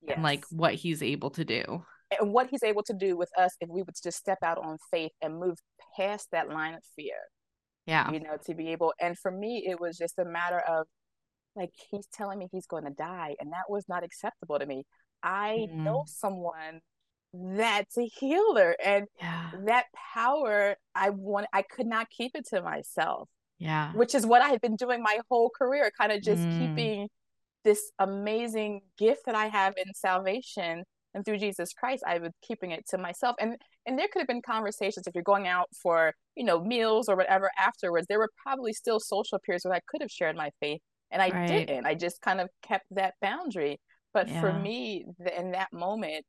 and 0.08 0.23
like 0.23 0.45
what 0.49 0.73
he's 0.75 1.04
able 1.04 1.32
to 1.32 1.45
do. 1.45 1.86
And 2.19 2.34
what 2.34 2.50
he's 2.50 2.63
able 2.63 2.84
to 2.84 2.93
do 2.93 3.15
with 3.17 3.30
us 3.38 3.56
if 3.62 3.69
we 3.69 3.82
would 3.82 3.95
just 4.04 4.17
step 4.17 4.39
out 4.43 4.58
on 4.58 4.78
faith 4.91 5.12
and 5.21 5.39
move 5.39 5.58
past 5.97 6.28
that 6.32 6.50
line 6.50 6.74
of 6.74 6.82
fear 6.95 7.15
Yeah. 7.86 8.12
you 8.12 8.19
know 8.19 8.38
to 8.45 8.54
be 8.56 8.69
able 8.69 8.93
and 9.00 9.17
for 9.17 9.32
me 9.32 9.65
it 9.67 9.80
was 9.80 9.97
just 9.97 10.19
a 10.19 10.26
matter 10.26 10.60
of 10.60 10.88
like 11.56 11.71
he's 11.89 12.08
telling 12.13 12.39
me 12.39 12.47
he's 12.52 12.67
going 12.67 12.86
to 12.86 12.91
die 12.91 13.36
and 13.39 13.52
that 13.52 13.69
was 13.69 13.86
not 13.89 14.04
acceptable 14.04 14.58
to 14.60 14.65
me 14.65 14.84
i 15.24 15.67
know 15.69 16.02
Mm. 16.04 16.08
someone 16.10 16.80
that's 17.34 17.97
a 17.97 18.06
healer 18.06 18.76
and 18.84 19.08
Yeah. 19.19 19.52
that 19.65 19.86
power 20.13 20.76
i 20.95 21.10
want 21.12 21.47
i 21.54 21.62
could 21.62 21.88
not 21.88 22.10
keep 22.10 22.32
it 22.36 22.45
to 22.50 22.62
myself 22.62 23.30
Yeah. 23.58 23.93
which 23.93 24.13
is 24.15 24.26
what 24.26 24.41
i 24.41 24.50
had 24.50 24.60
been 24.62 24.76
doing 24.76 25.02
my 25.02 25.19
whole 25.30 25.50
career 25.50 25.91
kind 25.97 26.12
of 26.12 26.21
just 26.21 26.43
Mm. 26.47 26.58
keeping 26.58 27.10
this 27.63 27.91
amazing 28.00 28.82
gift 28.97 29.21
that 29.28 29.36
i 29.36 29.47
have 29.47 29.74
in 29.78 29.93
salvation 29.93 30.84
and 31.13 31.26
through 31.26 31.38
jesus 31.38 31.74
christ 31.74 32.04
i 32.08 32.17
was 32.17 32.32
keeping 32.41 32.71
it 32.71 32.86
to 32.88 32.97
myself. 32.97 33.36
And 33.39 33.56
and 33.86 33.97
there 33.97 34.08
could 34.12 34.19
have 34.19 34.28
been 34.28 34.41
conversations 34.41 35.08
if 35.08 35.15
you're 35.15 35.24
going 35.24 35.47
out 35.47 35.67
for 35.82 36.13
you 36.36 36.43
know 36.43 36.63
meals 36.63 37.10
or 37.10 37.15
whatever 37.15 37.50
afterwards 37.60 38.08
there 38.08 38.19
were 38.19 38.30
probably 38.41 38.74
still 38.74 39.00
social 39.00 39.39
periods 39.39 39.65
where 39.65 39.74
i 39.74 39.82
could 39.88 40.02
have 40.02 40.12
shared 40.12 40.36
my 40.36 40.50
faith 40.60 40.82
and 41.12 41.21
i 41.21 41.30
Right. 41.30 41.47
didn't. 41.47 41.86
I 41.86 41.95
just 41.95 42.21
kind 42.21 42.39
of 42.41 42.50
kept 42.62 42.86
that 42.91 43.15
boundary. 43.21 43.80
But 44.13 44.30
for 44.30 44.52
me 44.54 45.06
th- 45.24 45.38
in 45.38 45.52
that 45.52 45.71
moment 45.74 46.26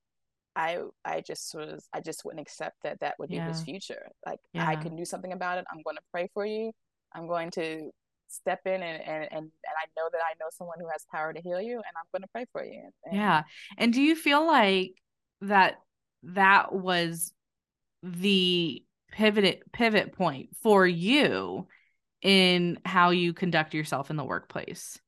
i 0.55 0.79
i 1.05 1.21
just 1.21 1.55
was 1.55 1.89
i 1.93 2.01
just 2.01 2.25
wouldn't 2.25 2.41
accept 2.43 2.77
that 2.83 3.01
that 3.01 3.15
would 3.19 3.31
be 3.31 3.41
his 3.47 3.63
future. 3.63 4.09
Like 4.27 4.39
i 4.59 4.75
Yeah. 4.75 4.77
can 4.77 4.97
do 4.97 5.05
something 5.05 5.33
about 5.33 5.59
it. 5.59 5.65
I'm 5.73 5.83
going 5.83 5.97
to 5.97 6.03
pray 6.13 6.29
for 6.35 6.45
you. 6.47 6.73
I'm 7.15 7.27
going 7.27 7.51
to 7.53 7.91
step 8.33 8.61
in 8.67 8.75
and 8.75 8.83
and 8.83 9.23
and, 9.25 9.33
and 9.33 9.51
i 9.79 9.87
know 9.97 10.09
that 10.11 10.21
i 10.29 10.35
know 10.41 10.47
someone 10.51 10.79
who 10.81 10.89
has 10.91 11.05
power 11.11 11.33
to 11.33 11.41
heal 11.41 11.61
you 11.61 11.77
and 11.77 11.85
i'm 11.97 12.07
going 12.13 12.23
to 12.23 12.29
pray 12.29 12.47
for 12.53 12.65
you 12.65 12.83
and, 13.05 13.15
Yeah. 13.15 13.43
And 13.79 13.93
do 13.93 14.03
you 14.03 14.17
feel 14.17 14.47
like 14.47 14.93
that 15.43 15.81
that 16.25 16.73
was 16.75 17.33
the 18.03 18.83
pivot 19.11 19.63
pivot 19.73 20.13
point 20.13 20.51
for 20.63 20.87
you 20.87 21.67
in 22.23 22.79
how 22.85 23.11
you 23.11 23.33
conduct 23.33 23.75
yourself 23.75 24.11
in 24.11 24.17
the 24.17 24.25
workplace? 24.25 24.99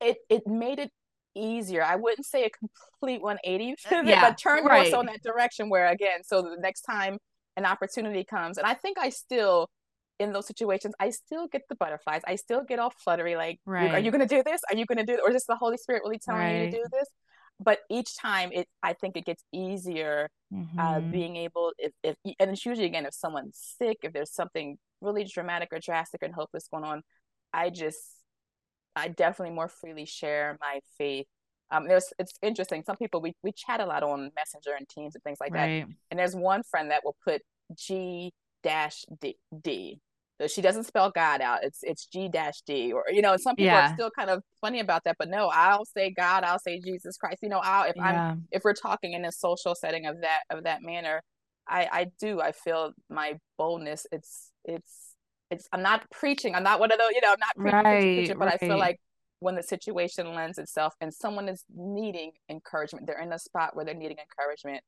it 0.00 0.18
it 0.28 0.46
made 0.46 0.78
it 0.78 0.90
easier. 1.34 1.82
I 1.82 1.96
wouldn't 1.96 2.26
say 2.26 2.44
a 2.44 2.50
complete 2.50 3.22
180 3.22 3.72
uh, 3.86 3.88
pivot, 3.88 4.06
Yeah, 4.08 4.20
but 4.20 4.38
turn 4.38 4.64
more 4.64 4.84
so 4.86 5.00
in 5.00 5.06
that 5.06 5.22
direction 5.22 5.68
where 5.68 5.86
again, 5.88 6.22
so 6.24 6.42
the 6.42 6.56
next 6.58 6.82
time 6.82 7.18
an 7.56 7.64
opportunity 7.64 8.24
comes, 8.24 8.58
and 8.58 8.66
I 8.66 8.74
think 8.74 8.98
I 8.98 9.10
still 9.10 9.68
in 10.18 10.32
those 10.32 10.46
situations, 10.46 10.94
I 10.98 11.10
still 11.10 11.46
get 11.46 11.62
the 11.68 11.74
butterflies. 11.76 12.22
I 12.26 12.36
still 12.36 12.62
get 12.64 12.78
all 12.78 12.90
fluttery, 12.90 13.36
like, 13.36 13.60
"You- 13.66 13.72
are 13.94 13.98
you 14.00 14.10
going 14.10 14.26
to 14.26 14.34
do 14.34 14.42
this? 14.42 14.60
Are 14.70 14.76
you 14.76 14.86
going 14.86 14.98
to 14.98 15.04
do, 15.04 15.20
or 15.22 15.28
is 15.30 15.34
this 15.36 15.46
the 15.46 15.56
Holy 15.56 15.76
Spirit 15.76 16.02
really 16.04 16.18
telling 16.18 16.42
you 16.54 16.70
to 16.70 16.76
do 16.76 16.84
this? 16.90 17.08
But 17.60 17.80
each 17.90 18.16
time, 18.16 18.50
it 18.52 18.68
I 18.82 18.92
think 18.94 19.16
it 19.16 19.24
gets 19.24 19.42
easier 19.52 20.30
uh, 20.78 21.00
Mhm. 21.00 21.10
being 21.10 21.36
able 21.36 21.72
if, 21.78 21.92
if 22.02 22.16
and 22.38 22.50
it's 22.50 22.64
usually 22.64 22.86
again 22.86 23.06
if 23.06 23.14
someone's 23.14 23.58
sick 23.78 23.98
if 24.02 24.12
there's 24.12 24.32
something 24.32 24.78
really 25.00 25.24
dramatic 25.24 25.68
or 25.72 25.78
drastic 25.80 26.22
and 26.22 26.34
hopeless 26.34 26.68
going 26.68 26.84
on 26.84 27.02
I 27.52 27.70
just 27.70 27.98
I 28.94 29.08
definitely 29.08 29.54
more 29.54 29.68
freely 29.68 30.06
share 30.06 30.56
my 30.60 30.80
faith. 30.98 31.26
Um, 31.70 31.86
there's 31.88 32.12
it's 32.18 32.32
interesting. 32.42 32.82
Some 32.84 32.96
people 32.96 33.20
we 33.20 33.34
we 33.42 33.52
chat 33.52 33.80
a 33.80 33.86
lot 33.86 34.02
on 34.02 34.30
Messenger 34.36 34.74
and 34.76 34.88
Teams 34.88 35.14
and 35.14 35.22
things 35.24 35.38
like 35.40 35.52
right. 35.52 35.82
that. 35.82 35.88
And 36.10 36.18
there's 36.18 36.36
one 36.36 36.62
friend 36.62 36.90
that 36.90 37.02
will 37.04 37.16
put 37.24 37.42
G 37.74 38.32
dash 38.62 39.04
D, 39.20 39.36
D. 39.62 40.00
So 40.40 40.46
she 40.46 40.60
doesn't 40.60 40.84
spell 40.84 41.10
God 41.10 41.40
out. 41.40 41.60
It's 41.62 41.80
it's 41.82 42.06
G 42.06 42.28
dash 42.28 42.60
D 42.66 42.92
or 42.92 43.04
you 43.08 43.22
know, 43.22 43.36
some 43.36 43.56
people 43.56 43.66
yeah. 43.66 43.90
are 43.90 43.94
still 43.94 44.10
kind 44.10 44.28
of 44.28 44.42
funny 44.60 44.80
about 44.80 45.04
that, 45.04 45.16
but 45.18 45.28
no, 45.28 45.48
I'll 45.48 45.86
say 45.86 46.10
God, 46.10 46.44
I'll 46.44 46.58
say 46.58 46.78
Jesus 46.80 47.16
Christ. 47.16 47.38
You 47.42 47.48
know, 47.48 47.60
I'll 47.62 47.88
if 47.88 47.96
yeah. 47.96 48.30
I'm 48.30 48.46
if 48.50 48.62
we're 48.64 48.74
talking 48.74 49.14
in 49.14 49.24
a 49.24 49.32
social 49.32 49.74
setting 49.74 50.06
of 50.06 50.20
that 50.20 50.40
of 50.50 50.64
that 50.64 50.82
manner, 50.82 51.22
I 51.66 51.88
I 51.90 52.06
do 52.20 52.40
I 52.40 52.52
feel 52.52 52.92
my 53.08 53.34
boldness. 53.56 54.06
It's 54.12 54.50
it's 54.64 55.14
it's 55.50 55.68
I'm 55.72 55.82
not 55.82 56.10
preaching. 56.10 56.54
I'm 56.54 56.62
not 56.62 56.80
one 56.80 56.92
of 56.92 56.98
those, 56.98 57.10
you 57.14 57.20
know, 57.22 57.32
I'm 57.32 57.40
not 57.40 57.56
preaching, 57.56 57.84
right, 57.84 58.16
preaching 58.18 58.38
but 58.38 58.46
right. 58.46 58.58
I 58.60 58.66
feel 58.66 58.78
like 58.78 59.00
when 59.40 59.54
the 59.54 59.62
situation 59.62 60.34
lends 60.34 60.58
itself 60.58 60.94
and 61.00 61.12
someone 61.12 61.48
is 61.48 61.64
needing 61.74 62.32
encouragement, 62.48 63.06
they're 63.06 63.20
in 63.20 63.32
a 63.32 63.38
spot 63.38 63.76
where 63.76 63.84
they're 63.84 63.94
needing 63.94 64.16
encouragement. 64.18 64.82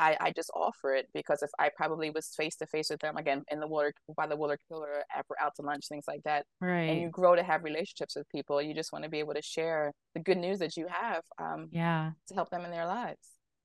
I, 0.00 0.16
I 0.18 0.32
just 0.32 0.50
offer 0.54 0.94
it 0.94 1.08
because 1.12 1.42
if 1.42 1.50
I 1.58 1.68
probably 1.76 2.08
was 2.08 2.28
face 2.34 2.56
to 2.56 2.66
face 2.66 2.88
with 2.88 3.00
them 3.00 3.18
again 3.18 3.44
in 3.50 3.60
the 3.60 3.66
water 3.66 3.92
by 4.16 4.26
the 4.26 4.36
water 4.36 4.58
cooler 4.66 5.04
out 5.38 5.54
to 5.56 5.62
lunch, 5.62 5.88
things 5.88 6.06
like 6.08 6.22
that. 6.24 6.46
Right. 6.58 6.88
And 6.88 7.02
you 7.02 7.10
grow 7.10 7.36
to 7.36 7.42
have 7.42 7.64
relationships 7.64 8.16
with 8.16 8.26
people. 8.30 8.62
You 8.62 8.74
just 8.74 8.92
want 8.92 9.04
to 9.04 9.10
be 9.10 9.18
able 9.18 9.34
to 9.34 9.42
share 9.42 9.92
the 10.14 10.20
good 10.20 10.38
news 10.38 10.60
that 10.60 10.78
you 10.78 10.86
have. 10.88 11.22
Um, 11.38 11.68
yeah. 11.70 12.12
To 12.28 12.34
help 12.34 12.48
them 12.48 12.64
in 12.64 12.70
their 12.70 12.86
lives. 12.86 13.18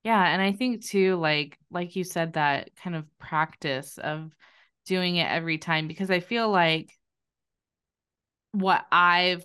Yeah. 0.04 0.22
And 0.22 0.42
I 0.42 0.52
think 0.52 0.84
too, 0.84 1.16
like 1.16 1.56
like 1.70 1.96
you 1.96 2.04
said, 2.04 2.34
that 2.34 2.68
kind 2.76 2.94
of 2.94 3.06
practice 3.18 3.96
of 3.96 4.30
doing 4.84 5.16
it 5.16 5.30
every 5.30 5.56
time 5.56 5.88
because 5.88 6.10
I 6.10 6.20
feel 6.20 6.50
like 6.50 6.92
what 8.52 8.84
I've 8.92 9.44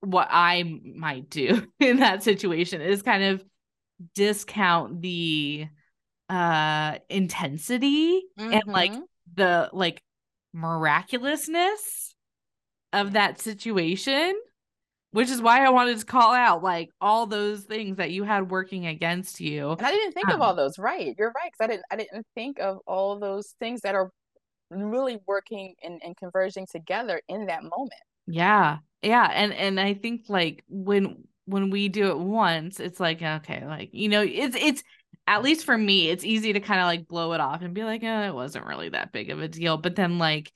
what 0.00 0.26
I 0.28 0.80
might 0.84 1.30
do 1.30 1.68
in 1.78 1.98
that 1.98 2.24
situation 2.24 2.80
is 2.80 3.00
kind 3.00 3.22
of 3.22 3.44
discount 4.16 5.00
the 5.00 5.68
uh 6.28 6.98
intensity 7.08 8.22
mm-hmm. 8.38 8.52
and 8.52 8.62
like 8.66 8.92
mm-hmm. 8.92 9.02
the 9.34 9.68
like 9.72 10.02
miraculousness 10.52 12.14
of 12.92 13.12
that 13.12 13.40
situation 13.40 14.34
which 15.12 15.28
is 15.28 15.42
why 15.42 15.62
I 15.62 15.68
wanted 15.68 15.98
to 15.98 16.06
call 16.06 16.32
out 16.32 16.62
like 16.62 16.88
all 16.98 17.26
those 17.26 17.64
things 17.64 17.98
that 17.98 18.12
you 18.12 18.24
had 18.24 18.50
working 18.50 18.86
against 18.86 19.42
you. 19.42 19.72
And 19.72 19.86
I 19.86 19.90
didn't 19.90 20.12
think 20.12 20.28
um, 20.28 20.36
of 20.36 20.40
all 20.40 20.54
those. 20.54 20.78
Right, 20.78 21.14
you're 21.18 21.32
right. 21.32 21.52
Because 21.52 21.62
I 21.62 21.66
didn't, 21.66 21.84
I 21.90 21.96
didn't 21.96 22.26
think 22.34 22.58
of 22.58 22.78
all 22.86 23.18
those 23.18 23.54
things 23.60 23.82
that 23.82 23.94
are 23.94 24.10
really 24.70 25.18
working 25.26 25.74
and, 25.82 26.00
and 26.04 26.16
converging 26.16 26.66
together 26.66 27.20
in 27.28 27.46
that 27.46 27.62
moment 27.62 27.92
yeah 28.26 28.78
yeah 29.02 29.28
and 29.32 29.52
and 29.52 29.80
i 29.80 29.94
think 29.94 30.22
like 30.28 30.64
when 30.68 31.24
when 31.46 31.70
we 31.70 31.88
do 31.88 32.08
it 32.10 32.18
once 32.18 32.78
it's 32.80 33.00
like 33.00 33.20
okay 33.20 33.64
like 33.66 33.90
you 33.92 34.08
know 34.08 34.22
it's 34.22 34.56
it's 34.56 34.82
at 35.26 35.42
least 35.42 35.64
for 35.64 35.76
me 35.76 36.08
it's 36.08 36.24
easy 36.24 36.52
to 36.52 36.60
kind 36.60 36.80
of 36.80 36.86
like 36.86 37.06
blow 37.06 37.32
it 37.32 37.40
off 37.40 37.62
and 37.62 37.74
be 37.74 37.84
like 37.84 38.02
oh, 38.04 38.22
it 38.22 38.34
wasn't 38.34 38.66
really 38.66 38.88
that 38.88 39.12
big 39.12 39.30
of 39.30 39.40
a 39.40 39.48
deal 39.48 39.76
but 39.76 39.96
then 39.96 40.18
like 40.18 40.52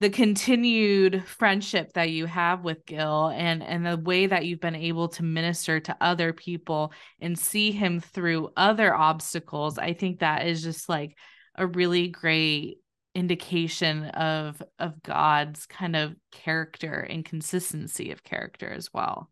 the 0.00 0.10
continued 0.10 1.24
friendship 1.28 1.92
that 1.92 2.10
you 2.10 2.26
have 2.26 2.64
with 2.64 2.84
Gil 2.86 3.28
and 3.28 3.62
and 3.62 3.86
the 3.86 3.96
way 3.96 4.26
that 4.26 4.44
you've 4.44 4.60
been 4.60 4.74
able 4.74 5.08
to 5.10 5.22
minister 5.22 5.78
to 5.78 5.96
other 6.00 6.32
people 6.32 6.92
and 7.20 7.38
see 7.38 7.70
him 7.70 8.00
through 8.00 8.50
other 8.56 8.92
obstacles 8.92 9.78
I 9.78 9.92
think 9.92 10.18
that 10.18 10.46
is 10.46 10.62
just 10.62 10.88
like 10.88 11.16
a 11.54 11.68
really 11.68 12.08
great 12.08 12.78
indication 13.14 14.06
of 14.06 14.62
of 14.78 15.02
God's 15.02 15.66
kind 15.66 15.96
of 15.96 16.14
character 16.30 17.06
and 17.08 17.24
consistency 17.24 18.10
of 18.10 18.24
character 18.24 18.70
as 18.70 18.92
well. 18.92 19.30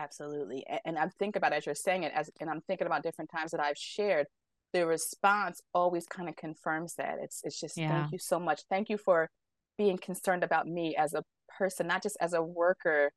Absolutely. 0.00 0.64
And 0.86 0.98
I 0.98 1.08
think 1.18 1.36
about 1.36 1.52
as 1.52 1.66
you're 1.66 1.74
saying 1.74 2.04
it 2.04 2.12
as 2.14 2.30
and 2.40 2.48
I'm 2.48 2.62
thinking 2.62 2.86
about 2.86 3.02
different 3.02 3.30
times 3.30 3.50
that 3.50 3.60
I've 3.60 3.76
shared 3.76 4.26
the 4.72 4.86
response 4.86 5.60
always 5.74 6.06
kind 6.06 6.28
of 6.28 6.36
confirms 6.36 6.94
that. 6.94 7.18
It's 7.20 7.42
it's 7.44 7.60
just 7.60 7.76
yeah. 7.76 7.90
thank 7.90 8.12
you 8.12 8.18
so 8.18 8.40
much. 8.40 8.62
Thank 8.70 8.88
you 8.88 8.96
for 8.96 9.28
being 9.76 9.98
concerned 9.98 10.42
about 10.42 10.66
me 10.66 10.96
as 10.96 11.12
a 11.12 11.22
person, 11.58 11.86
not 11.86 12.02
just 12.02 12.16
as 12.20 12.32
a 12.32 12.42
worker 12.42 13.10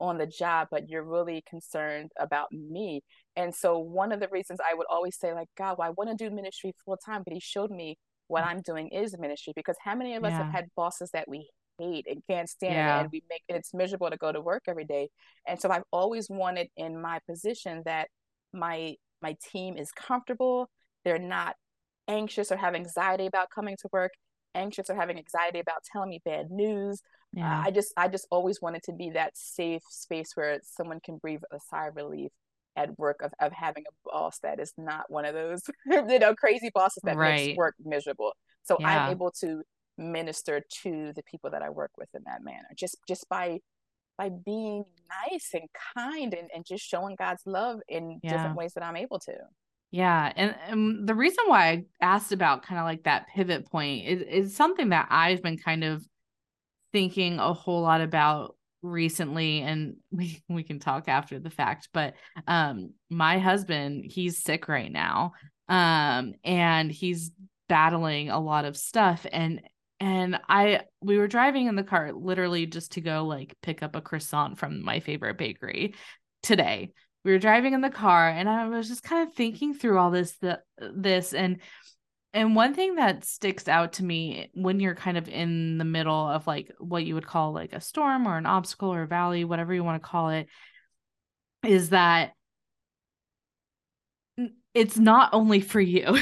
on 0.00 0.18
the 0.18 0.26
job, 0.26 0.68
but 0.70 0.88
you're 0.88 1.04
really 1.04 1.42
concerned 1.48 2.10
about 2.18 2.50
me. 2.52 3.02
And 3.36 3.54
so 3.54 3.78
one 3.78 4.10
of 4.10 4.20
the 4.20 4.28
reasons 4.28 4.58
I 4.60 4.74
would 4.74 4.86
always 4.90 5.16
say, 5.16 5.32
like, 5.32 5.48
God, 5.56 5.76
well, 5.78 5.88
I 5.88 5.90
want 5.90 6.10
to 6.10 6.16
do 6.16 6.34
ministry 6.34 6.72
full 6.84 6.96
time, 6.96 7.22
but 7.24 7.32
he 7.32 7.40
showed 7.40 7.70
me 7.70 7.98
what 8.28 8.42
mm. 8.42 8.48
I'm 8.48 8.60
doing 8.62 8.88
is 8.88 9.16
ministry 9.16 9.52
because 9.54 9.76
how 9.82 9.94
many 9.94 10.16
of 10.16 10.24
us 10.24 10.32
yeah. 10.32 10.44
have 10.44 10.52
had 10.52 10.66
bosses 10.76 11.10
that 11.12 11.28
we 11.28 11.48
hate 11.78 12.06
and 12.08 12.22
can't 12.28 12.48
stand 12.48 12.74
yeah. 12.74 13.00
and 13.00 13.10
we 13.12 13.22
make 13.28 13.42
it's 13.48 13.74
miserable 13.74 14.10
to 14.10 14.16
go 14.16 14.32
to 14.32 14.40
work 14.40 14.64
every 14.68 14.84
day. 14.84 15.08
And 15.46 15.60
so 15.60 15.70
I've 15.70 15.84
always 15.92 16.28
wanted 16.28 16.68
in 16.76 17.00
my 17.00 17.20
position 17.28 17.82
that 17.84 18.08
my 18.52 18.94
my 19.22 19.36
team 19.50 19.76
is 19.76 19.90
comfortable. 19.92 20.68
They're 21.04 21.18
not 21.18 21.56
anxious 22.08 22.52
or 22.52 22.56
have 22.56 22.74
anxiety 22.74 23.26
about 23.26 23.48
coming 23.54 23.76
to 23.82 23.88
work, 23.92 24.12
anxious 24.54 24.90
or 24.90 24.94
having 24.94 25.18
anxiety 25.18 25.60
about 25.60 25.84
telling 25.90 26.10
me 26.10 26.20
bad 26.24 26.50
news. 26.50 27.00
Uh, 27.36 27.40
yeah. 27.40 27.58
Uh, 27.58 27.62
I 27.66 27.70
just 27.70 27.92
I 27.96 28.08
just 28.08 28.26
always 28.30 28.60
wanted 28.60 28.82
to 28.84 28.92
be 28.92 29.10
that 29.10 29.36
safe 29.36 29.82
space 29.88 30.32
where 30.34 30.60
someone 30.62 31.00
can 31.00 31.18
breathe 31.18 31.42
a 31.52 31.58
sigh 31.70 31.88
of 31.88 31.96
relief 31.96 32.32
at 32.76 32.98
work 32.98 33.22
of, 33.22 33.32
of 33.40 33.52
having 33.52 33.84
a 33.88 34.10
boss 34.10 34.38
that 34.42 34.60
is 34.60 34.72
not 34.76 35.10
one 35.10 35.24
of 35.24 35.34
those 35.34 35.62
you 35.86 36.18
know 36.18 36.34
crazy 36.34 36.70
bosses 36.74 37.02
that 37.04 37.16
right. 37.16 37.46
makes 37.46 37.56
work 37.56 37.74
miserable 37.82 38.32
so 38.62 38.76
yeah. 38.78 39.04
i'm 39.04 39.10
able 39.10 39.30
to 39.30 39.62
minister 39.98 40.62
to 40.82 41.12
the 41.14 41.22
people 41.22 41.50
that 41.50 41.62
i 41.62 41.70
work 41.70 41.90
with 41.96 42.08
in 42.14 42.22
that 42.26 42.42
manner 42.42 42.68
just 42.74 42.96
just 43.06 43.28
by 43.28 43.58
by 44.18 44.30
being 44.30 44.84
nice 45.30 45.50
and 45.52 45.68
kind 45.96 46.34
and, 46.34 46.48
and 46.54 46.64
just 46.64 46.84
showing 46.84 47.16
god's 47.16 47.42
love 47.46 47.80
in 47.88 48.20
yeah. 48.22 48.32
different 48.32 48.56
ways 48.56 48.72
that 48.74 48.84
i'm 48.84 48.96
able 48.96 49.18
to 49.18 49.32
yeah 49.90 50.32
and, 50.36 50.54
and 50.68 51.08
the 51.08 51.14
reason 51.14 51.44
why 51.46 51.68
i 51.68 51.84
asked 52.00 52.32
about 52.32 52.62
kind 52.62 52.78
of 52.78 52.84
like 52.84 53.04
that 53.04 53.26
pivot 53.34 53.66
point 53.70 54.06
is, 54.06 54.22
is 54.22 54.56
something 54.56 54.90
that 54.90 55.06
i've 55.10 55.42
been 55.42 55.58
kind 55.58 55.84
of 55.84 56.04
thinking 56.92 57.38
a 57.38 57.52
whole 57.52 57.82
lot 57.82 58.00
about 58.00 58.56
recently 58.82 59.60
and 59.60 59.96
we 60.10 60.42
we 60.48 60.62
can 60.62 60.78
talk 60.78 61.08
after 61.08 61.38
the 61.38 61.50
fact 61.50 61.88
but 61.92 62.14
um 62.46 62.90
my 63.10 63.38
husband 63.38 64.04
he's 64.04 64.42
sick 64.42 64.68
right 64.68 64.92
now 64.92 65.32
um 65.68 66.34
and 66.44 66.90
he's 66.90 67.32
battling 67.68 68.30
a 68.30 68.38
lot 68.38 68.64
of 68.64 68.76
stuff 68.76 69.26
and 69.32 69.60
and 70.00 70.38
I 70.48 70.82
we 71.00 71.18
were 71.18 71.28
driving 71.28 71.66
in 71.66 71.76
the 71.76 71.82
car 71.82 72.12
literally 72.12 72.66
just 72.66 72.92
to 72.92 73.00
go 73.00 73.24
like 73.24 73.56
pick 73.62 73.82
up 73.82 73.96
a 73.96 74.00
croissant 74.00 74.58
from 74.58 74.84
my 74.84 75.00
favorite 75.00 75.38
bakery 75.38 75.94
today. 76.42 76.92
We 77.24 77.32
were 77.32 77.38
driving 77.38 77.72
in 77.72 77.80
the 77.80 77.90
car 77.90 78.28
and 78.28 78.48
I 78.48 78.68
was 78.68 78.88
just 78.88 79.02
kind 79.02 79.26
of 79.26 79.34
thinking 79.34 79.74
through 79.74 79.98
all 79.98 80.10
this 80.10 80.36
the 80.38 80.60
this 80.78 81.32
and 81.32 81.60
and 82.36 82.54
one 82.54 82.74
thing 82.74 82.96
that 82.96 83.24
sticks 83.24 83.66
out 83.66 83.94
to 83.94 84.04
me 84.04 84.50
when 84.52 84.78
you're 84.78 84.94
kind 84.94 85.16
of 85.16 85.26
in 85.26 85.78
the 85.78 85.84
middle 85.84 86.28
of 86.28 86.46
like 86.46 86.70
what 86.78 87.04
you 87.04 87.14
would 87.14 87.26
call 87.26 87.52
like 87.52 87.72
a 87.72 87.80
storm 87.80 88.28
or 88.28 88.36
an 88.36 88.44
obstacle 88.44 88.92
or 88.92 89.02
a 89.02 89.06
valley, 89.06 89.44
whatever 89.44 89.72
you 89.72 89.82
want 89.82 90.02
to 90.02 90.06
call 90.06 90.28
it, 90.28 90.46
is 91.64 91.90
that 91.90 92.32
it's 94.74 94.98
not 94.98 95.30
only 95.32 95.60
for 95.60 95.80
you. 95.80 96.18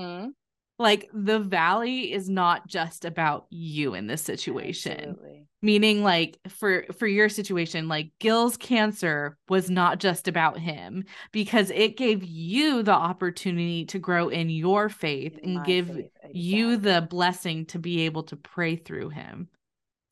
Mm-hmm. 0.00 0.30
Like 0.78 1.08
the 1.12 1.38
valley 1.38 2.12
is 2.12 2.28
not 2.28 2.66
just 2.66 3.04
about 3.04 3.46
you 3.50 3.94
in 3.94 4.06
this 4.06 4.22
situation. 4.22 5.10
Absolutely 5.10 5.46
meaning 5.64 6.02
like 6.02 6.38
for 6.46 6.84
for 6.92 7.06
your 7.06 7.30
situation 7.30 7.88
like 7.88 8.10
gil's 8.18 8.54
cancer 8.58 9.38
was 9.48 9.70
not 9.70 9.98
just 9.98 10.28
about 10.28 10.58
him 10.58 11.02
because 11.32 11.70
it 11.70 11.96
gave 11.96 12.22
you 12.22 12.82
the 12.82 12.92
opportunity 12.92 13.86
to 13.86 13.98
grow 13.98 14.28
in 14.28 14.50
your 14.50 14.90
faith 14.90 15.38
in 15.38 15.56
and 15.56 15.66
give 15.66 15.86
faith, 15.86 15.96
exactly. 15.96 16.38
you 16.38 16.76
the 16.76 17.00
blessing 17.08 17.64
to 17.64 17.78
be 17.78 18.02
able 18.02 18.22
to 18.22 18.36
pray 18.36 18.76
through 18.76 19.08
him 19.08 19.48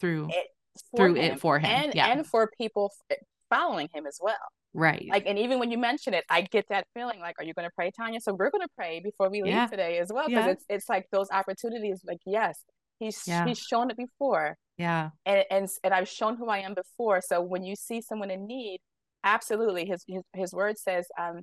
through 0.01 0.27
it, 0.31 0.47
through 0.97 1.15
him. 1.17 1.35
it 1.35 1.39
for 1.39 1.59
him 1.59 1.85
and 1.85 1.95
yeah. 1.95 2.07
and 2.07 2.27
for 2.27 2.51
people 2.57 2.91
following 3.51 3.91
him 3.93 4.07
as 4.07 4.19
well 4.23 4.35
right 4.75 5.07
like 5.11 5.25
and 5.27 5.39
even 5.39 5.59
when 5.59 5.71
you 5.71 5.77
mention 5.77 6.15
it 6.15 6.25
i 6.31 6.41
get 6.41 6.65
that 6.71 6.87
feeling 6.95 7.21
like 7.21 7.35
are 7.39 7.45
you 7.45 7.53
going 7.53 7.69
to 7.69 7.75
pray 7.75 7.91
Tonya 7.91 8.21
so 8.21 8.33
we're 8.33 8.51
going 8.51 8.63
to 8.63 8.73
pray 8.75 9.01
before 9.01 9.29
we 9.29 9.43
leave 9.43 9.53
yeah. 9.53 9.67
today 9.67 9.99
as 9.99 10.11
well 10.11 10.27
because 10.27 10.47
yeah. 10.47 10.53
it's 10.53 10.65
it's 10.69 10.89
like 10.89 11.07
those 11.13 11.29
opportunities 11.31 12.01
like 12.07 12.21
yes 12.25 12.65
he's 12.99 13.23
he's 13.23 13.59
shown 13.59 13.91
it 13.91 13.97
before 13.99 14.57
yeah. 14.79 15.11
And 15.27 15.45
and 15.51 15.69
and 15.85 15.95
I've 15.95 16.09
shown 16.09 16.37
who 16.37 16.49
I 16.49 16.59
am 16.59 16.75
before. 16.75 17.21
So 17.21 17.41
when 17.41 17.63
you 17.63 17.77
see 17.77 18.01
someone 18.01 18.31
in 18.31 18.47
need, 18.47 18.81
absolutely 19.25 19.87
his 19.87 20.05
his, 20.09 20.23
his 20.35 20.53
word 20.53 20.79
says 20.79 21.07
um 21.19 21.43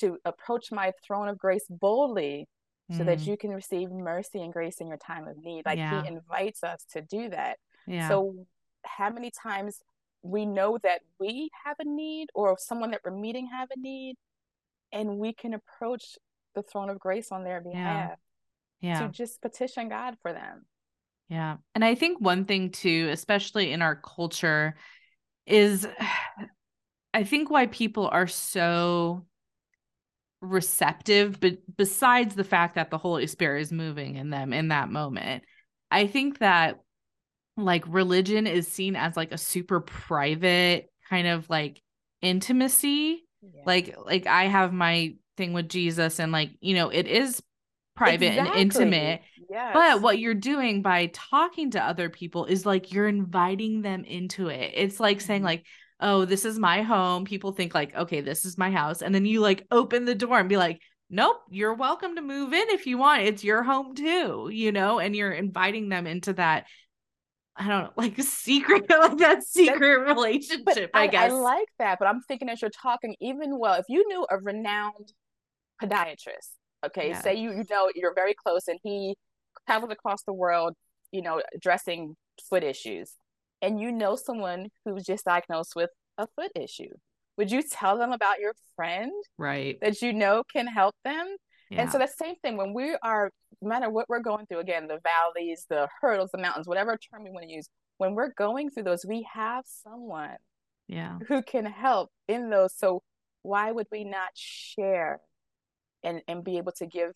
to 0.00 0.18
approach 0.24 0.70
my 0.70 0.92
throne 1.06 1.28
of 1.28 1.38
grace 1.38 1.64
boldly 1.68 2.46
so 2.92 2.98
mm. 2.98 3.06
that 3.06 3.20
you 3.20 3.36
can 3.36 3.50
receive 3.50 3.90
mercy 3.90 4.40
and 4.42 4.52
grace 4.52 4.76
in 4.80 4.88
your 4.88 4.98
time 4.98 5.26
of 5.26 5.36
need. 5.38 5.64
Like 5.66 5.78
yeah. 5.78 6.02
he 6.02 6.08
invites 6.08 6.62
us 6.62 6.84
to 6.92 7.00
do 7.00 7.30
that. 7.30 7.56
Yeah. 7.86 8.08
So 8.08 8.34
how 8.84 9.10
many 9.10 9.32
times 9.42 9.80
we 10.26 10.46
know 10.46 10.78
that 10.82 11.00
we 11.18 11.50
have 11.64 11.76
a 11.78 11.84
need 11.84 12.28
or 12.34 12.56
someone 12.58 12.90
that 12.90 13.00
we're 13.04 13.16
meeting 13.16 13.48
have 13.52 13.68
a 13.74 13.78
need 13.78 14.16
and 14.92 15.18
we 15.18 15.32
can 15.32 15.54
approach 15.54 16.16
the 16.54 16.62
throne 16.62 16.90
of 16.90 16.98
grace 16.98 17.30
on 17.32 17.44
their 17.44 17.60
behalf 17.60 18.18
yeah. 18.80 19.00
yeah. 19.00 19.06
to 19.06 19.12
just 19.12 19.40
petition 19.40 19.88
God 19.88 20.16
for 20.22 20.32
them. 20.32 20.64
Yeah. 21.28 21.56
And 21.74 21.84
I 21.84 21.94
think 21.94 22.20
one 22.20 22.44
thing 22.44 22.70
too, 22.70 23.08
especially 23.10 23.72
in 23.72 23.82
our 23.82 23.96
culture, 23.96 24.76
is 25.46 25.86
I 27.14 27.24
think 27.24 27.50
why 27.50 27.66
people 27.66 28.08
are 28.08 28.26
so 28.26 29.24
receptive, 30.42 31.40
but 31.40 31.58
besides 31.76 32.34
the 32.34 32.44
fact 32.44 32.74
that 32.74 32.90
the 32.90 32.98
Holy 32.98 33.26
Spirit 33.26 33.62
is 33.62 33.72
moving 33.72 34.16
in 34.16 34.30
them 34.30 34.52
in 34.52 34.68
that 34.68 34.90
moment, 34.90 35.44
I 35.90 36.06
think 36.06 36.38
that 36.38 36.80
like 37.56 37.84
religion 37.86 38.46
is 38.46 38.68
seen 38.68 38.96
as 38.96 39.16
like 39.16 39.32
a 39.32 39.38
super 39.38 39.80
private 39.80 40.90
kind 41.08 41.26
of 41.26 41.48
like 41.48 41.82
intimacy. 42.22 43.24
Yeah. 43.42 43.62
Like 43.64 43.96
like 44.04 44.26
I 44.26 44.44
have 44.44 44.72
my 44.72 45.14
thing 45.36 45.52
with 45.52 45.68
Jesus 45.68 46.18
and 46.18 46.32
like, 46.32 46.50
you 46.60 46.74
know, 46.74 46.88
it 46.88 47.06
is 47.06 47.42
private 47.96 48.26
exactly. 48.26 48.50
and 48.50 48.60
intimate. 48.60 49.22
Yes. 49.48 49.70
But 49.72 50.02
what 50.02 50.18
you're 50.18 50.34
doing 50.34 50.82
by 50.82 51.10
talking 51.12 51.70
to 51.72 51.82
other 51.82 52.10
people 52.10 52.44
is 52.44 52.66
like 52.66 52.92
you're 52.92 53.08
inviting 53.08 53.82
them 53.82 54.04
into 54.04 54.48
it. 54.48 54.72
It's 54.74 55.00
like 55.00 55.20
saying 55.20 55.40
mm-hmm. 55.40 55.46
like, 55.46 55.66
"Oh, 56.00 56.24
this 56.24 56.44
is 56.44 56.58
my 56.58 56.82
home." 56.82 57.24
People 57.24 57.52
think 57.52 57.74
like, 57.74 57.94
"Okay, 57.94 58.20
this 58.20 58.44
is 58.44 58.58
my 58.58 58.70
house." 58.70 59.02
And 59.02 59.14
then 59.14 59.24
you 59.24 59.40
like 59.40 59.66
open 59.70 60.04
the 60.04 60.14
door 60.14 60.38
and 60.38 60.48
be 60.48 60.56
like, 60.56 60.80
"Nope, 61.10 61.36
you're 61.48 61.74
welcome 61.74 62.16
to 62.16 62.22
move 62.22 62.52
in 62.52 62.68
if 62.70 62.86
you 62.86 62.98
want. 62.98 63.22
It's 63.22 63.44
your 63.44 63.62
home 63.62 63.94
too." 63.94 64.50
You 64.52 64.72
know, 64.72 64.98
and 64.98 65.14
you're 65.14 65.32
inviting 65.32 65.88
them 65.88 66.06
into 66.06 66.32
that 66.34 66.66
I 67.58 67.66
don't 67.66 67.84
know, 67.84 67.90
like 67.96 68.20
secret, 68.22 68.84
like 68.90 69.18
that 69.18 69.44
secret 69.44 69.98
relationship, 70.00 70.90
I, 70.92 71.02
I, 71.02 71.06
guess. 71.06 71.30
I 71.30 71.34
like 71.34 71.68
that, 71.78 71.98
but 71.98 72.06
I'm 72.06 72.20
thinking 72.22 72.48
as 72.48 72.60
you're 72.60 72.70
talking, 72.70 73.16
even 73.20 73.58
well, 73.58 73.74
if 73.74 73.86
you 73.88 74.06
knew 74.08 74.26
a 74.30 74.38
renowned 74.38 75.12
podiatrist 75.82 76.56
Okay, 76.84 77.08
yeah. 77.10 77.20
say 77.20 77.34
you 77.34 77.50
you 77.50 77.64
know 77.70 77.90
you're 77.94 78.14
very 78.14 78.34
close, 78.34 78.68
and 78.68 78.78
he 78.82 79.16
travels 79.66 79.90
across 79.90 80.22
the 80.22 80.32
world, 80.32 80.74
you 81.10 81.22
know, 81.22 81.42
addressing 81.54 82.16
foot 82.48 82.62
issues, 82.62 83.14
and 83.62 83.80
you 83.80 83.90
know 83.90 84.16
someone 84.16 84.68
who's 84.84 85.04
just 85.04 85.24
diagnosed 85.24 85.74
with 85.74 85.90
a 86.18 86.26
foot 86.36 86.52
issue. 86.54 86.90
Would 87.38 87.50
you 87.50 87.62
tell 87.62 87.98
them 87.98 88.12
about 88.12 88.40
your 88.40 88.52
friend, 88.76 89.12
right? 89.38 89.78
That 89.80 90.00
you 90.02 90.12
know 90.12 90.42
can 90.52 90.66
help 90.66 90.94
them. 91.04 91.36
Yeah. 91.70 91.82
And 91.82 91.90
so 91.90 91.98
the 91.98 92.06
same 92.06 92.36
thing 92.36 92.56
when 92.56 92.72
we 92.74 92.96
are, 93.02 93.30
no 93.60 93.68
matter 93.68 93.90
what 93.90 94.08
we're 94.08 94.20
going 94.20 94.46
through, 94.46 94.60
again, 94.60 94.86
the 94.86 95.00
valleys, 95.02 95.66
the 95.68 95.88
hurdles, 96.00 96.30
the 96.32 96.38
mountains, 96.38 96.68
whatever 96.68 96.96
term 96.96 97.24
we 97.24 97.30
want 97.30 97.44
to 97.44 97.52
use, 97.52 97.68
when 97.98 98.14
we're 98.14 98.32
going 98.32 98.70
through 98.70 98.84
those, 98.84 99.04
we 99.06 99.26
have 99.32 99.64
someone 99.66 100.36
yeah 100.88 101.18
who 101.26 101.42
can 101.42 101.66
help 101.66 102.10
in 102.28 102.50
those. 102.50 102.76
So 102.76 103.02
why 103.42 103.72
would 103.72 103.86
we 103.90 104.04
not 104.04 104.30
share 104.34 105.20
and 106.02 106.22
and 106.28 106.44
be 106.44 106.58
able 106.58 106.72
to 106.72 106.86
give 106.86 107.12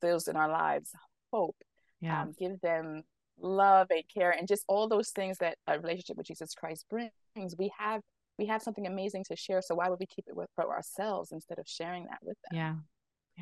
those 0.00 0.28
in 0.28 0.36
our 0.36 0.50
lives 0.50 0.92
hope 1.32 1.56
yeah. 2.00 2.22
Um, 2.22 2.34
give 2.36 2.60
them 2.62 3.04
love 3.40 3.86
and 3.90 4.02
care 4.12 4.32
and 4.32 4.48
just 4.48 4.64
all 4.66 4.88
those 4.88 5.10
things 5.10 5.38
that 5.38 5.56
a 5.68 5.78
relationship 5.78 6.16
with 6.16 6.26
jesus 6.26 6.52
christ 6.54 6.84
brings 6.90 7.56
we 7.58 7.70
have 7.78 8.00
we 8.38 8.46
have 8.46 8.60
something 8.60 8.86
amazing 8.86 9.24
to 9.28 9.36
share 9.36 9.62
so 9.62 9.74
why 9.74 9.88
would 9.88 10.00
we 10.00 10.06
keep 10.06 10.24
it 10.26 10.36
with 10.36 10.48
for 10.56 10.70
ourselves 10.70 11.30
instead 11.32 11.58
of 11.58 11.64
sharing 11.66 12.04
that 12.04 12.18
with 12.22 12.36
them 12.50 12.58
yeah 12.58 12.74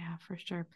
yeah 0.01 0.17
for 0.27 0.37
sure 0.37 0.67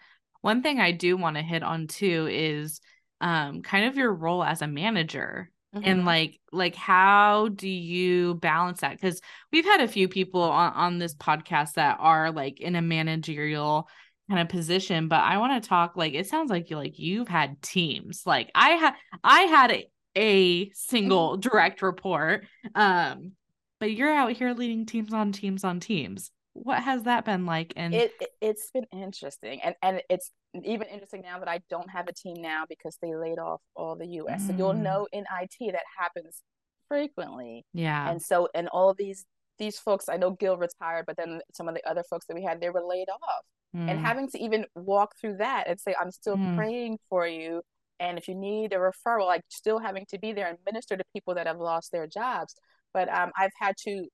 one 0.43 0.63
thing 0.63 0.79
i 0.79 0.93
do 0.93 1.17
want 1.17 1.37
to 1.37 1.43
hit 1.43 1.63
on 1.63 1.87
too 1.87 2.29
is 2.31 2.81
um 3.21 3.63
kind 3.63 3.87
of 3.87 3.97
your 3.97 4.13
role 4.13 4.45
as 4.45 4.63
a 4.63 4.67
manager 4.67 5.51
Mm-hmm. 5.75 5.89
and 5.89 6.05
like 6.05 6.39
like 6.53 6.77
how 6.77 7.49
do 7.49 7.69
you 7.69 8.35
balance 8.35 8.83
that 8.83 8.93
because 8.93 9.21
we've 9.51 9.65
had 9.65 9.81
a 9.81 9.89
few 9.89 10.07
people 10.07 10.43
on, 10.43 10.73
on 10.73 10.99
this 10.99 11.17
podcast 11.17 11.73
that 11.73 11.97
are 11.99 12.31
like 12.31 12.61
in 12.61 12.77
a 12.77 12.83
managerial 12.83 13.89
kind 14.31 14.41
of 14.41 14.49
position 14.49 15.09
but 15.09 15.21
i 15.23 15.39
want 15.39 15.61
to 15.61 15.69
talk 15.69 15.97
like 15.97 16.15
it 16.15 16.29
sounds 16.29 16.49
like 16.49 16.71
you 16.71 16.77
like 16.77 17.01
you've 17.01 17.27
had 17.27 17.61
teams 17.61 18.23
like 18.25 18.53
i 18.55 18.71
had 18.71 18.95
i 19.25 19.41
had 19.43 19.73
a, 19.73 19.91
a 20.17 20.71
single 20.75 21.33
mm-hmm. 21.33 21.41
direct 21.41 21.83
report 21.83 22.47
um 22.77 23.33
but 23.81 23.91
you're 23.91 24.15
out 24.15 24.31
here 24.31 24.53
leading 24.53 24.87
teams 24.87 25.13
on 25.13 25.33
teams 25.33 25.65
on 25.65 25.81
teams 25.81 26.31
what 26.55 26.83
has 26.83 27.03
that 27.03 27.25
been 27.25 27.47
like 27.47 27.73
and 27.77 27.93
it, 27.95 28.13
it 28.21 28.57
has 28.57 28.71
been 28.73 28.87
interesting 28.93 29.61
and 29.63 29.75
and 29.83 30.01
it's 30.09 30.31
even 30.63 30.87
interesting 30.87 31.21
now 31.21 31.39
that 31.39 31.49
I 31.49 31.61
don't 31.69 31.91
have 31.91 32.07
a 32.09 32.13
team 32.13 32.37
now 32.39 32.65
because 32.69 32.97
they 33.03 33.15
laid 33.15 33.39
off 33.39 33.61
all 33.75 33.97
the 33.97 34.07
US. 34.07 34.43
Mm. 34.43 34.47
So 34.47 34.55
you'll 34.57 34.75
mm. 34.75 34.83
know 34.83 35.09
in 35.13 35.25
IT 35.41 35.73
that 35.73 35.83
happens 35.99 36.43
frequently. 36.89 37.65
Yeah. 37.73 38.09
And 38.09 38.23
so 38.23 38.49
and 38.55 38.69
all 38.69 38.95
these 38.95 39.25
these 39.59 39.79
folks, 39.79 40.09
I 40.09 40.17
know 40.17 40.31
Gil 40.31 40.57
retired, 40.57 41.07
but 41.07 41.17
then 41.17 41.41
some 41.53 41.69
of 41.69 41.75
the 41.75 41.89
other 41.89 42.03
folks 42.09 42.27
that 42.27 42.35
we 42.35 42.43
had, 42.43 42.61
they 42.61 42.71
were 42.71 42.83
laid 42.85 43.09
off. 43.09 43.45
Mm. 43.77 43.91
And 43.91 44.01
having 44.01 44.29
to 44.31 44.39
even 44.39 44.67
walk 44.75 45.15
through 45.21 45.39
that 45.39 45.69
and 45.69 45.81
say, 45.81 45.95
I'm 46.01 46.11
still 46.11 46.37
mm. 46.37 46.57
praying 46.57 46.99
for 47.09 47.27
you. 47.27 47.63
And 48.01 48.19
if 48.19 48.29
you 48.29 48.35
need 48.35 48.73
a 48.73 48.77
referral, 48.77 49.27
like 49.27 49.43
still 49.49 49.79
having 49.79 50.07
to 50.11 50.19
be 50.19 50.33
there 50.33 50.49
and 50.49 50.59
minister 50.67 50.97
to 50.97 51.05
people 51.13 51.35
that 51.35 51.47
have 51.47 51.59
lost 51.59 51.93
their 51.93 52.07
jobs. 52.07 52.55
But 52.93 53.09
um, 53.09 53.31
I've 53.39 53.53
had 53.61 53.77
to 53.85 54.07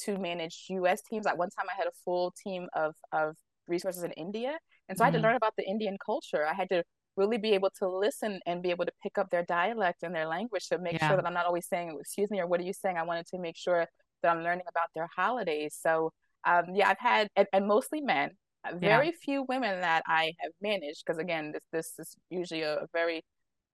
to 0.00 0.18
manage 0.18 0.66
US 0.68 1.02
teams. 1.02 1.26
Like 1.26 1.38
one 1.38 1.50
time 1.50 1.66
I 1.70 1.76
had 1.76 1.86
a 1.86 1.96
full 2.04 2.34
team 2.42 2.68
of 2.74 2.94
of 3.12 3.36
resources 3.66 4.02
in 4.02 4.12
India 4.12 4.58
and 4.88 4.96
so 4.96 5.02
mm. 5.02 5.04
I 5.04 5.06
had 5.06 5.12
to 5.12 5.18
mm-hmm. 5.18 5.26
learn 5.26 5.36
about 5.36 5.54
the 5.56 5.68
Indian 5.68 5.96
culture. 6.04 6.46
I 6.46 6.54
had 6.54 6.68
to 6.70 6.82
really 7.16 7.38
be 7.38 7.52
able 7.52 7.70
to 7.78 7.88
listen 7.88 8.40
and 8.46 8.62
be 8.62 8.70
able 8.70 8.84
to 8.84 8.92
pick 9.02 9.18
up 9.18 9.28
their 9.30 9.44
dialect 9.44 10.02
and 10.02 10.14
their 10.14 10.26
language 10.26 10.68
to 10.68 10.78
make 10.78 10.94
yeah. 10.94 11.08
sure 11.08 11.16
that 11.16 11.26
I'm 11.26 11.34
not 11.34 11.46
always 11.46 11.68
saying, 11.68 11.96
excuse 12.00 12.30
me, 12.30 12.40
or 12.40 12.46
what 12.46 12.60
are 12.60 12.64
you 12.64 12.72
saying? 12.72 12.96
I 12.96 13.02
wanted 13.02 13.26
to 13.28 13.38
make 13.38 13.56
sure 13.56 13.86
that 14.22 14.28
I'm 14.30 14.42
learning 14.42 14.64
about 14.68 14.88
their 14.94 15.08
holidays. 15.14 15.76
So, 15.80 16.12
um, 16.46 16.64
yeah, 16.74 16.88
I've 16.88 16.98
had, 16.98 17.28
and, 17.36 17.46
and 17.52 17.66
mostly 17.66 18.00
men, 18.00 18.30
uh, 18.64 18.76
very 18.76 19.06
yeah. 19.06 19.12
few 19.20 19.44
women 19.48 19.80
that 19.80 20.04
I 20.06 20.32
have 20.38 20.52
managed. 20.62 21.02
Because 21.04 21.18
again, 21.18 21.52
this, 21.52 21.62
this 21.72 21.92
is 21.98 22.16
usually 22.30 22.62
a, 22.62 22.76
a 22.76 22.86
very 22.92 23.22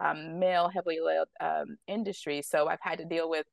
um, 0.01 0.39
male 0.39 0.71
heavily 0.71 0.99
led 1.05 1.27
um, 1.41 1.77
industry. 1.87 2.43
So 2.43 2.69
I've 2.69 2.79
had 2.81 2.99
to 2.99 3.05
deal 3.05 3.29
with 3.29 3.45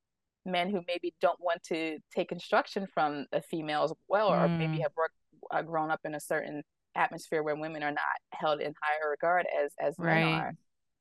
men 0.45 0.69
who 0.69 0.81
maybe 0.87 1.13
don't 1.21 1.39
want 1.39 1.61
to 1.63 1.97
take 2.15 2.31
instruction 2.31 2.87
from 2.93 3.25
a 3.31 3.41
female 3.41 3.83
as 3.83 3.93
well, 4.07 4.31
mm. 4.31 4.41
or 4.43 4.47
maybe 4.47 4.77
mm. 4.77 4.81
have 4.81 4.91
worked, 4.97 5.15
uh, 5.51 5.61
grown 5.61 5.91
up 5.91 5.99
in 6.03 6.15
a 6.15 6.19
certain 6.19 6.63
atmosphere 6.95 7.43
where 7.43 7.55
women 7.55 7.83
are 7.83 7.91
not 7.91 8.01
held 8.33 8.59
in 8.59 8.73
higher 8.81 9.09
regard 9.09 9.45
as 9.63 9.71
as 9.79 9.95
right. 9.97 10.25
men 10.25 10.33
are. 10.33 10.53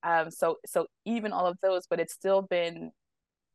Um, 0.03 0.31
so 0.31 0.57
so 0.67 0.87
even 1.05 1.33
all 1.33 1.47
of 1.47 1.59
those, 1.63 1.87
but 1.89 2.01
it's 2.01 2.15
still 2.15 2.43
been 2.43 2.91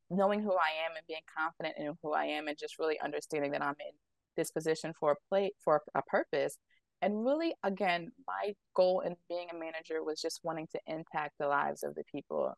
knowing 0.09 0.41
who 0.41 0.51
I 0.51 0.85
am 0.85 0.95
and 0.95 1.05
being 1.07 1.21
confident 1.35 1.75
in 1.77 1.93
who 2.03 2.13
I 2.13 2.25
am 2.25 2.47
and 2.47 2.57
just 2.57 2.77
really 2.77 2.99
understanding 2.99 3.51
that 3.51 3.63
I'm 3.63 3.75
in 3.79 3.93
this 4.37 4.51
position 4.51 4.93
for 4.99 5.13
a 5.13 5.15
play 5.29 5.51
for 5.63 5.81
a 5.95 6.01
purpose. 6.03 6.57
And 7.01 7.25
really, 7.25 7.53
again, 7.63 8.11
my 8.25 8.53
goal 8.75 9.01
in 9.01 9.15
being 9.29 9.47
a 9.51 9.57
manager 9.57 10.03
was 10.03 10.21
just 10.21 10.39
wanting 10.43 10.67
to 10.71 10.79
impact 10.87 11.33
the 11.39 11.47
lives 11.47 11.83
of 11.83 11.95
the 11.95 12.03
people 12.11 12.53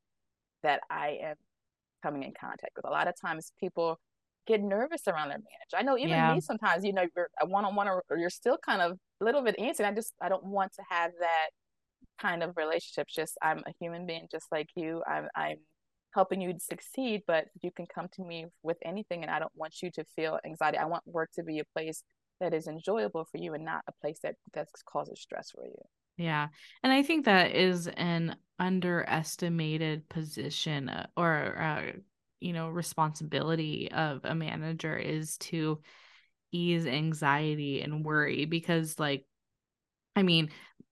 that 0.63 0.81
I 0.89 1.17
am 1.21 1.35
coming 2.03 2.23
in 2.23 2.33
contact 2.39 2.73
with. 2.75 2.85
A 2.85 2.89
lot 2.89 3.07
of 3.07 3.15
times 3.19 3.51
people 3.59 3.99
get 4.47 4.61
nervous 4.61 5.01
around 5.07 5.29
their 5.29 5.37
manager. 5.37 5.75
I 5.75 5.81
know 5.83 5.97
even 5.97 6.09
yeah. 6.09 6.33
me 6.33 6.41
sometimes, 6.41 6.83
you 6.83 6.93
know, 6.93 7.05
you're 7.15 7.29
a 7.41 7.45
one 7.45 7.65
on 7.65 7.75
one 7.75 7.87
or 7.87 8.03
you're 8.17 8.29
still 8.29 8.57
kind 8.57 8.81
of 8.81 8.93
a 9.21 9.25
little 9.25 9.43
bit 9.43 9.57
antsy. 9.57 9.81
I 9.81 9.93
just 9.93 10.13
I 10.21 10.29
don't 10.29 10.45
want 10.45 10.73
to 10.73 10.83
have 10.89 11.11
that 11.19 11.49
kind 12.19 12.43
of 12.43 12.55
relationship. 12.57 13.07
Just 13.07 13.37
I'm 13.41 13.59
a 13.59 13.73
human 13.79 14.05
being 14.05 14.27
just 14.31 14.47
like 14.51 14.69
you. 14.75 15.03
I'm 15.07 15.27
I'm 15.35 15.57
helping 16.13 16.41
you 16.41 16.53
succeed, 16.59 17.21
but 17.27 17.45
you 17.61 17.71
can 17.71 17.85
come 17.93 18.07
to 18.13 18.23
me 18.23 18.47
with 18.63 18.77
anything 18.83 19.21
and 19.21 19.31
I 19.31 19.39
don't 19.39 19.51
want 19.55 19.75
you 19.83 19.91
to 19.91 20.05
feel 20.15 20.39
anxiety. 20.45 20.77
I 20.77 20.85
want 20.85 21.03
work 21.05 21.29
to 21.35 21.43
be 21.43 21.59
a 21.59 21.65
place 21.75 22.03
that 22.39 22.53
is 22.53 22.67
enjoyable 22.67 23.25
for 23.25 23.37
you 23.37 23.53
and 23.53 23.65
not 23.65 23.81
a 23.87 23.91
place 24.01 24.19
that 24.23 24.35
that 24.53 24.67
causes 24.85 25.19
stress 25.19 25.51
for 25.51 25.65
you. 25.65 25.75
Yeah. 26.17 26.47
And 26.83 26.91
I 26.91 27.03
think 27.03 27.25
that 27.25 27.55
is 27.55 27.87
an 27.87 28.35
underestimated 28.59 30.09
position 30.09 30.89
uh, 30.89 31.07
or 31.15 31.57
uh, 31.59 31.91
you 32.39 32.53
know 32.53 32.69
responsibility 32.69 33.91
of 33.91 34.21
a 34.23 34.35
manager 34.35 34.95
is 34.95 35.37
to 35.37 35.79
ease 36.51 36.85
anxiety 36.85 37.81
and 37.81 38.05
worry 38.05 38.45
because 38.45 38.99
like 38.99 39.25
i 40.15 40.23
mean 40.23 40.49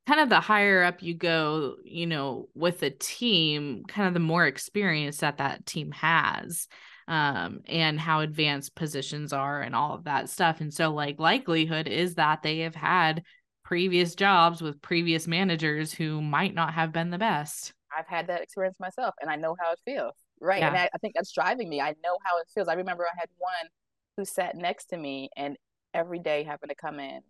kind 0.08 0.20
of 0.20 0.30
the 0.30 0.40
higher 0.40 0.84
up 0.84 1.02
you 1.02 1.14
go 1.14 1.76
you 1.84 2.06
know 2.08 2.50
with 2.56 2.84
a 2.84 2.90
team 2.90 3.84
kind 3.88 4.08
of 4.08 4.14
the 4.14 4.20
more 4.20 4.46
experience 4.46 5.18
that 5.18 5.38
that 5.38 5.66
team 5.66 5.92
has 5.92 6.68
um 7.08 7.62
and 7.68 8.00
how 8.00 8.22
advanced 8.22 8.76
positions 8.76 9.32
are 9.34 9.62
and 9.62 9.76
all 9.76 9.94
of 9.94 10.04
that 10.06 10.30
stuff 10.30 10.62
and 10.62 10.74
so 10.74 10.92
like 10.92 11.20
likelihood 11.20 11.88
is 11.88 12.16
that 12.16 12.44
they 12.44 12.60
have 12.60 12.76
had 12.76 13.24
previous 13.66 14.14
jobs 14.14 14.62
with 14.62 14.82
previous 14.82 15.28
managers 15.28 15.92
who 15.92 16.22
might 16.22 16.54
not 16.54 16.74
have 16.74 16.94
been 16.94 17.10
the 17.10 17.18
best 17.18 17.74
i've 17.98 18.08
had 18.08 18.28
that 18.28 18.42
experience 18.42 18.80
myself 18.80 19.14
and 19.20 19.30
i 19.30 19.36
know 19.36 19.56
how 19.60 19.72
it 19.72 19.80
feels 19.84 20.14
right 20.40 20.60
yeah. 20.60 20.68
and 20.68 20.78
I, 20.78 20.90
I, 20.94 20.98
think 21.00 21.16
that's 21.16 21.34
driving 21.34 21.68
me 21.68 21.82
i 21.82 21.90
know 22.04 22.18
how 22.24 22.38
it 22.40 22.48
feels 22.54 22.68
i 22.68 22.74
remember 22.74 23.04
i 23.04 23.20
had 23.20 23.30
one 23.38 23.70
who 24.16 24.24
sat 24.24 24.56
next 24.56 24.86
to 24.86 24.98
me 24.98 25.30
and 25.36 25.58
every 25.96 26.20
day 26.20 26.44
having 26.44 26.70
to 26.70 26.76
come 26.76 27.00
in 27.00 27.22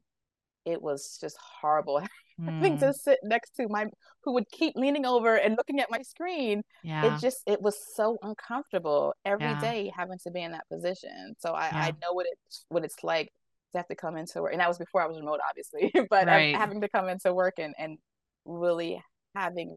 it 0.66 0.82
was 0.82 1.18
just 1.22 1.38
horrible 1.38 2.02
mm. 2.42 2.46
having 2.46 2.78
to 2.80 2.94
sit 2.94 3.20
next 3.24 3.52
to 3.52 3.70
my 3.70 3.86
who 4.24 4.34
would 4.34 4.50
keep 4.52 4.76
leaning 4.76 5.06
over 5.06 5.36
and 5.36 5.56
looking 5.56 5.80
at 5.80 5.90
my 5.90 6.02
screen 6.02 6.64
yeah. 6.84 7.16
it 7.16 7.22
just 7.22 7.44
it 7.46 7.62
was 7.62 7.78
so 7.96 8.18
uncomfortable 8.24 9.14
every 9.24 9.46
yeah. 9.46 9.62
day 9.62 9.92
having 9.96 10.18
to 10.22 10.32
be 10.32 10.42
in 10.42 10.52
that 10.52 10.68
position 10.70 11.34
so 11.40 11.54
i, 11.54 11.68
yeah. 11.68 11.72
I 11.74 11.92
know 12.02 12.12
what 12.12 12.26
it's 12.30 12.66
what 12.68 12.84
it's 12.84 13.04
like 13.04 13.32
to 13.76 13.80
have 13.80 13.88
to 13.88 13.96
come 13.96 14.18
into 14.18 14.42
work 14.42 14.52
and 14.52 14.62
that 14.62 14.68
was 14.68 14.78
before 14.78 15.02
i 15.02 15.06
was 15.08 15.18
remote 15.20 15.40
obviously 15.48 15.92
but 16.10 16.28
right. 16.28 16.56
having 16.56 16.82
to 16.82 16.90
come 16.90 17.10
into 17.10 17.34
work 17.34 17.56
and 17.60 17.74
and 17.78 17.98
really 18.46 19.02
having 19.36 19.76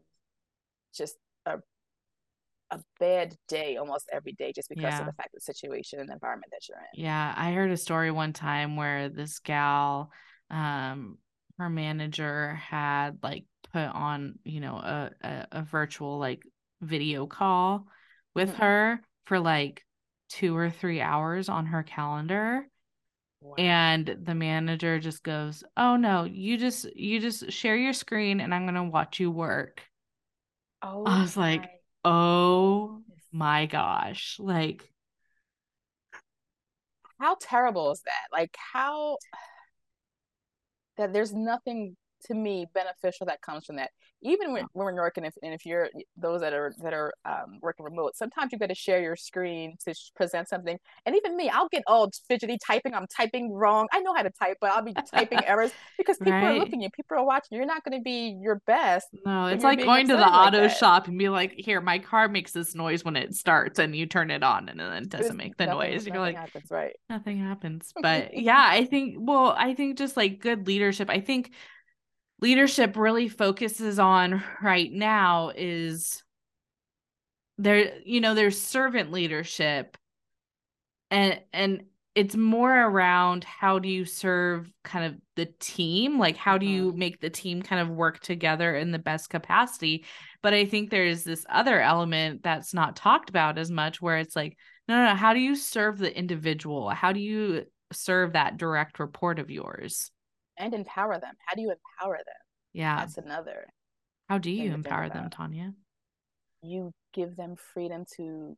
just 0.93 1.15
a 1.45 1.59
a 2.71 2.79
bad 2.99 3.35
day 3.47 3.77
almost 3.77 4.07
every 4.11 4.33
day 4.33 4.51
just 4.53 4.69
because 4.69 4.83
Yeah. 4.83 4.99
of 4.99 5.05
the 5.07 5.13
fact 5.13 5.29
of 5.33 5.39
the 5.39 5.41
situation 5.41 5.99
and 5.99 6.09
environment 6.09 6.51
that 6.51 6.67
you're 6.69 6.77
in. 6.77 7.03
Yeah, 7.03 7.33
I 7.35 7.51
heard 7.51 7.71
a 7.71 7.77
story 7.77 8.11
one 8.11 8.33
time 8.33 8.75
where 8.75 9.09
this 9.09 9.39
gal, 9.39 10.11
um, 10.51 11.17
her 11.57 11.69
manager 11.69 12.53
had 12.55 13.17
like 13.23 13.45
put 13.73 13.85
on, 13.87 14.37
you 14.43 14.59
know, 14.59 14.75
a 14.75 15.11
a, 15.21 15.47
a 15.51 15.61
virtual 15.63 16.19
like 16.19 16.43
video 16.81 17.25
call 17.25 17.87
with 18.35 18.49
Mhm. 18.49 18.59
her 18.59 19.01
for 19.25 19.39
like 19.39 19.83
two 20.29 20.55
or 20.55 20.69
three 20.69 21.01
hours 21.01 21.49
on 21.49 21.65
her 21.67 21.83
calendar. 21.83 22.67
Wow. 23.41 23.55
And 23.57 24.17
the 24.23 24.35
manager 24.35 24.99
just 24.99 25.23
goes, 25.23 25.63
"Oh 25.77 25.95
no, 25.95 26.23
you 26.25 26.57
just 26.57 26.85
you 26.95 27.19
just 27.19 27.51
share 27.51 27.75
your 27.75 27.93
screen 27.93 28.39
and 28.41 28.53
I'm 28.53 28.65
gonna 28.65 28.83
watch 28.83 29.19
you 29.19 29.31
work." 29.31 29.83
oh, 30.81 31.03
I 31.05 31.21
was 31.21 31.37
like, 31.37 31.69
"Oh 32.03 33.01
my 33.31 33.65
gosh!" 33.65 34.37
Like, 34.39 34.91
how 37.19 37.35
terrible 37.39 37.91
is 37.91 38.01
that? 38.01 38.27
Like 38.31 38.55
how 38.57 39.17
that 40.97 41.13
there's 41.13 41.33
nothing 41.33 41.95
to 42.25 42.33
me 42.33 42.65
beneficial 42.73 43.27
that 43.27 43.41
comes 43.41 43.65
from 43.65 43.77
that. 43.77 43.91
Even 44.21 44.53
when, 44.53 44.65
when 44.73 44.85
we're 44.85 45.01
working, 45.01 45.25
if, 45.25 45.33
and 45.41 45.53
if 45.53 45.65
you're 45.65 45.89
those 46.17 46.41
that 46.41 46.53
are 46.53 46.73
that 46.83 46.93
are 46.93 47.13
um, 47.25 47.59
working 47.61 47.85
remote, 47.85 48.15
sometimes 48.15 48.51
you've 48.51 48.59
got 48.59 48.69
to 48.69 48.75
share 48.75 49.01
your 49.01 49.15
screen 49.15 49.75
to 49.85 49.93
sh- 49.93 50.11
present 50.15 50.49
something. 50.49 50.77
And 51.05 51.15
even 51.15 51.37
me, 51.37 51.49
I'll 51.49 51.69
get 51.69 51.83
all 51.87 52.11
fidgety 52.27 52.57
typing. 52.65 52.93
I'm 52.93 53.07
typing 53.07 53.51
wrong. 53.51 53.87
I 53.93 53.99
know 53.99 54.13
how 54.13 54.23
to 54.23 54.31
type, 54.31 54.57
but 54.59 54.71
I'll 54.71 54.83
be 54.83 54.93
typing 54.93 55.43
errors 55.47 55.71
because 55.97 56.17
people 56.17 56.33
are 56.33 56.53
looking 56.53 56.79
at 56.79 56.83
you. 56.83 56.89
People 56.89 57.17
are 57.17 57.25
watching. 57.25 57.57
You're 57.57 57.65
not 57.65 57.83
going 57.83 57.97
to 57.97 58.03
be 58.03 58.37
your 58.41 58.61
best. 58.67 59.07
No, 59.25 59.47
it's 59.47 59.63
like 59.63 59.79
going 59.79 60.07
to 60.07 60.15
the 60.15 60.21
like 60.21 60.31
auto 60.31 60.61
that. 60.61 60.77
shop 60.77 61.07
and 61.07 61.17
be 61.17 61.29
like, 61.29 61.53
"Here, 61.57 61.81
my 61.81 61.99
car 61.99 62.27
makes 62.27 62.51
this 62.51 62.75
noise 62.75 63.03
when 63.03 63.15
it 63.15 63.35
starts," 63.35 63.79
and 63.79 63.95
you 63.95 64.05
turn 64.05 64.31
it 64.31 64.43
on, 64.43 64.69
and 64.69 64.79
then 64.79 64.91
it 65.03 65.09
doesn't 65.09 65.37
make 65.37 65.57
the 65.57 65.65
nothing, 65.65 65.91
noise. 65.91 66.05
You're 66.05 66.15
nothing 66.15 66.35
like, 66.35 66.35
happens, 66.35 66.71
right? 66.71 66.95
nothing 67.09 67.37
happens. 67.37 67.93
But 68.01 68.37
yeah, 68.37 68.65
I 68.65 68.85
think. 68.85 69.15
Well, 69.19 69.53
I 69.57 69.73
think 69.73 69.97
just 69.97 70.17
like 70.17 70.39
good 70.39 70.67
leadership. 70.67 71.09
I 71.09 71.19
think 71.19 71.51
leadership 72.41 72.95
really 72.97 73.27
focuses 73.27 73.99
on 73.99 74.43
right 74.61 74.91
now 74.91 75.51
is 75.55 76.23
there. 77.57 77.99
You 78.05 78.21
know, 78.21 78.33
there's 78.33 78.59
servant 78.59 79.11
leadership, 79.11 79.97
and 81.11 81.39
and 81.53 81.83
it's 82.15 82.35
more 82.35 82.73
around 82.73 83.43
how 83.43 83.79
do 83.79 83.87
you 83.87 84.03
serve 84.03 84.71
kind 84.83 85.05
of 85.05 85.15
the 85.35 85.45
team? 85.59 86.19
Like 86.19 86.37
how 86.37 86.57
do 86.57 86.65
you 86.65 86.89
mm-hmm. 86.89 86.99
make 86.99 87.21
the 87.21 87.29
team 87.29 87.61
kind 87.61 87.81
of 87.81 87.89
work 87.89 88.19
together 88.19 88.75
in 88.75 88.91
the 88.91 88.99
best 88.99 89.29
capacity? 89.29 90.05
But 90.41 90.53
i 90.53 90.65
think 90.65 90.89
there's 90.89 91.23
this 91.23 91.45
other 91.49 91.81
element 91.81 92.43
that's 92.43 92.73
not 92.73 92.95
talked 92.95 93.29
about 93.29 93.57
as 93.57 93.69
much 93.69 94.01
where 94.01 94.17
it's 94.17 94.35
like 94.35 94.57
no 94.87 94.95
no, 94.97 95.05
no 95.05 95.15
how 95.15 95.33
do 95.33 95.39
you 95.39 95.55
serve 95.55 95.97
the 95.97 96.15
individual? 96.17 96.89
How 96.89 97.11
do 97.13 97.19
you 97.19 97.65
serve 97.91 98.33
that 98.33 98.57
direct 98.57 98.99
report 98.99 99.39
of 99.39 99.49
yours 99.49 100.11
And 100.59 100.73
empower 100.73 101.19
them. 101.19 101.33
How 101.45 101.55
do 101.55 101.61
you 101.61 101.71
empower 101.71 102.17
them? 102.17 102.41
yeah 102.73 102.97
That's 102.99 103.17
another. 103.17 103.65
how 104.27 104.37
do 104.37 104.51
you 104.51 104.73
empower 104.73 105.09
them 105.09 105.29
Tonya 105.29 105.73
You 106.61 106.91
give 107.13 107.35
them 107.35 107.55
freedom 107.73 108.05
to 108.17 108.55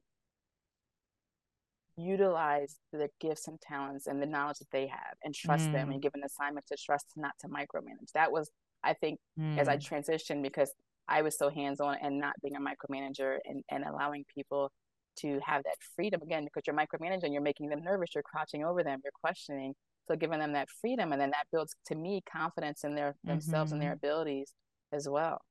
utilize 1.97 2.77
the 2.91 3.09
gifts 3.19 3.47
and 3.47 3.59
talents 3.61 4.07
and 4.07 4.21
the 4.21 4.25
knowledge 4.25 4.57
that 4.59 4.71
they 4.71 4.87
have 4.87 5.15
and 5.23 5.33
trust 5.35 5.71
them 5.71 5.89
Mm. 5.89 5.93
and 5.93 6.01
give 6.01 6.13
an 6.15 6.23
assignment 6.23 6.65
to 6.67 6.77
trust 6.77 7.05
not 7.15 7.33
to 7.39 7.47
micromanage. 7.47 8.11
That 8.13 8.31
was, 8.31 8.49
I 8.83 8.93
think, 8.93 9.19
as 9.57 9.67
I 9.67 9.77
Mm, 9.77 9.81
transitioned 9.89 10.41
because 10.41 10.73
I 11.07 11.21
was 11.21 11.37
so 11.37 11.49
hands-on 11.49 11.97
and 12.01 12.17
not 12.19 12.33
being 12.41 12.55
a 12.55 12.59
micromanager 12.59 13.37
and, 13.45 13.63
and 13.69 13.83
allowing 13.83 14.25
people 14.33 14.71
to 15.17 15.39
have 15.45 15.63
that 15.63 15.75
freedom 15.95 16.21
again 16.21 16.45
because 16.45 16.63
you're 16.65 16.75
micromanaging, 16.75 17.33
you're 17.33 17.41
making 17.41 17.69
them 17.69 17.83
nervous, 17.83 18.15
you're 18.15 18.23
crouching 18.23 18.63
over 18.63 18.83
them, 18.83 19.01
you're 19.03 19.11
questioning. 19.21 19.75
So 20.07 20.15
giving 20.15 20.39
them 20.39 20.53
that 20.53 20.69
freedom 20.81 21.11
and 21.11 21.21
then 21.21 21.31
that 21.31 21.47
builds 21.51 21.75
to 21.87 21.95
me 21.95 22.21
confidence 22.29 22.83
in 22.83 22.95
their 22.95 23.15
themselves 23.23 23.71
and 23.71 23.81
their 23.81 23.93
abilities 23.93 24.51
as 24.91 25.07
well. 25.07 25.41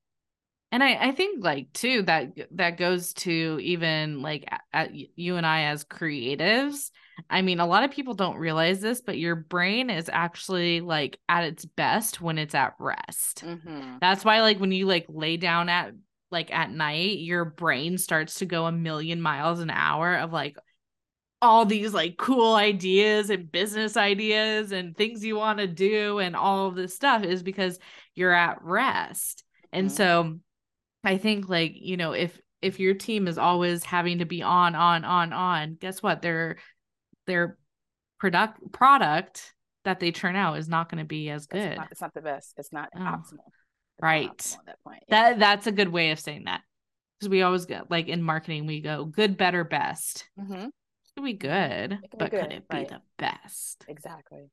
And 0.73 0.81
I, 0.81 1.09
I 1.09 1.11
think 1.11 1.43
like 1.43 1.73
too 1.73 2.03
that 2.03 2.29
that 2.51 2.77
goes 2.77 3.13
to 3.15 3.59
even 3.61 4.21
like 4.21 4.45
at, 4.47 4.61
at 4.71 4.91
you 4.93 5.35
and 5.35 5.45
I 5.45 5.63
as 5.63 5.83
creatives. 5.83 6.91
I 7.29 7.41
mean, 7.41 7.59
a 7.59 7.67
lot 7.67 7.83
of 7.83 7.91
people 7.91 8.13
don't 8.13 8.37
realize 8.37 8.79
this, 8.79 9.01
but 9.01 9.17
your 9.17 9.35
brain 9.35 9.89
is 9.89 10.09
actually 10.11 10.79
like 10.79 11.19
at 11.27 11.43
its 11.43 11.65
best 11.65 12.21
when 12.21 12.37
it's 12.37 12.55
at 12.55 12.73
rest. 12.79 13.43
Mm-hmm. 13.45 13.97
That's 13.99 14.23
why 14.23 14.41
like 14.41 14.59
when 14.59 14.71
you 14.71 14.85
like 14.85 15.05
lay 15.09 15.35
down 15.35 15.67
at 15.67 15.93
like 16.31 16.53
at 16.53 16.71
night, 16.71 17.19
your 17.19 17.43
brain 17.43 17.97
starts 17.97 18.35
to 18.35 18.45
go 18.45 18.65
a 18.65 18.71
million 18.71 19.21
miles 19.21 19.59
an 19.59 19.69
hour 19.69 20.15
of 20.15 20.31
like 20.31 20.55
all 21.41 21.65
these 21.65 21.93
like 21.93 22.17
cool 22.17 22.53
ideas 22.55 23.29
and 23.29 23.51
business 23.51 23.97
ideas 23.97 24.71
and 24.71 24.95
things 24.95 25.23
you 25.25 25.35
want 25.35 25.57
to 25.59 25.67
do 25.67 26.19
and 26.19 26.35
all 26.35 26.67
of 26.67 26.75
this 26.75 26.95
stuff 26.95 27.23
is 27.23 27.41
because 27.41 27.79
you're 28.13 28.31
at 28.33 28.61
rest. 28.61 29.43
And 29.71 29.87
Mhm. 29.87 29.91
so 29.91 30.39
I 31.03 31.17
think 31.17 31.49
like, 31.49 31.73
you 31.75 31.97
know, 31.97 32.11
if 32.13 32.39
if 32.61 32.79
your 32.79 32.93
team 32.93 33.27
is 33.27 33.39
always 33.39 33.83
having 33.83 34.19
to 34.19 34.25
be 34.25 34.43
on 34.43 34.75
on 34.75 35.03
on 35.03 35.33
on, 35.33 35.75
guess 35.75 36.03
what? 36.03 36.21
Their 36.21 36.57
their 37.25 37.57
product 38.19 38.71
product 38.71 39.53
that 39.83 39.99
they 39.99 40.11
turn 40.11 40.35
out 40.35 40.59
is 40.59 40.69
not 40.69 40.89
going 40.89 40.99
to 40.99 41.07
be 41.07 41.31
as 41.31 41.43
It's 41.45 41.47
good. 41.47 41.77
not, 41.77 41.87
it's 41.91 42.01
not 42.01 42.13
the 42.13 42.21
best. 42.21 42.53
It's 42.57 42.71
not 42.71 42.89
Oh, 42.95 42.99
optimal. 42.99 43.21
It's 43.21 43.31
not 43.33 43.41
right. 43.99 44.29
optimal 44.37 44.59
at 44.59 44.65
that 44.67 44.83
point. 44.83 45.03
Yeah. 45.07 45.29
That 45.31 45.39
that's 45.39 45.65
a 45.67 45.71
good 45.71 45.89
way 45.89 46.11
of 46.11 46.19
saying 46.19 46.43
that. 46.43 46.61
Because 47.19 47.29
we 47.29 47.41
always 47.41 47.65
get 47.65 47.89
like 47.89 48.07
in 48.09 48.21
marketing, 48.21 48.67
we 48.67 48.79
go 48.81 49.05
good, 49.05 49.37
better, 49.37 49.63
best. 49.63 50.29
Mhm. 50.39 50.69
It 51.15 51.19
could 51.19 51.25
be 51.25 51.33
good, 51.33 51.89
be 52.01 52.17
but 52.17 52.31
could 52.31 52.39
good, 52.41 52.51
it 52.51 52.69
be 52.69 52.77
right. 52.77 52.87
the 52.87 53.01
best? 53.17 53.85
Exactly. 53.87 54.49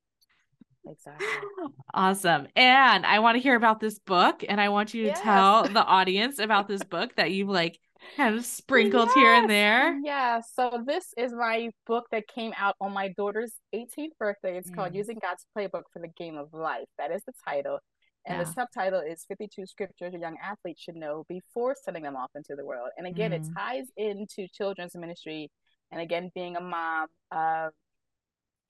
Exactly. 0.87 1.27
Awesome. 1.95 2.47
And 2.55 3.05
I 3.07 3.19
want 3.19 3.37
to 3.37 3.41
hear 3.43 3.57
about 3.57 3.81
this 3.81 3.99
book 3.99 4.45
and 4.49 4.61
I 4.61 4.69
want 4.69 4.95
you 4.95 5.03
to 5.05 5.09
Yes. 5.09 5.21
tell 5.21 5.65
the 5.65 5.85
audience 5.85 6.39
about 6.39 6.69
this 6.69 6.85
book 6.85 7.15
that 7.17 7.31
you've 7.33 7.49
like 7.49 7.79
kind 8.17 8.35
of 8.37 8.45
sprinkled 8.45 9.11
here 9.13 9.35
and 9.35 9.51
there. 9.51 9.99
Yeah. 10.05 10.41
So 10.55 10.83
this 10.87 11.07
is 11.17 11.33
my 11.33 11.71
book 11.87 12.05
that 12.13 12.29
came 12.29 12.53
out 12.57 12.77
on 12.81 12.93
my 12.93 13.09
daughter's 13.09 13.55
18th 13.73 14.13
birthday. 14.19 14.59
It's 14.59 14.71
called 14.71 14.93
Mm. 14.93 14.97
Using 14.97 15.19
God's 15.21 15.45
Playbook 15.57 15.85
for 15.93 15.99
the 16.01 16.09
Game 16.17 16.37
of 16.37 16.53
Life. 16.53 16.87
That 16.99 17.11
is 17.11 17.23
the 17.25 17.33
title. 17.45 17.79
And 18.27 18.39
Yeah. 18.39 18.45
the 18.45 18.53
subtitle 18.53 19.01
is 19.01 19.25
52 19.27 19.67
Scriptures 19.67 20.15
a 20.15 20.19
Young 20.19 20.37
Athlete 20.43 20.79
Should 20.79 20.97
Know 20.97 21.25
Before 21.29 21.75
Sending 21.75 22.03
Them 22.03 22.17
Off 22.17 22.31
into 22.35 22.55
the 22.55 22.65
World. 22.65 22.91
And 22.99 23.07
again, 23.07 23.33
it 23.33 23.43
Mm. 23.43 23.55
ties 23.57 23.87
into 23.97 24.47
children's 24.49 24.95
ministry 24.95 25.51
and 25.91 26.01
again, 26.01 26.31
being 26.35 26.57
a 26.57 26.61
mom. 26.61 27.07
Uh, 27.31 27.69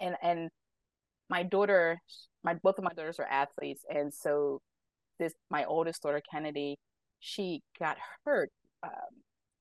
and, 0.00 0.16
and 0.22 0.50
my 1.28 1.42
daughter, 1.42 2.00
my 2.44 2.54
both 2.54 2.78
of 2.78 2.84
my 2.84 2.92
daughters 2.92 3.18
are 3.18 3.26
athletes. 3.26 3.84
And 3.92 4.12
so 4.12 4.60
this, 5.18 5.34
my 5.50 5.64
oldest 5.64 6.02
daughter, 6.02 6.22
Kennedi, 6.32 6.76
she 7.20 7.62
got 7.78 7.96
hurt 8.24 8.50
um, 8.82 8.90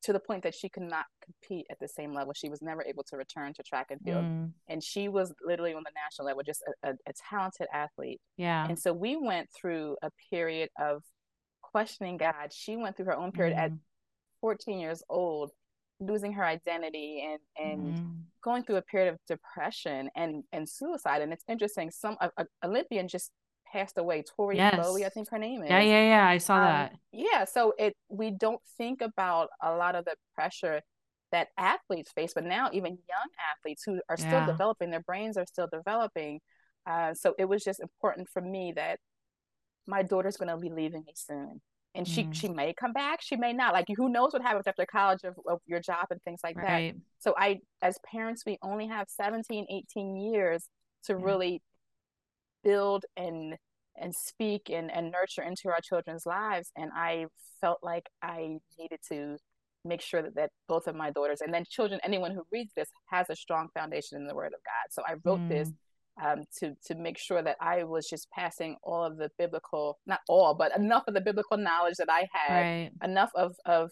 to 0.03 0.14
the 0.14 0.20
point 0.20 0.43
that 0.43 0.53
she 0.53 0.70
could 0.70 0.84
not 0.84 1.05
compete 1.24 1.66
at 1.72 1.80
the 1.80 1.88
same 1.88 2.14
level. 2.14 2.34
She 2.36 2.49
was 2.49 2.62
never 2.62 2.84
able 2.84 3.03
to 3.10 3.18
return 3.18 3.53
to 3.55 3.64
track 3.64 3.88
and 3.89 3.99
field. 4.01 4.24
Mm. 4.24 4.51
And 4.70 4.84
she 4.84 5.10
was 5.10 5.34
literally 5.45 5.74
on 5.74 5.84
the 5.84 5.91
national 5.95 6.28
level, 6.28 6.43
just 6.45 6.64
a, 6.84 6.89
a, 6.89 6.93
a 7.08 7.14
talented 7.30 7.68
athlete. 7.74 8.22
Yeah. 8.38 8.68
And 8.68 8.78
so 8.78 8.93
we 8.93 9.18
went 9.18 9.49
through 9.60 9.97
a 10.03 10.12
period 10.30 10.70
of 10.80 11.01
questioning 11.64 12.18
God. 12.18 12.53
She 12.53 12.78
went 12.78 12.95
through 12.95 13.08
her 13.08 13.18
own 13.18 13.32
period 13.32 13.58
at 13.58 13.72
Mm. 13.72 13.80
14 14.41 14.80
years 14.80 15.01
old, 15.10 15.49
losing 15.99 16.33
her 16.33 16.45
identity 16.45 17.25
and, 17.27 17.39
and 17.57 17.93
Mm. 17.95 18.23
going 18.43 18.63
through 18.63 18.77
a 18.77 18.81
period 18.81 19.13
of 19.13 19.19
depression 19.27 20.09
and, 20.15 20.43
and 20.51 20.69
suicide. 20.69 21.21
And 21.21 21.33
it's 21.33 21.43
interesting, 21.49 21.91
some 21.91 22.17
a, 22.21 22.29
a 22.37 22.45
Olympian 22.63 23.07
just 23.07 23.31
passed 23.71 23.97
away, 23.97 24.23
Tori 24.23 24.57
Yes. 24.57 24.77
Bowie, 24.77 25.05
I 25.05 25.09
think 25.09 25.29
her 25.29 25.37
name 25.39 25.63
is 25.63 25.69
Yeah, 25.69 25.81
yeah, 25.81 26.03
yeah. 26.03 26.27
I 26.27 26.37
saw 26.37 26.59
um, 26.59 26.65
that. 26.65 26.93
yeah 27.11 27.45
so 27.45 27.73
it 27.77 27.95
we 28.09 28.31
don't 28.31 28.61
think 28.77 29.01
about 29.01 29.49
a 29.61 29.75
lot 29.75 29.95
of 29.95 30.05
the 30.05 30.15
pressure 30.35 30.81
that 31.31 31.49
athletes 31.57 32.11
face 32.13 32.33
but 32.33 32.43
now 32.45 32.69
even 32.71 32.91
young 32.93 33.29
athletes 33.51 33.83
who 33.83 33.99
are 34.09 34.17
still 34.17 34.39
Yeah. 34.39 34.45
developing 34.47 34.89
their 34.91 35.01
brains 35.01 35.35
are 35.37 35.45
still 35.45 35.67
developing 35.71 36.39
uh, 36.85 37.13
so 37.13 37.33
it 37.37 37.45
was 37.45 37.63
just 37.63 37.81
important 37.81 38.29
for 38.29 38.41
me 38.41 38.71
that 38.75 38.99
my 39.85 40.03
daughter's 40.03 40.37
going 40.37 40.49
to 40.49 40.57
be 40.57 40.69
leaving 40.69 41.03
me 41.05 41.13
soon 41.15 41.61
and 41.97 42.07
she 42.07 42.23
Mm. 42.23 42.33
she 42.33 42.47
may 42.49 42.73
come 42.73 42.93
back 42.93 43.21
she 43.21 43.35
may 43.35 43.51
not 43.53 43.73
like 43.73 43.87
who 43.95 44.07
knows 44.07 44.31
what 44.33 44.41
happens 44.41 44.67
after 44.67 44.85
college 44.85 45.23
of, 45.25 45.35
of 45.47 45.59
your 45.65 45.79
job 45.81 46.05
and 46.11 46.21
things 46.23 46.39
like 46.43 46.55
that 46.55 46.81
so 47.19 47.33
i 47.37 47.59
as 47.81 47.97
parents 48.09 48.43
we 48.45 48.57
only 48.61 48.87
have 48.87 49.07
17 49.09 49.65
18 49.69 50.15
years 50.15 50.69
to 51.05 51.13
Yeah. 51.13 51.19
really 51.25 51.61
build 52.63 53.05
and 53.15 53.57
and 53.99 54.13
speak 54.13 54.69
and, 54.69 54.91
and 54.91 55.11
nurture 55.11 55.41
into 55.41 55.69
our 55.69 55.81
children's 55.81 56.25
lives 56.25 56.71
and 56.75 56.91
i 56.95 57.25
felt 57.61 57.79
like 57.81 58.07
i 58.21 58.57
needed 58.79 58.99
to 59.09 59.37
make 59.85 60.01
sure 60.01 60.21
that, 60.21 60.35
that 60.35 60.51
both 60.67 60.85
of 60.87 60.95
my 60.95 61.09
daughters 61.11 61.41
and 61.41 61.53
then 61.53 61.63
children 61.69 61.99
anyone 62.03 62.31
who 62.31 62.43
reads 62.51 62.73
this 62.75 62.89
has 63.07 63.29
a 63.29 63.35
strong 63.35 63.69
foundation 63.73 64.17
in 64.19 64.27
the 64.27 64.35
word 64.35 64.53
of 64.53 64.59
god 64.63 64.87
so 64.91 65.01
i 65.07 65.13
wrote 65.23 65.41
this 65.49 65.69
Mm. 65.69 65.73
Um, 66.24 66.43
to 66.59 66.76
to 66.86 66.95
make 66.95 67.18
sure 67.18 67.41
that 67.41 67.57
i 67.61 67.84
was 67.84 68.07
just 68.07 68.30
passing 68.32 68.76
all 68.84 69.03
of 69.03 69.18
the 69.18 69.30
biblical 69.38 69.99
not 70.05 70.20
all 70.28 70.53
but 70.53 70.76
enough 70.78 71.03
of 71.07 71.13
the 71.13 71.22
biblical 71.22 71.57
knowledge 71.57 71.95
that 71.97 72.09
i 72.09 72.28
had 72.34 72.63
Right. 72.63 72.91
enough 73.03 73.32
of 73.36 73.55
of 73.65 73.91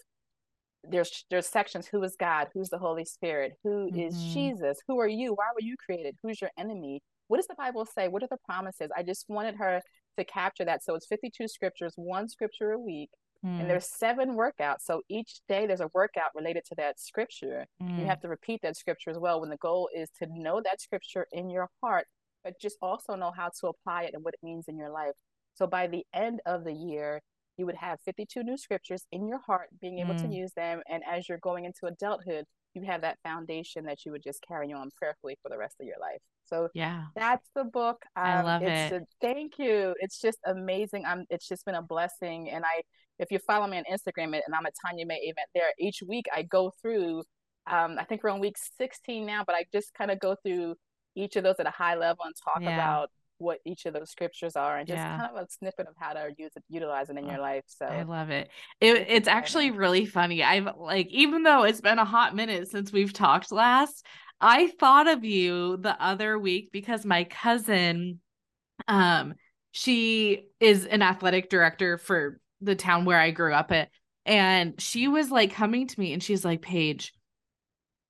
there's 0.88 1.26
there's 1.30 1.48
sections 1.48 1.88
who 1.88 2.02
is 2.04 2.16
god? 2.20 2.48
Who's 2.54 2.70
the 2.70 2.78
holy 2.78 3.06
spirit? 3.06 3.54
Who 3.64 3.90
is 3.96 4.16
Mhm. 4.16 4.34
jesus? 4.34 4.80
Who 4.88 5.00
are 5.00 5.08
you? 5.08 5.34
Why 5.34 5.46
were 5.54 5.62
you 5.62 5.76
created? 5.84 6.16
Who's 6.22 6.40
your 6.42 6.52
enemy? 6.58 7.02
What 7.28 7.38
does 7.38 7.48
the 7.48 7.56
bible 7.56 7.86
say? 7.86 8.08
What 8.08 8.24
are 8.24 8.28
the 8.30 8.38
promises? 8.46 8.92
I 8.96 9.04
just 9.04 9.26
wanted 9.28 9.56
her 9.56 9.82
to 10.18 10.26
capture 10.26 10.66
that. 10.66 10.84
So 10.84 10.96
it's 10.96 11.08
52 11.08 11.48
scriptures 11.48 11.94
one 11.96 12.28
scripture 12.30 12.72
a 12.72 12.80
week 12.80 13.10
Mm, 13.44 13.60
and 13.60 13.70
there's 13.70 13.88
seven 13.88 14.36
workouts. 14.36 14.82
So 14.82 15.02
each 15.10 15.40
day 15.48 15.66
there's 15.66 15.82
a 15.82 15.90
workout 15.94 16.32
related 16.36 16.64
to 16.66 16.76
that 16.76 17.00
scripture. 17.00 17.66
You 17.96 18.06
mm, 18.06 18.08
have 18.08 18.20
to 18.22 18.28
repeat 18.28 18.62
that 18.64 18.78
scripture 18.78 19.10
as 19.10 19.18
well 19.18 19.40
when 19.40 19.50
the 19.50 19.58
goal 19.58 19.90
is 19.96 20.10
to 20.20 20.28
know 20.30 20.62
that 20.64 20.82
scripture 20.82 21.28
in 21.32 21.50
your 21.50 21.70
heart 21.82 22.06
but 22.46 22.54
just 22.62 22.78
also 22.82 23.16
know 23.16 23.34
how 23.36 23.50
to 23.60 23.68
apply 23.68 24.04
it 24.04 24.12
and 24.14 24.24
what 24.24 24.34
it 24.34 24.40
means 24.42 24.66
in 24.70 24.78
your 24.78 24.90
life 24.90 25.12
so 25.56 25.68
by 25.68 25.88
the 25.88 26.06
end 26.14 26.40
of 26.46 26.64
the 26.64 26.74
year 26.74 27.20
you 27.58 27.66
would 27.66 27.76
have 27.76 28.00
52 28.06 28.44
new 28.44 28.58
scriptures 28.58 29.06
in 29.12 29.28
your 29.28 29.40
heart 29.40 29.68
being 29.82 30.00
able 30.00 30.16
to 30.16 30.26
Mm. 30.26 30.36
use 30.36 30.54
them 30.54 30.82
and 30.88 31.04
as 31.10 31.28
you're 31.28 31.40
going 31.40 31.66
into 31.66 31.88
adulthood 31.88 32.46
you 32.74 32.84
have 32.84 33.02
that 33.02 33.18
foundation 33.24 33.86
that 33.86 34.06
you 34.06 34.12
would 34.14 34.24
just 34.24 34.42
carry 34.48 34.72
on 34.72 34.90
prayerfully 34.98 35.38
for 35.42 35.50
the 35.50 35.58
rest 35.58 35.76
of 35.82 35.88
your 35.88 36.00
life 36.00 36.22
so 36.46 36.70
yeah. 36.74 37.06
that's 37.16 37.50
the 37.56 37.64
book. 37.64 38.06
Um, 38.16 38.24
I 38.26 38.42
love 38.44 38.62
it's 38.62 38.94
it. 38.94 39.02
A, 39.02 39.06
thank 39.20 39.58
you. 39.58 39.96
It's 40.00 40.22
just 40.22 40.38
amazing. 40.46 41.04
I'm. 41.06 41.26
It's 41.30 41.48
just 41.48 41.66
been 41.66 41.76
a 41.76 41.82
blessing. 41.82 42.52
And 42.52 42.64
I, 42.64 42.82
if 43.20 43.32
you 43.32 43.40
follow 43.40 43.68
me 43.68 43.78
on 43.78 43.84
Instagram, 43.92 44.26
and 44.26 44.54
I'm 44.54 44.66
a 44.66 44.70
Tonya 44.70 45.08
May 45.08 45.20
Avent 45.28 45.50
there. 45.54 45.72
Each 45.80 46.02
week 46.08 46.26
I 46.34 46.44
go 46.44 46.72
through. 46.82 47.24
Um, 47.68 47.98
I 48.00 48.04
think 48.04 48.24
we're 48.24 48.30
on 48.30 48.40
week 48.40 48.58
16 48.78 49.26
now, 49.26 49.44
but 49.46 49.56
I 49.56 49.66
just 49.74 49.92
kind 49.96 50.12
of 50.12 50.20
go 50.20 50.36
through 50.46 50.76
each 51.16 51.36
of 51.36 51.44
those 51.44 51.56
at 51.60 51.68
a 51.68 51.72
high 51.72 51.96
level 51.96 52.26
and 52.26 52.36
talk 52.44 52.62
Yeah. 52.62 52.70
about 52.70 53.12
what 53.38 53.60
each 53.66 53.86
of 53.86 53.94
those 53.94 54.10
scriptures 54.12 54.56
are, 54.56 54.78
and 54.78 54.88
just 54.88 55.04
Yeah. 55.04 55.16
kind 55.18 55.30
of 55.36 55.44
a 55.44 55.48
snippet 55.50 55.88
of 55.88 55.96
how 56.00 56.14
to 56.14 56.34
use 56.38 56.52
it, 56.56 56.64
utilize 56.70 57.10
it 57.10 57.18
in 57.18 57.28
your 57.28 57.40
life. 57.40 57.64
So 57.68 57.86
I 57.88 58.04
love 58.04 58.30
it. 58.30 58.50
It 58.82 58.96
It's 59.10 59.10
it's 59.10 59.28
actually 59.28 59.72
really 59.72 60.06
funny. 60.06 60.44
I've 60.44 60.68
like 60.78 61.08
even 61.08 61.44
though 61.44 61.64
it's 61.64 61.82
been 61.82 62.00
a 62.00 62.06
hot 62.06 62.36
minute 62.36 62.68
since 62.70 62.92
we've 62.92 63.14
talked 63.14 63.52
last, 63.52 64.06
I 64.42 64.68
thought 64.80 65.08
of 65.08 65.24
you 65.24 65.78
the 65.78 66.02
other 66.02 66.40
week 66.40 66.72
because 66.72 67.06
my 67.06 67.26
cousin 67.26 68.20
um 68.88 69.36
she 69.72 70.48
is 70.60 70.86
an 70.86 71.02
athletic 71.02 71.50
director 71.50 71.98
for 71.98 72.40
the 72.62 72.76
town 72.76 73.06
where 73.06 73.20
I 73.20 73.32
grew 73.32 73.54
up 73.54 73.72
at 73.72 73.90
and 74.26 74.80
she 74.82 75.08
was 75.08 75.30
like 75.32 75.54
coming 75.54 75.88
to 75.88 76.00
me 76.00 76.14
and 76.14 76.24
she's 76.24 76.46
like, 76.46 76.62
"Paige, 76.62 77.14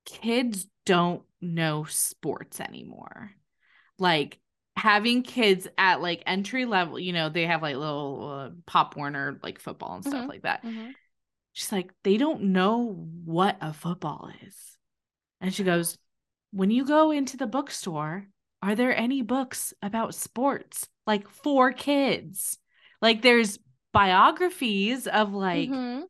kids 0.06 0.68
don't 0.86 1.24
know 1.54 1.86
sports 1.86 2.60
anymore." 2.60 3.32
Like 4.00 4.40
having 4.76 5.24
kids 5.24 5.68
at 5.78 6.02
like 6.02 6.24
entry 6.26 6.66
level, 6.66 7.00
you 7.00 7.14
know, 7.14 7.30
they 7.30 7.46
have 7.48 7.62
like 7.62 7.76
little 7.78 8.30
uh, 8.30 8.50
Pop 8.66 8.96
Warner 8.98 9.40
like 9.44 9.60
football 9.60 9.96
and 9.96 10.06
stuff 10.06 10.26
Mhm. 10.26 10.30
like 10.30 10.42
that. 10.44 10.64
Mhm. 10.66 10.94
She's 11.54 11.72
like, 11.72 11.92
they 12.04 12.18
don't 12.18 12.44
know 12.54 13.08
what 13.24 13.58
a 13.62 13.74
football 13.74 14.30
is. 14.46 14.78
And 15.42 15.54
she 15.54 15.64
goes, 15.64 15.98
when 16.52 16.72
you 16.72 16.86
go 16.86 17.12
into 17.12 17.38
the 17.38 17.48
bookstore, 17.48 18.28
are 18.62 18.76
there 18.76 18.96
any 18.96 19.22
books 19.22 19.74
about 19.82 20.16
sports 20.16 20.88
like 21.08 21.30
for 21.30 21.72
kids? 21.72 22.58
Like 23.02 23.22
there's 23.22 23.60
biographies 23.94 25.08
of 25.08 25.34
like 25.34 25.70
Mhm. 25.70 26.04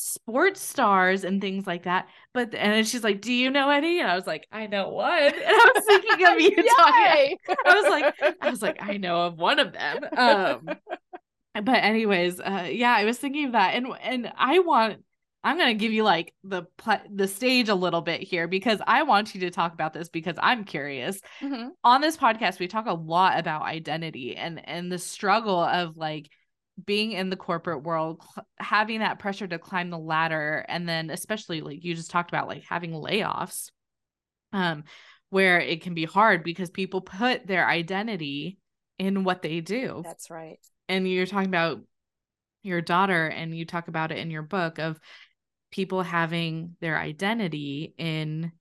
Sports 0.00 0.60
stars 0.60 1.24
and 1.24 1.40
things 1.40 1.66
like 1.66 1.84
that. 1.84 2.08
But 2.34 2.54
and 2.54 2.72
then 2.72 2.84
she's 2.84 3.04
like, 3.04 3.20
Do 3.20 3.32
you 3.32 3.50
know 3.50 3.70
any? 3.70 4.00
And 4.00 4.10
I 4.10 4.14
was 4.16 4.26
like, 4.26 4.46
I 4.52 4.66
know 4.66 4.88
one. 4.90 5.22
And 5.22 5.34
I 5.36 5.72
was 5.74 5.84
thinking 5.86 6.26
of 6.26 6.40
you 6.40 6.56
talking. 6.76 7.36
I 7.66 7.74
was 7.74 7.86
like, 7.90 8.36
I 8.40 8.50
was 8.50 8.62
like, 8.62 8.78
I 8.80 8.96
know 8.96 9.26
of 9.26 9.36
one 9.38 9.58
of 9.58 9.72
them. 9.72 10.04
Um, 10.16 10.68
but 11.54 11.82
anyways, 11.82 12.40
uh, 12.40 12.68
yeah, 12.70 12.92
I 12.94 13.04
was 13.04 13.18
thinking 13.18 13.46
of 13.46 13.52
that, 13.52 13.74
and 13.74 13.88
and 14.02 14.32
I 14.36 14.60
want, 14.60 15.02
I'm 15.42 15.58
gonna 15.58 15.74
give 15.74 15.92
you 15.92 16.04
like 16.04 16.32
the 16.44 16.62
pla- 16.78 17.00
the 17.12 17.26
stage 17.26 17.68
a 17.68 17.74
little 17.74 18.02
bit 18.02 18.22
here 18.22 18.46
because 18.46 18.80
I 18.86 19.02
want 19.02 19.34
you 19.34 19.40
to 19.42 19.50
talk 19.50 19.72
about 19.72 19.92
this 19.92 20.08
because 20.08 20.36
I'm 20.40 20.64
curious. 20.64 21.20
Mhm. 21.42 21.70
On 21.82 22.00
this 22.00 22.16
podcast, 22.16 22.60
we 22.60 22.68
talk 22.68 22.86
a 22.86 22.92
lot 22.94 23.38
about 23.38 23.62
identity 23.62 24.36
and 24.36 24.60
and 24.68 24.92
the 24.92 24.98
struggle 24.98 25.58
of 25.60 25.96
like 25.96 26.30
being 26.86 27.12
in 27.12 27.30
the 27.30 27.36
corporate 27.36 27.82
world, 27.82 28.22
having 28.58 29.00
that 29.00 29.18
pressure 29.18 29.46
to 29.46 29.58
climb 29.58 29.90
the 29.90 29.98
ladder, 29.98 30.64
and 30.68 30.88
then 30.88 31.10
especially 31.10 31.60
like 31.60 31.84
you 31.84 31.94
just 31.94 32.10
talked 32.10 32.30
about 32.30 32.48
like 32.48 32.64
having 32.68 32.92
layoffs, 32.92 33.70
um, 34.52 34.84
where 35.30 35.60
it 35.60 35.82
can 35.82 35.94
be 35.94 36.04
hard 36.04 36.44
because 36.44 36.70
people 36.70 37.00
put 37.00 37.46
their 37.46 37.66
identity 37.66 38.58
in 38.98 39.24
what 39.24 39.40
they 39.40 39.60
do 39.60 40.02
That's 40.04 40.28
right. 40.28 40.58
and 40.88 41.08
you're 41.08 41.24
talking 41.24 41.48
about 41.48 41.80
your 42.62 42.82
daughter 42.82 43.26
and 43.26 43.56
you 43.56 43.64
talk 43.64 43.88
about 43.88 44.12
it 44.12 44.18
in 44.18 44.30
your 44.30 44.42
book 44.42 44.78
of 44.78 45.00
people 45.70 46.02
having 46.02 46.76
their 46.80 46.98
identity 46.98 47.94
in 47.96 48.52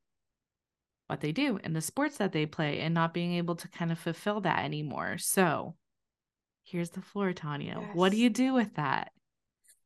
what 1.07 1.21
they 1.21 1.31
do 1.31 1.59
and 1.63 1.75
the 1.75 1.81
sports 1.81 2.17
that 2.17 2.31
they 2.31 2.45
play 2.45 2.79
and 2.79 2.93
not 2.93 3.13
being 3.13 3.33
able 3.33 3.55
to 3.55 3.67
kind 3.67 3.91
of 3.91 3.97
fulfill 3.97 4.41
that 4.41 4.63
anymore. 4.63 5.17
So 5.17 5.75
here's 6.69 6.91
the 6.91 7.01
floor, 7.01 7.33
Tonya. 7.33 7.95
What 7.95 8.11
do 8.11 8.17
you 8.17 8.29
do 8.29 8.53
with 8.53 8.75
that? 8.75 9.11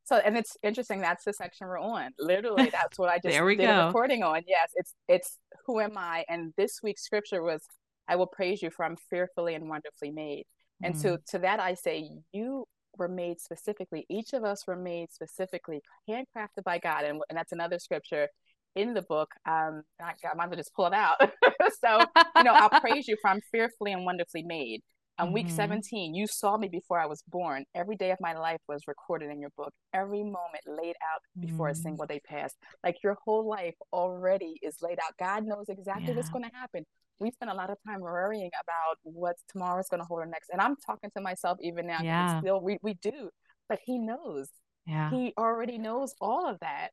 So, 0.05 0.17
and 0.17 0.38
it's 0.38 0.57
interesting. 0.61 0.99
That's 0.99 1.23
the 1.23 1.34
section 1.34 1.67
we're 1.67 1.79
on. 1.79 2.11
Literally, 2.19 2.69
that's 2.69 2.99
what 2.99 3.09
I 3.09 3.15
just 3.23 3.27
There 3.27 3.45
we 3.45 3.55
did 3.55 3.65
go. 3.67 3.81
a 3.81 3.86
recording 3.88 4.21
on. 4.23 4.41
Yes, 4.47 4.71
it's 4.75 4.93
it's 5.07 5.38
who 5.65 5.79
am 5.79 5.97
I? 5.97 6.25
And 6.27 6.53
this 6.57 6.79
week's 6.84 7.03
scripture 7.03 7.41
was, 7.41 7.63
"I 8.07 8.15
will 8.17 8.27
praise 8.27 8.61
you, 8.61 8.69
for 8.69 8.86
I'm 8.86 8.97
fearfully 9.09 9.55
and 9.55 9.69
wonderfully 9.69 10.11
made." 10.11 10.43
And 10.81 10.97
so, 10.97 11.15
Mm, 11.15 11.25
to 11.31 11.39
that, 11.39 11.59
I 11.61 11.75
say, 11.75 12.09
you 12.34 12.65
were 12.97 13.07
made 13.07 13.39
specifically. 13.39 14.05
Each 14.09 14.34
of 14.34 14.43
us 14.43 14.67
were 14.67 14.75
made 14.75 15.11
specifically, 15.11 15.81
handcrafted 16.09 16.63
by 16.65 16.79
God, 16.79 17.05
and 17.05 17.21
and 17.29 17.38
that's 17.38 17.53
another 17.53 17.79
scripture 17.79 18.27
in 18.75 18.93
the 18.93 19.03
book. 19.03 19.29
Um, 19.45 19.84
I, 20.01 20.13
I 20.29 20.34
might 20.36 20.45
as 20.45 20.49
well 20.49 20.57
just 20.57 20.73
pull 20.75 20.88
it 20.88 20.93
out. 20.93 21.15
so, 21.84 22.05
you 22.36 22.43
know, 22.43 22.53
I'll 22.53 22.69
praise 22.81 23.07
you, 23.07 23.15
for 23.21 23.29
I'm 23.29 23.39
fearfully 23.51 23.93
and 23.93 24.03
wonderfully 24.05 24.43
made. 24.43 24.81
On 25.20 25.32
week 25.32 25.45
Mhm. 25.47 25.51
17, 25.51 26.16
you 26.16 26.26
saw 26.26 26.57
me 26.57 26.68
before 26.68 26.97
I 26.99 27.05
was 27.05 27.22
born. 27.28 27.66
Every 27.76 27.95
day 27.95 28.09
of 28.11 28.20
my 28.20 28.34
life 28.34 28.61
was 28.68 28.88
recorded 28.88 29.30
in 29.30 29.39
your 29.39 29.51
book. 29.51 29.72
Every 29.93 30.24
moment 30.24 30.64
laid 30.66 30.95
out 31.14 31.22
before 31.39 31.70
a 31.70 31.74
Mm. 31.74 31.84
single 31.84 32.05
day 32.07 32.20
passed. 32.22 32.57
Like 32.84 33.03
your 33.03 33.16
whole 33.24 33.45
life 33.47 33.76
already 33.91 34.57
is 34.64 34.82
laid 34.82 34.99
out. 34.99 35.16
God 35.18 35.45
knows 35.45 35.70
exactly 35.70 36.16
what's 36.16 36.30
going 36.30 36.49
to 36.49 36.55
happen. 36.55 36.84
We 37.20 37.30
spend 37.30 37.51
a 37.51 37.53
lot 37.53 37.70
of 37.70 37.78
time 37.86 37.99
worrying 37.99 38.49
about 38.59 38.97
what 39.03 39.36
tomorrow's 39.49 39.88
going 39.88 39.99
to 40.01 40.05
hold 40.05 40.22
or 40.22 40.26
next. 40.26 40.49
And 40.49 40.59
I'm 40.59 40.76
talking 40.78 41.11
to 41.16 41.22
myself 41.22 41.59
even 41.61 41.86
now. 41.86 41.99
Yeah. 42.01 42.39
Still, 42.39 42.59
we, 42.59 42.80
we 42.82 42.95
do, 42.95 43.30
but 43.70 43.80
He 43.86 43.99
knows. 43.99 44.49
Yeah. 44.88 45.11
He 45.11 45.34
already 45.38 45.78
knows 45.78 46.16
all 46.20 46.47
of 46.47 46.59
that. 46.61 46.89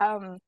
Um, 0.00 0.38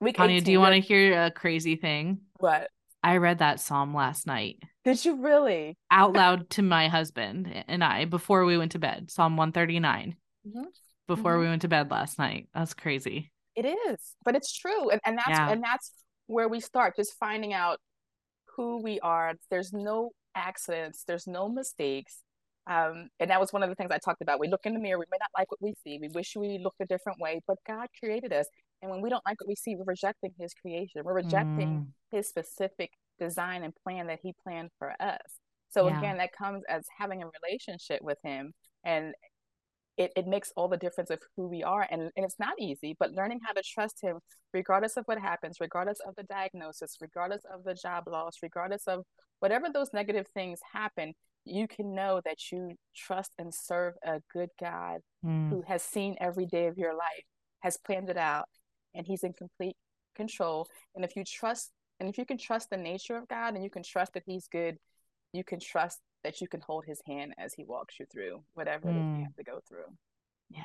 week 0.00 0.16
Tonya, 0.16 0.30
18, 0.36 0.44
do 0.44 0.52
you 0.52 0.60
want 0.60 0.74
to 0.74 0.80
hear 0.80 1.24
a 1.24 1.30
crazy 1.30 1.76
thing? 1.76 2.22
what? 2.38 2.70
I 3.02 3.16
read 3.16 3.38
that 3.38 3.60
psalm 3.60 3.94
last 3.94 4.26
night 4.26 4.58
Did 4.84 5.04
you 5.04 5.22
really? 5.22 5.76
out 5.90 6.12
loud 6.12 6.50
to 6.50 6.62
my 6.62 6.88
husband 6.88 7.64
and 7.68 7.82
I 7.82 8.04
before 8.04 8.44
we 8.44 8.58
went 8.58 8.72
to 8.72 8.78
bed. 8.78 9.10
Psalm 9.10 9.36
139 9.36 10.16
Mhm. 10.46 10.64
before 11.06 11.36
Mhm. 11.36 11.40
we 11.40 11.46
went 11.46 11.62
to 11.62 11.68
bed 11.68 11.90
last 11.90 12.18
night. 12.18 12.48
That's 12.54 12.74
crazy. 12.74 13.32
It 13.56 13.64
is, 13.66 14.16
but 14.24 14.36
it's 14.36 14.52
true, 14.56 14.90
and 14.90 15.00
and 15.04 15.18
that's 15.18 15.28
Yeah. 15.30 15.50
and 15.50 15.62
that's 15.62 15.92
where 16.26 16.48
we 16.48 16.60
start, 16.60 16.94
just 16.96 17.18
finding 17.18 17.52
out 17.52 17.80
who 18.56 18.82
we 18.82 19.00
are. 19.00 19.34
There's 19.50 19.72
no 19.72 20.12
accidents. 20.34 21.04
There's 21.04 21.26
no 21.26 21.48
mistakes. 21.48 22.22
Um, 22.66 23.08
and 23.18 23.30
that 23.30 23.40
was 23.40 23.52
one 23.52 23.62
of 23.64 23.68
the 23.68 23.74
things 23.74 23.90
I 23.90 23.98
talked 23.98 24.22
about. 24.22 24.38
We 24.38 24.46
look 24.48 24.64
in 24.64 24.74
the 24.74 24.78
mirror. 24.80 24.98
We 24.98 25.06
may 25.10 25.16
not 25.18 25.30
like 25.36 25.50
what 25.50 25.60
we 25.60 25.74
see. 25.82 25.98
We 25.98 26.08
wish 26.08 26.36
we 26.36 26.58
looked 26.58 26.80
a 26.80 26.86
different 26.86 27.18
way, 27.18 27.40
but 27.48 27.58
God 27.66 27.88
created 27.98 28.32
us. 28.32 28.46
And 28.82 28.90
when 28.90 29.02
we 29.02 29.10
don't 29.10 29.24
like 29.26 29.40
what 29.40 29.48
we 29.48 29.56
see, 29.56 29.76
we're 29.76 29.84
rejecting 29.84 30.32
His 30.38 30.54
creation. 30.54 31.02
We're 31.04 31.14
rejecting 31.14 31.80
Mm, 31.80 31.86
His 32.10 32.28
specific 32.28 32.92
design 33.18 33.62
and 33.64 33.74
plan 33.84 34.06
that 34.08 34.20
He 34.22 34.34
planned 34.42 34.70
for 34.78 34.92
us. 35.00 35.18
So 35.70 35.86
Yeah. 35.86 35.98
again, 35.98 36.18
that 36.18 36.32
comes 36.32 36.62
as 36.68 36.84
having 36.98 37.22
a 37.22 37.26
relationship 37.42 38.02
with 38.02 38.18
Him, 38.24 38.52
and 38.84 39.14
it, 39.96 40.12
it 40.16 40.26
makes 40.26 40.52
all 40.56 40.68
the 40.68 40.76
difference 40.76 41.10
of 41.10 41.20
who 41.36 41.46
we 41.48 41.62
are 41.62 41.86
and, 41.90 42.02
and 42.16 42.24
it's 42.24 42.38
not 42.38 42.54
easy 42.58 42.96
but 42.98 43.12
learning 43.12 43.40
how 43.44 43.52
to 43.52 43.62
trust 43.62 43.98
him 44.02 44.18
regardless 44.52 44.96
of 44.96 45.04
what 45.06 45.18
happens 45.18 45.58
regardless 45.60 45.98
of 46.06 46.14
the 46.16 46.22
diagnosis 46.24 46.96
regardless 47.00 47.42
of 47.52 47.64
the 47.64 47.74
job 47.74 48.04
loss 48.08 48.34
regardless 48.42 48.84
of 48.86 49.04
whatever 49.40 49.66
those 49.72 49.88
negative 49.92 50.26
things 50.34 50.60
happen 50.72 51.12
you 51.44 51.66
can 51.68 51.94
know 51.94 52.20
that 52.24 52.38
you 52.50 52.72
trust 52.96 53.32
and 53.38 53.52
serve 53.54 53.94
a 54.04 54.20
good 54.32 54.48
god 54.60 55.00
mm, 55.22 55.50
who 55.50 55.62
has 55.66 55.82
seen 55.82 56.16
every 56.20 56.46
day 56.46 56.66
of 56.66 56.78
your 56.78 56.94
life 56.94 57.24
has 57.60 57.76
planned 57.76 58.08
it 58.08 58.16
out 58.16 58.46
and 58.94 59.06
he's 59.06 59.22
in 59.22 59.32
complete 59.32 59.76
control 60.16 60.68
and 60.94 61.04
if 61.04 61.14
you 61.16 61.24
trust 61.24 61.70
and 62.00 62.08
if 62.08 62.18
you 62.18 62.24
can 62.24 62.38
trust 62.38 62.68
the 62.70 62.76
nature 62.76 63.16
of 63.16 63.28
god 63.28 63.54
and 63.54 63.62
you 63.62 63.70
can 63.70 63.82
trust 63.82 64.12
that 64.14 64.22
he's 64.26 64.48
good 64.48 64.76
you 65.32 65.44
can 65.44 65.60
trust 65.60 65.98
that 66.24 66.40
you 66.40 66.48
can 66.48 66.60
hold 66.60 66.84
his 66.84 67.00
hand 67.06 67.32
as 67.38 67.54
he 67.54 67.64
walks 67.64 67.98
you 68.00 68.06
through 68.12 68.42
whatever 68.54 68.88
Mm. 68.88 69.18
you 69.18 69.24
have 69.24 69.36
to 69.36 69.44
go 69.44 69.60
through 69.68 69.86
yeah. 70.50 70.62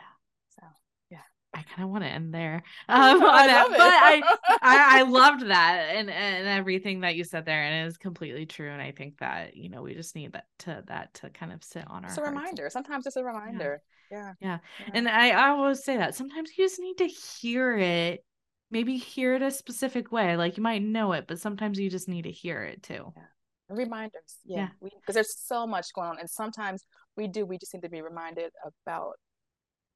so 0.59 0.65
yeah 1.11 1.19
I 1.53 1.63
kind 1.75 1.85
of 1.85 1.91
want 1.91 2.03
to 2.03 2.09
end 2.09 2.33
there. 2.33 2.63
I 2.89 3.11
Um, 3.11 3.23
on 3.23 3.47
I 3.47 3.47
that, 3.47 3.69
but 3.75 3.93
I, 3.93 4.23
I 4.61 4.99
I 4.99 5.01
loved 5.09 5.41
that 5.47 5.89
and 5.95 6.09
and 6.09 6.47
everything 6.47 7.01
that 7.01 7.15
you 7.15 7.23
said 7.23 7.45
there, 7.45 7.63
and 7.63 7.85
it 7.85 7.89
is 7.89 7.97
completely 7.97 8.45
true. 8.45 8.69
And 8.71 8.81
I 8.81 8.91
think 8.91 9.19
that 9.19 9.55
you 9.55 9.69
know 9.69 9.81
we 9.81 9.93
just 9.95 10.15
need 10.15 10.33
that 10.33 10.47
to 10.59 10.83
that 10.87 11.13
to 11.15 11.29
kind 11.29 11.51
of 11.53 11.63
sit 11.63 11.85
on 11.89 12.05
our 12.05 12.11
it's 12.11 12.17
a 12.17 12.21
hearts. 12.21 12.35
reminder 12.35 12.69
sometimes 12.69 13.05
it's 13.07 13.15
a 13.17 13.23
reminder 13.23 13.81
yeah 14.11 14.33
Yeah. 14.39 14.59
yeah. 14.77 14.91
And 14.93 15.07
I, 15.09 15.29
I 15.31 15.49
always 15.49 15.83
say 15.83 15.97
that 15.97 16.15
sometimes 16.15 16.51
you 16.57 16.65
just 16.65 16.79
need 16.79 16.97
to 16.99 17.07
hear 17.07 17.77
it 17.77 18.23
maybe 18.71 18.97
hear 18.97 19.35
it 19.35 19.41
a 19.41 19.51
specific 19.51 20.11
way. 20.11 20.35
Like 20.37 20.57
you 20.57 20.63
might 20.63 20.81
know 20.83 21.13
it, 21.13 21.25
but 21.27 21.39
sometimes 21.39 21.79
you 21.79 21.89
just 21.89 22.07
need 22.09 22.23
to 22.23 22.31
hear 22.31 22.63
it 22.63 22.83
too. 22.83 23.13
Yeah. 23.15 23.23
Reminders. 23.69 24.39
Yeah. 24.45 24.69
Because 24.81 24.93
yeah. 25.07 25.13
there's 25.13 25.37
so 25.39 25.65
much 25.67 25.87
going 25.93 26.09
on. 26.09 26.19
And 26.19 26.29
sometimes 26.29 26.85
we 27.17 27.27
do, 27.27 27.45
we 27.45 27.57
just 27.57 27.73
need 27.73 27.81
to 27.81 27.89
be 27.89 28.01
reminded 28.01 28.51
about 28.85 29.13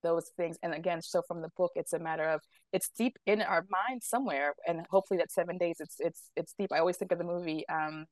those 0.04 0.30
things. 0.38 0.58
And 0.64 0.74
again, 0.74 1.02
so 1.02 1.22
from 1.28 1.41
the 1.41 1.50
book, 1.58 1.72
it's 1.76 1.93
a 1.93 2.00
matter 2.00 2.28
of 2.30 2.41
it's 2.74 2.89
deep 2.97 3.18
in 3.26 3.41
our 3.41 3.66
mind 3.70 4.04
somewhere. 4.04 4.54
And 4.68 4.86
hopefully 4.89 5.18
that 5.20 5.32
seven 5.32 5.58
days 5.58 5.78
it's 5.80 5.95
it's 6.00 6.32
it's 6.36 6.54
deep. 6.58 6.72
I 6.72 6.80
always 6.80 6.97
think 6.97 7.12
of 7.12 7.18
the 7.18 7.24
movie, 7.24 7.68
um, 7.70 8.06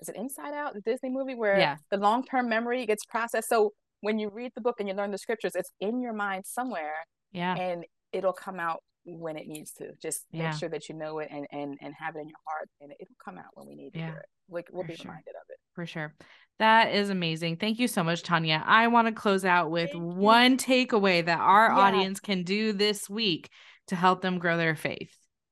is 0.00 0.08
it 0.08 0.16
Inside 0.16 0.54
Out, 0.54 0.74
the 0.74 0.80
Disney 0.80 1.10
movie 1.10 1.34
where 1.34 1.58
yeah. 1.58 1.76
the 1.90 1.96
long 1.96 2.24
term 2.24 2.48
memory 2.48 2.86
gets 2.86 3.04
processed. 3.04 3.48
So 3.48 3.72
when 4.00 4.18
you 4.18 4.28
read 4.28 4.52
the 4.54 4.60
book 4.60 4.76
and 4.78 4.88
you 4.88 4.94
learn 4.94 5.10
the 5.10 5.18
scriptures, 5.18 5.52
it's 5.54 5.70
in 5.80 6.00
your 6.00 6.12
mind 6.12 6.44
somewhere. 6.46 6.96
Yeah. 7.32 7.56
And 7.56 7.84
it'll 8.12 8.32
come 8.32 8.60
out 8.60 8.82
when 9.04 9.36
it 9.36 9.46
needs 9.46 9.72
to. 9.74 9.90
Just 10.02 10.24
yeah. 10.30 10.50
make 10.50 10.58
sure 10.58 10.68
that 10.68 10.88
you 10.88 10.94
know 10.94 11.18
it 11.18 11.28
and 11.30 11.46
and 11.52 11.78
and 11.80 11.94
have 11.98 12.16
it 12.16 12.20
in 12.20 12.28
your 12.28 12.38
heart, 12.46 12.68
and 12.80 12.92
it'll 13.00 13.14
come 13.24 13.38
out 13.38 13.52
when 13.54 13.66
we 13.66 13.74
need 13.74 13.92
to 13.92 13.98
yeah. 13.98 14.06
hear 14.06 14.18
it. 14.18 14.26
Like 14.48 14.68
we'll, 14.72 14.84
be 14.84 14.96
sure. 14.96 15.04
reminded 15.04 15.30
of 15.30 15.48
it 15.48 15.58
for 15.74 15.86
sure. 15.86 16.14
That 16.58 16.94
is 16.94 17.10
amazing. 17.10 17.56
Thank 17.56 17.78
you 17.78 17.88
so 17.88 18.04
much, 18.04 18.22
Tonya. 18.22 18.62
I 18.64 18.86
want 18.86 19.08
to 19.08 19.12
close 19.12 19.44
out 19.44 19.70
with 19.70 19.90
Thank 19.90 20.04
one 20.04 20.52
you. 20.52 20.58
takeaway 20.58 21.24
that 21.24 21.40
our 21.40 21.66
yeah. 21.66 21.78
audience 21.78 22.20
can 22.20 22.44
do 22.44 22.72
this 22.72 23.10
week 23.10 23.50
to 23.88 23.96
help 23.96 24.22
them 24.22 24.38
grow 24.38 24.56
their 24.56 24.76
faith. 24.76 25.10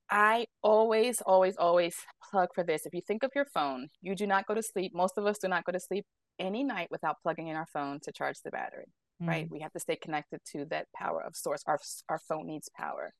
I 0.09 0.45
always, 0.61 1.21
always, 1.21 1.55
always 1.57 1.95
plug 2.31 2.49
for 2.55 2.63
this. 2.63 2.85
If 2.85 2.93
you 2.93 3.01
think 3.05 3.23
of 3.23 3.31
your 3.35 3.45
phone, 3.53 3.89
you 4.01 4.15
do 4.15 4.27
not 4.27 4.47
go 4.47 4.53
to 4.53 4.63
sleep. 4.63 4.93
Most 4.95 5.17
of 5.17 5.25
us 5.25 5.39
do 5.39 5.47
not 5.47 5.65
go 5.65 5.71
to 5.71 5.79
sleep 5.79 6.05
any 6.39 6.63
night 6.63 6.87
without 6.89 7.17
plugging 7.21 7.47
in 7.47 7.55
our 7.55 7.67
phone 7.73 7.99
to 8.03 8.11
charge 8.11 8.37
the 8.43 8.51
battery, 8.51 8.85
mm. 9.21 9.27
right? 9.27 9.47
We 9.49 9.59
have 9.59 9.71
to 9.73 9.79
stay 9.79 9.95
connected 9.95 10.39
to 10.53 10.65
that 10.69 10.87
power 10.95 11.21
of 11.21 11.35
source. 11.35 11.63
Our, 11.67 11.79
our 12.09 12.19
phone 12.29 12.47
needs 12.47 12.69
power. 12.77 13.13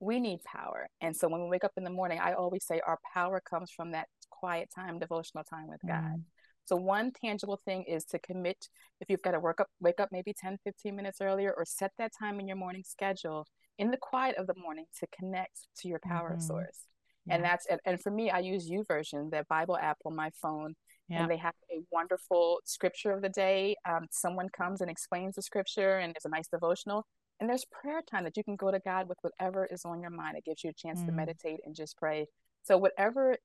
We 0.00 0.20
need 0.20 0.40
power. 0.44 0.88
And 1.00 1.16
so 1.16 1.28
when 1.28 1.42
we 1.42 1.48
wake 1.48 1.64
up 1.64 1.72
in 1.76 1.84
the 1.84 1.90
morning, 1.90 2.20
I 2.22 2.34
always 2.34 2.64
say 2.64 2.80
our 2.86 2.98
power 3.12 3.40
comes 3.40 3.70
from 3.70 3.92
that 3.92 4.06
quiet 4.30 4.68
time, 4.74 4.98
devotional 4.98 5.44
time 5.44 5.68
with 5.68 5.80
God. 5.86 6.18
Mm. 6.18 6.22
So 6.66 6.76
one 6.76 7.12
tangible 7.12 7.60
thing 7.64 7.84
is 7.84 8.04
to 8.06 8.18
commit 8.18 8.68
if 9.00 9.08
you've 9.08 9.22
got 9.22 9.30
to 9.30 9.40
work 9.40 9.58
up 9.58 9.68
wake 9.80 10.00
up 10.00 10.10
maybe 10.12 10.34
10 10.38 10.58
15 10.64 10.94
minutes 10.94 11.18
earlier 11.22 11.54
or 11.56 11.64
set 11.64 11.92
that 11.96 12.12
time 12.18 12.40
in 12.40 12.46
your 12.46 12.58
morning 12.58 12.82
schedule 12.86 13.46
in 13.78 13.90
the 13.90 13.96
quiet 13.96 14.36
of 14.36 14.46
the 14.46 14.54
morning 14.54 14.84
to 15.00 15.06
connect 15.18 15.66
to 15.78 15.88
your 15.88 15.98
power 16.04 16.32
mm-hmm. 16.32 16.40
source. 16.40 16.86
Yeah. 17.26 17.36
And 17.36 17.44
that's 17.44 17.66
and, 17.66 17.80
and 17.86 18.00
for 18.00 18.10
me 18.10 18.30
I 18.30 18.40
use 18.40 18.70
YouVersion, 18.70 19.30
the 19.30 19.46
Bible 19.48 19.78
app 19.78 19.96
on 20.04 20.14
my 20.14 20.30
phone. 20.42 20.74
Yeah. 21.08 21.22
And 21.22 21.30
they 21.30 21.38
have 21.38 21.54
a 21.72 21.80
wonderful 21.90 22.58
scripture 22.66 23.12
of 23.12 23.22
the 23.22 23.30
day. 23.30 23.74
Um, 23.88 24.06
someone 24.10 24.50
comes 24.50 24.82
and 24.82 24.90
explains 24.90 25.36
the 25.36 25.42
scripture, 25.42 25.96
and 25.96 26.12
it's 26.14 26.26
a 26.26 26.28
nice 26.28 26.48
devotional. 26.48 27.06
And 27.40 27.48
there's 27.48 27.64
prayer 27.64 28.02
time 28.02 28.24
that 28.24 28.36
you 28.36 28.44
can 28.44 28.56
go 28.56 28.70
to 28.70 28.80
God 28.80 29.08
with 29.08 29.18
whatever 29.22 29.66
is 29.66 29.84
on 29.84 30.00
your 30.00 30.10
mind. 30.10 30.36
It 30.36 30.44
gives 30.44 30.64
you 30.64 30.70
a 30.70 30.72
chance 30.72 31.00
mm. 31.00 31.06
to 31.06 31.12
meditate 31.12 31.60
and 31.64 31.74
just 31.74 31.96
pray. 31.96 32.26
So, 32.64 32.76
whatever 32.76 33.36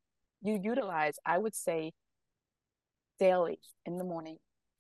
you 0.41 0.59
utilize, 0.61 1.15
I 1.25 1.37
would 1.37 1.55
say 1.55 1.93
daily 3.19 3.59
in 3.85 3.97
the 3.97 4.03
morning, 4.03 4.37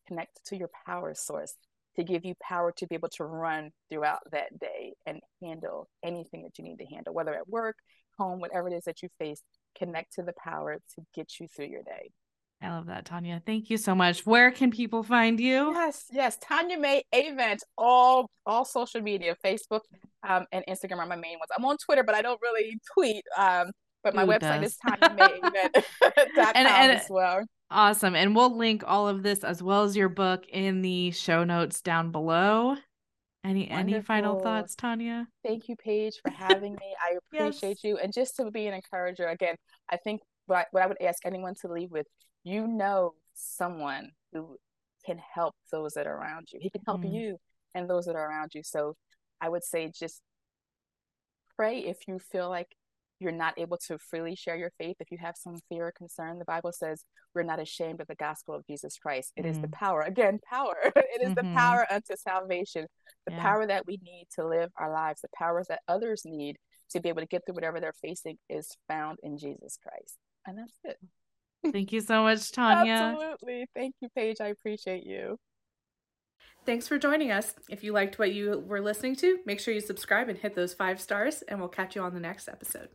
connect 0.07 0.43
to 0.47 0.57
your 0.57 0.69
power 0.85 1.13
source 1.13 1.55
to 1.95 2.03
give 2.03 2.25
you 2.25 2.33
power 2.41 2.71
to 2.71 2.87
be 2.87 2.95
able 2.95 3.09
to 3.09 3.23
run 3.23 3.71
throughout 3.89 4.19
that 4.31 4.59
day 4.59 4.93
and 5.05 5.21
handle 5.41 5.87
anything 6.03 6.43
that 6.43 6.57
you 6.57 6.63
need 6.63 6.79
to 6.79 6.85
handle, 6.85 7.13
whether 7.13 7.33
at 7.35 7.47
work, 7.47 7.77
home, 8.17 8.39
whatever 8.39 8.67
it 8.67 8.73
is 8.73 8.83
that 8.85 9.03
you 9.03 9.09
face, 9.19 9.41
connect 9.77 10.13
to 10.13 10.23
the 10.23 10.33
power 10.33 10.79
to 10.95 11.05
get 11.13 11.39
you 11.39 11.47
through 11.47 11.67
your 11.67 11.83
day. 11.83 12.11
I 12.63 12.69
love 12.69 12.85
that, 12.85 13.05
Tonya. 13.05 13.41
Thank 13.45 13.69
you 13.69 13.77
so 13.77 13.93
much. 13.93 14.25
Where 14.25 14.51
can 14.51 14.71
people 14.71 15.03
find 15.03 15.39
you? 15.39 15.73
Yes, 15.73 16.05
yes. 16.11 16.37
Tonya 16.37 16.79
May 16.79 17.03
Avent, 17.13 17.59
all 17.77 18.29
all 18.45 18.65
social 18.65 19.01
media, 19.01 19.35
Facebook 19.43 19.81
um, 20.27 20.45
and 20.51 20.63
Instagram 20.67 20.99
are 20.99 21.05
my 21.05 21.15
main 21.15 21.37
ones. 21.39 21.49
I'm 21.55 21.65
on 21.65 21.77
Twitter, 21.77 22.03
but 22.03 22.15
I 22.15 22.21
don't 22.21 22.39
really 22.41 22.79
tweet. 22.93 23.23
Um, 23.37 23.71
but 24.03 24.15
my 24.15 24.23
Ooh, 24.23 24.27
website 24.27 24.61
does. 24.61 24.71
is 24.71 24.77
TonyaMayAvent.com 24.85 26.51
and, 26.55 26.67
and, 26.67 26.91
as 26.91 27.07
well. 27.09 27.45
Awesome. 27.71 28.15
And 28.15 28.35
we'll 28.35 28.55
link 28.55 28.83
all 28.85 29.07
of 29.07 29.23
this 29.23 29.43
as 29.43 29.63
well 29.63 29.83
as 29.83 29.95
your 29.95 30.09
book 30.09 30.45
in 30.49 30.81
the 30.81 31.11
show 31.11 31.43
notes 31.43 31.81
down 31.81 32.11
below. 32.11 32.75
Any 33.45 33.67
Wonderful. 33.69 33.95
any 33.95 34.01
final 34.01 34.39
thoughts, 34.39 34.75
Tonya? 34.75 35.25
Thank 35.45 35.67
you, 35.67 35.75
Paige, 35.75 36.15
for 36.23 36.31
having 36.31 36.73
me. 36.73 36.95
I 37.01 37.17
appreciate 37.35 37.79
yes. 37.81 37.83
you. 37.83 37.97
And 37.97 38.13
just 38.13 38.35
to 38.37 38.49
be 38.51 38.67
an 38.67 38.73
encourager, 38.73 39.27
again, 39.27 39.55
I 39.89 39.97
think 39.97 40.21
what 40.45 40.59
I, 40.59 40.65
what 40.71 40.83
I 40.83 40.87
would 40.87 41.01
ask 41.01 41.25
anyone 41.25 41.53
to 41.61 41.67
leave 41.71 41.91
with, 41.91 42.07
you 42.43 42.67
know 42.67 43.13
someone 43.33 44.11
who 44.31 44.57
can 45.05 45.19
help 45.33 45.55
those 45.71 45.93
that 45.93 46.07
are 46.07 46.15
around 46.15 46.47
you. 46.51 46.59
He 46.61 46.69
can 46.69 46.81
help 46.85 47.01
mm. 47.01 47.13
you 47.13 47.37
and 47.75 47.89
those 47.89 48.05
that 48.05 48.15
are 48.15 48.29
around 48.29 48.51
you. 48.53 48.61
So 48.63 48.95
I 49.41 49.49
would 49.49 49.63
say 49.63 49.91
just 49.97 50.21
pray 51.55 51.79
if 51.79 51.97
you 52.07 52.19
feel 52.19 52.49
like 52.49 52.67
you're 53.19 53.31
not 53.31 53.57
able 53.57 53.77
to 53.87 53.97
freely 53.97 54.35
share 54.35 54.55
your 54.55 54.71
faith, 54.77 54.97
if 54.99 55.11
you 55.11 55.17
have 55.19 55.35
some 55.37 55.59
fear 55.69 55.87
or 55.87 55.93
concern, 55.97 56.39
the 56.39 56.45
Bible 56.45 56.71
says 56.73 57.05
we're 57.33 57.43
not 57.43 57.59
ashamed 57.59 58.01
of 58.01 58.07
the 58.07 58.15
gospel 58.15 58.53
of 58.53 58.65
Jesus 58.65 58.97
Christ. 58.97 59.31
It 59.35 59.45
mm 59.45 59.51
is 59.51 59.59
the 59.59 59.67
mm. 59.67 59.73
power, 59.73 60.01
again, 60.01 60.39
power. 60.49 60.75
it 60.95 61.21
is 61.21 61.29
mm-hmm. 61.29 61.47
the 61.47 61.55
power 61.55 61.85
unto 61.89 62.15
salvation, 62.17 62.87
the 63.25 63.33
yeah. 63.33 63.41
power 63.41 63.67
that 63.67 63.85
we 63.87 63.99
need 64.03 64.27
to 64.35 64.47
live 64.47 64.71
our 64.77 64.91
lives, 64.91 65.21
the 65.21 65.29
powers 65.35 65.67
that 65.69 65.81
others 65.87 66.23
need 66.25 66.57
to 66.91 66.99
be 66.99 67.09
able 67.09 67.21
to 67.21 67.27
get 67.27 67.43
through 67.45 67.55
whatever 67.55 67.79
they're 67.79 67.93
facing 68.01 68.37
is 68.49 68.75
found 68.87 69.19
in 69.23 69.37
Jesus 69.37 69.77
Christ. 69.81 70.17
And 70.45 70.57
that's 70.57 70.77
it. 70.83 70.97
Thank 71.71 71.91
you 71.91 72.01
so 72.01 72.23
much, 72.23 72.51
Tonya. 72.51 73.13
Absolutely. 73.13 73.67
Thank 73.75 73.95
you, 74.01 74.09
Paige. 74.15 74.37
I 74.41 74.47
appreciate 74.47 75.05
you. 75.05 75.37
Thanks 76.65 76.87
for 76.87 76.97
joining 76.97 77.31
us. 77.31 77.53
If 77.69 77.83
you 77.83 77.91
liked 77.91 78.19
what 78.19 78.33
you 78.33 78.63
were 78.65 78.81
listening 78.81 79.15
to, 79.17 79.39
make 79.45 79.59
sure 79.59 79.73
you 79.73 79.81
subscribe 79.81 80.29
and 80.29 80.37
hit 80.37 80.55
those 80.55 80.73
five 80.73 81.01
stars, 81.01 81.41
and 81.41 81.59
we'll 81.59 81.69
catch 81.69 81.95
you 81.95 82.01
on 82.01 82.13
the 82.13 82.19
next 82.19 82.47
episode. 82.47 82.89